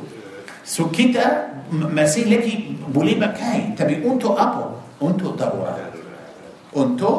سو 0.65 0.89
كتا 0.89 1.24
مسيح 1.73 2.28
لكي 2.28 2.55
بولي 2.95 3.15
مكاي. 3.20 3.77
تبي 3.77 4.07
أنتو 4.07 4.32
أبو 4.32 4.65
أنتو 5.03 5.36
ضرورة 5.36 5.77
أنتو 6.77 7.11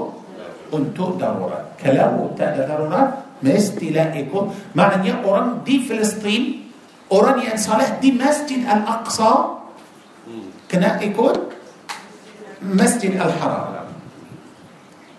أنتو 0.74 1.06
ضرورة 1.22 1.60
كلاو 1.84 2.34
تا 2.38 2.56
ضرورة 2.58 3.02
مستلائكم 3.44 4.44
معنى 4.76 5.10
يا 5.10 5.14
أوران 5.22 5.62
دي 5.66 5.80
فلسطين 5.86 6.65
orang 7.10 7.42
yang 7.44 7.58
salah 7.58 7.98
di 8.02 8.14
Masjid 8.14 8.66
Al-Aqsa, 8.66 9.62
hmm. 10.30 10.70
kena 10.70 10.98
ikut 11.02 11.54
Masjid 12.62 13.14
Al-Haram. 13.18 13.90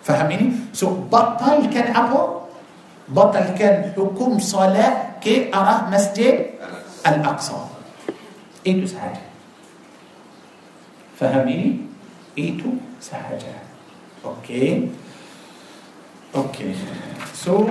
Faham 0.03 0.29
ini? 0.31 0.55
So, 0.71 1.07
batalkan 1.11 1.91
apa? 1.91 2.47
Batalkan 3.11 3.95
hukum 3.95 4.39
salat 4.43 5.19
ke 5.23 5.51
arah 5.51 5.87
Masjid 5.91 6.59
Al-Aqsa. 7.07 7.71
Itu 8.67 8.87
sahaja. 8.87 9.23
Faham 11.17 11.49
ini? 11.49 11.87
Itu 12.37 12.77
sahaja. 13.01 13.65
Okey. 14.21 14.93
Okey. 16.37 16.77
So 17.33 17.65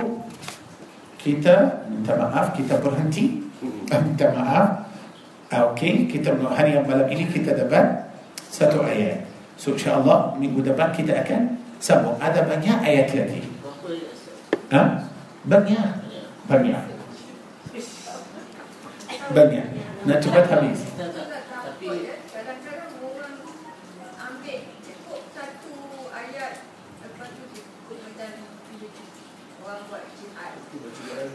kita 1.22 1.86
minta 1.86 2.18
maaf 2.18 2.58
kita 2.58 2.82
berhenti. 2.82 3.45
Minta 3.90 4.26
maaf. 4.34 4.68
Ah, 5.46 5.70
Okey, 5.70 6.10
kita 6.10 6.34
hari 6.50 6.74
yang 6.74 6.86
malam 6.90 7.06
ini 7.06 7.30
kita 7.30 7.54
dapat 7.54 8.10
satu 8.50 8.82
ayat. 8.82 9.22
So 9.54 9.78
insya-Allah 9.78 10.34
minggu 10.36 10.60
depan 10.60 10.90
kita 10.90 11.22
akan 11.22 11.56
sambung. 11.78 12.18
Ada 12.18 12.42
banyak 12.44 12.78
ayat 12.82 13.14
lagi. 13.14 13.40
Berapa 13.62 13.88
ya, 13.94 14.06
Ustaz? 14.10 14.36
Ha? 14.74 14.82
Banyak. 15.46 15.88
Banyak. 16.50 16.82
Banyak. 19.26 19.66
Nak 20.06 20.18
cepat 20.22 20.44
habis. 20.50 20.80
Tak, 20.94 21.10
tak. 21.14 21.26
Tak 21.30 21.42
Tapi 21.66 21.86
takut 21.86 22.06
ya. 22.06 22.14
Kadang-kadang 22.30 22.90
orang 23.02 23.34
ambil 24.18 24.58
cukup 24.82 25.20
satu 25.30 25.74
ayat 26.14 26.52
lepas 27.02 27.28
tu 27.34 27.44
ikut 27.54 27.98
macam 28.02 28.30
orang 29.62 29.80
buat 29.90 30.04
jihad. 30.14 30.52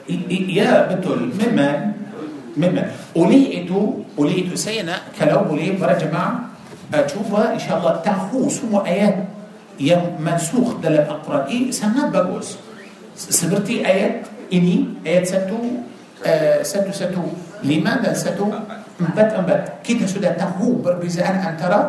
I- 0.08 0.28
i- 0.30 0.48
Ya 0.52 0.88
betul 0.88 1.32
memang 1.36 2.00
مما 2.58 2.92
وليه 3.16 3.66
إتو 3.66 3.94
وليه 4.18 4.48
إتو 4.48 4.56
سينا 4.56 4.98
كلو 5.20 5.52
وليه 5.54 5.80
برا 5.80 5.94
جماعة 5.94 6.40
آه، 6.94 7.06
أشوفها 7.06 7.54
إن 7.54 7.60
شاء 7.60 7.78
الله 7.80 7.96
تأخو 8.04 8.50
سمو 8.50 8.80
آيات 8.86 9.18
يم 9.80 10.20
منسوخ 10.20 10.84
دل 10.84 10.94
القرآن. 10.94 11.48
إيه 11.48 11.72
سنة 11.72 12.10
بجوز 12.12 12.58
سبرتي 13.16 13.88
آيات 13.88 14.28
إني 14.54 14.86
آيات 15.08 15.28
ستو 15.28 15.58
آه، 16.26 16.64
ستو 16.64 16.92
ستو. 16.92 17.24
لماذا 17.64 18.14
ستو؟ 18.14 18.46
أمبت 19.02 19.32
أمبت 19.40 19.64
كده 19.88 20.06
سودا 20.06 20.32
تأخو 20.36 20.84
بربيزان 20.84 21.36
أن 21.36 21.58
ترى 21.58 21.82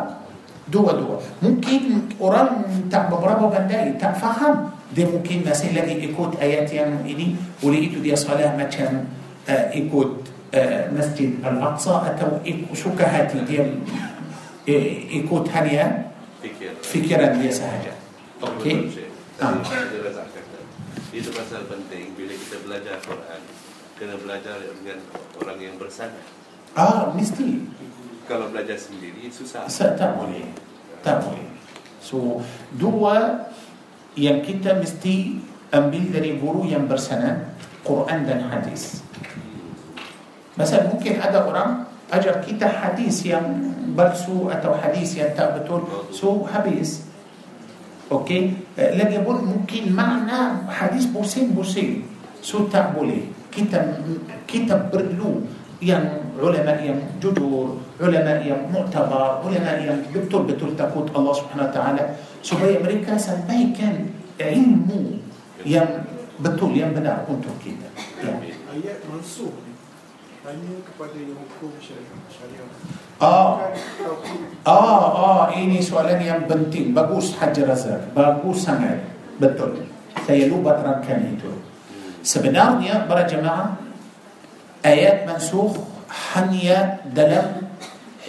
دوا 0.71 0.91
دوا. 0.91 1.17
ممكن 1.43 1.79
قرآن 2.19 2.47
تاع 2.91 3.09
ببرابا 3.11 3.57
بنداي 3.57 3.93
تاع 3.99 4.11
فهم 4.13 4.69
دي 4.95 5.05
ممكن 5.05 5.41
ناس 5.45 5.65
اللي 5.65 6.03
يكوت 6.03 6.39
آيات 6.41 6.73
يعني 6.73 7.35
ولقيتو 7.63 7.99
دي 7.99 8.15
صلاة 8.15 8.57
ما 8.57 8.63
كان 8.63 9.05
آه، 9.49 9.75
يكوت 9.75 10.22
ikut 15.25 15.43
hanya 15.51 16.13
fikir 16.39 16.71
fikiran 16.79 17.41
dia 17.41 17.51
sahaja 17.51 17.93
okey 18.39 18.93
Ah. 19.41 19.49
Tadi 19.59 19.65
Abdul 19.65 20.05
Razak 20.05 20.29
kata 20.29 20.61
Itu 21.09 21.33
pasal 21.33 21.65
penting 21.65 22.13
Bila 22.13 22.37
kita 22.37 22.61
belajar 22.61 23.01
Quran 23.01 23.41
Kena 23.97 24.15
belajar 24.21 24.61
dengan 24.61 25.01
orang 25.41 25.57
yang 25.57 25.75
bersanad 25.81 26.21
ah 26.77 27.09
mesti 27.17 27.65
Kalau 28.29 28.53
belajar 28.53 28.77
sendiri 28.77 29.33
susah 29.33 29.65
Sa- 29.65 29.97
tak 29.97 30.21
boleh 30.21 30.45
tak 31.01 31.25
boleh 31.25 31.49
So 31.97 32.45
dua 32.77 33.49
yang 34.13 34.45
kita 34.45 34.77
mesti 34.77 35.41
ambil 35.73 36.03
dari 36.13 36.37
guru 36.37 36.69
yang 36.69 36.85
bersanad 36.85 37.49
Quran 37.81 38.23
dan 38.23 38.47
hadis. 38.47 39.02
مثلا 40.57 40.93
ممكن 40.93 41.11
هذا 41.21 41.37
أورام 41.43 41.83
أجر 42.13 42.45
كيتا 42.45 42.67
حديث 42.67 43.25
يا 43.25 43.41
برسو 43.97 44.49
أتو 44.49 44.73
حديث 44.77 45.17
يا 45.17 45.33
تابتول 45.33 46.13
سو 46.13 46.45
حبيس 46.45 47.01
أوكي؟ 48.11 48.41
لن 48.77 49.09
يقول 49.17 49.37
ممكن 49.41 49.93
معنى 49.93 50.69
حديث 50.69 51.05
بوسين 51.09 51.57
بوسين. 51.57 52.05
سو 52.43 52.67
تابولي 52.67 53.49
كيتا 53.49 54.03
كيتا 54.47 54.93
برلو 54.93 55.47
يعني 55.81 56.37
علماء 56.37 56.79
يم 56.83 56.99
جدور 57.23 57.77
علماء 58.01 58.39
يم 58.45 58.61
معتبر 58.73 59.21
علماء 59.47 59.75
يم 59.87 59.99
يبتل 60.15 60.43
بتول 60.43 60.75
تقوت 60.75 61.15
الله 61.15 61.33
سبحانه 61.33 61.63
وتعالى. 61.69 62.03
سو 62.43 62.59
بي 62.59 62.77
أمريكا 62.77 63.17
سنبي 63.17 63.73
كان 63.73 63.95
علمو. 64.41 65.01
يم 65.65 65.89
بتول 66.43 66.71
يم 66.77 66.91
بنا 66.93 67.23
كنتو 67.27 67.49
كيدا 67.63 67.89
يعني 68.23 68.51
أيه 68.75 68.99
منصوب. 69.07 69.53
Hanya 70.43 70.75
kepada 70.83 71.15
yang 71.15 71.39
hukum 71.39 71.71
syariah. 71.79 72.67
Ah, 73.23 73.63
ah, 74.67 75.07
ah, 75.15 75.43
ini 75.55 75.79
soalan 75.79 76.19
yang 76.19 76.43
penting. 76.51 76.91
Bagus 76.91 77.31
Haji 77.39 77.63
Razak. 77.63 78.11
Bagus 78.11 78.67
sangat. 78.67 78.99
Betul. 79.39 79.87
Saya 80.27 80.51
lupa 80.51 80.75
terangkan 80.75 81.31
itu. 81.31 81.47
Sebenarnya 82.27 83.07
para 83.07 83.23
jemaah 83.23 83.79
ayat 84.83 85.23
mansukh 85.23 85.79
hanya 86.35 86.99
dalam 87.15 87.63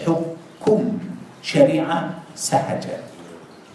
hukum 0.07 0.95
syariah 1.43 2.15
sahaja 2.39 3.03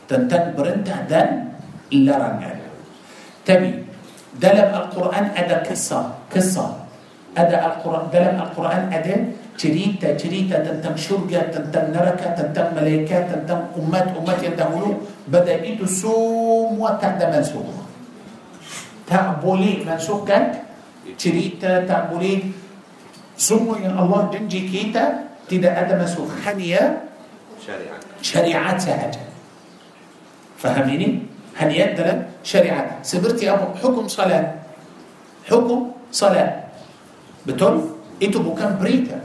tentang 0.07 0.55
perintah 0.55 1.03
dan 1.11 1.59
larangan. 1.91 2.55
Tapi 3.43 3.83
dalam 4.39 4.67
Al-Quran 4.71 5.35
ada 5.35 5.59
kisah, 5.67 6.23
kisah. 6.31 6.78
أدا 7.37 7.57
القرآن 7.65 8.05
دلم 8.13 8.35
القرآن 8.41 8.93
أدا 8.93 9.15
تريتا 9.59 10.17
تريتا 10.17 10.57
تنتم 10.65 10.95
شرجة 10.97 11.51
تنتم 11.53 11.85
نركة 11.93 12.27
تنتم 12.37 12.67
ملائكات 12.75 13.23
تنتم 13.31 13.59
أمات 13.77 14.07
أمات 14.17 14.39
يدهولو 14.43 14.91
بدأ 15.27 15.61
إيدو 15.61 15.85
سوم 15.85 16.79
وتعدى 16.79 17.25
منسوق 17.25 17.67
تعبولي 19.07 19.83
منسوق 19.87 20.27
كانت 20.27 20.53
تريتا 21.19 21.85
تعبولي 21.89 22.33
سوم 23.37 23.83
يا 23.83 23.91
الله 23.93 24.19
دنجي 24.33 24.61
كيتا 24.71 25.03
تدا 25.49 25.69
أدا 25.79 25.95
منسوق 25.99 26.27
خانية 26.45 27.09
شريعة. 27.59 27.99
شريعة 28.21 29.11
فهميني؟ 30.57 31.09
هنيات 31.59 31.91
دلم 31.99 32.19
شريعة. 32.43 33.03
سبرتي 33.03 33.51
أبو 33.51 33.75
حكم 33.83 34.07
صلاة. 34.07 34.45
حكم 35.49 35.91
صلاة. 36.11 36.68
Betul? 37.47 37.99
Itu 38.19 38.43
bukan 38.43 38.75
berita. 38.75 39.19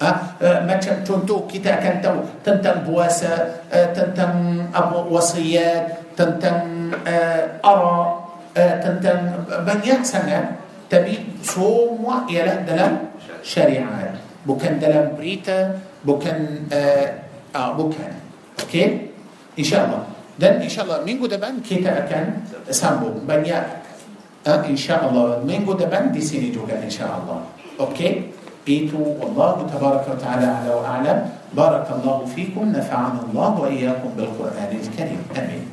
Ah, 0.00 0.32
uh, 0.40 0.64
macam 0.64 0.96
contoh 1.04 1.44
kita 1.44 1.76
akan 1.76 2.00
tahu 2.00 2.18
tentang 2.40 2.88
puasa, 2.88 3.60
uh, 3.68 3.88
tentang 3.92 4.64
apa 4.72 4.96
wasiat, 4.96 6.16
tentang 6.16 6.88
uh, 7.04 7.42
ara, 7.60 8.24
uh, 8.56 8.74
tentang 8.80 9.44
banyak 9.60 10.00
sangat. 10.00 10.56
Tapi 10.88 11.36
semua 11.44 12.24
ialah 12.32 12.64
dalam 12.64 13.12
syariat. 13.44 14.16
Bukan 14.48 14.80
dalam 14.80 15.20
berita, 15.20 15.76
bukan 16.00 16.64
uh, 16.72 17.06
uh, 17.52 17.70
bukan. 17.76 18.10
Okey? 18.64 19.12
InsyaAllah. 19.60 20.08
Dan 20.40 20.64
insyaAllah 20.64 21.04
minggu 21.04 21.28
depan 21.28 21.60
kita 21.60 22.08
akan 22.08 22.48
sambung 22.72 23.20
banyak 23.28 23.60
uh, 24.46 24.60
insyaAllah 24.64 25.42
minggu 25.44 25.76
depan 25.76 26.14
di 26.14 26.22
sini 26.22 26.48
juga 26.54 26.78
insyaAllah. 26.80 27.42
Okey? 27.80 28.32
Itu 28.68 29.16
Allah 29.24 29.64
tabaraka 29.66 30.14
wa 30.14 30.18
ta'ala 30.20 30.48
ala 30.62 30.70
wa 30.76 30.84
a'lam. 30.84 31.18
Barakallahu 31.56 32.28
fikum. 32.28 32.70
Nafa'ana 32.70 33.24
Allah 33.26 33.50
wa 33.56 33.66
iyyakum 33.66 34.14
bil 34.14 34.30
Qur'an 34.36 34.70
al-Karim. 34.70 35.20
Amin. 35.34 35.64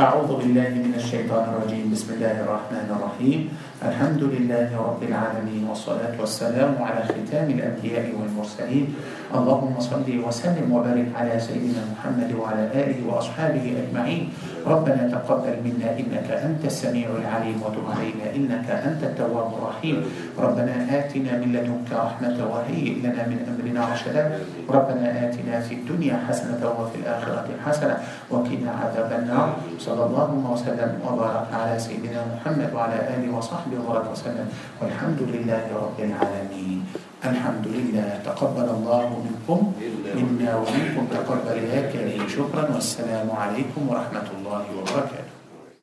أعوذ 0.00 0.32
بالله 0.32 0.70
من 0.80 0.94
الشيطان 0.96 1.44
الرجيم 1.50 1.92
بسم 1.92 2.16
الله 2.16 2.46
الرحمن 2.46 2.88
الرحيم 2.88 3.38
الحمد 3.84 4.22
لله 4.22 4.72
رب 4.72 5.02
العالمين 5.02 5.68
والصلاة 5.68 6.16
والسلام 6.16 6.72
على 6.80 7.04
ختام 7.04 7.50
الأنبياء 7.50 8.08
والمرسلين 8.16 8.86
اللهم 9.34 9.74
صل 9.80 10.08
وسلم 10.08 10.66
وبارك 10.72 11.08
على 11.12 11.34
سيدنا 11.36 11.82
محمد 11.92 12.32
وعلى 12.32 12.64
آله 12.70 12.98
وأصحابه 13.04 13.64
أجمعين 13.82 14.22
ربنا 14.66 15.02
تقبل 15.12 15.56
منا 15.64 15.88
إنك 15.98 16.28
أنت 16.30 16.62
السميع 16.64 17.08
العليم 17.08 17.62
وتب 17.62 17.84
علينا 17.96 18.26
إنك 18.36 18.68
أنت 18.70 19.02
التواب 19.02 19.48
الرحيم. 19.58 19.96
ربنا 20.38 20.74
آتنا 20.90 21.32
من 21.40 21.48
لدنك 21.52 21.88
رحمة 21.92 22.36
وهيئ 22.38 23.00
لنا 23.00 23.22
من 23.26 23.38
أمرنا 23.50 23.82
رشدا. 23.92 24.38
ربنا 24.68 25.06
آتنا 25.26 25.60
في 25.60 25.74
الدنيا 25.74 26.16
حسنة 26.28 26.60
وفي 26.60 26.96
الآخرة 27.02 27.48
حسنة 27.66 27.96
وقنا 28.30 28.70
عذاب 28.70 29.10
النار. 29.12 29.48
صلى 29.78 30.02
الله 30.06 30.30
وسلم 30.52 30.90
وبارك 31.06 31.48
على 31.52 31.74
سيدنا 31.78 32.20
محمد 32.36 32.70
وعلى 32.74 32.98
آله 33.16 33.28
وصحبه 33.36 33.80
وسلم. 34.12 34.46
والحمد 34.82 35.20
لله 35.22 35.64
رب 35.74 35.98
العالمين. 35.98 37.09
الحمد 37.24 37.66
لله. 37.68 38.20
تقبل 38.24 38.68
الله 38.76 39.06
منكم. 39.24 39.72
منا 40.16 40.52
ومنكم 40.56 41.06
تقبل 41.06 41.56
يا 41.72 41.80
كريم 41.92 42.28
شكرا. 42.28 42.64
والسلام 42.74 43.30
عليكم 43.30 43.82
ورحمة 43.88 44.28
الله 44.38 44.64
وبركاته. 44.78 45.29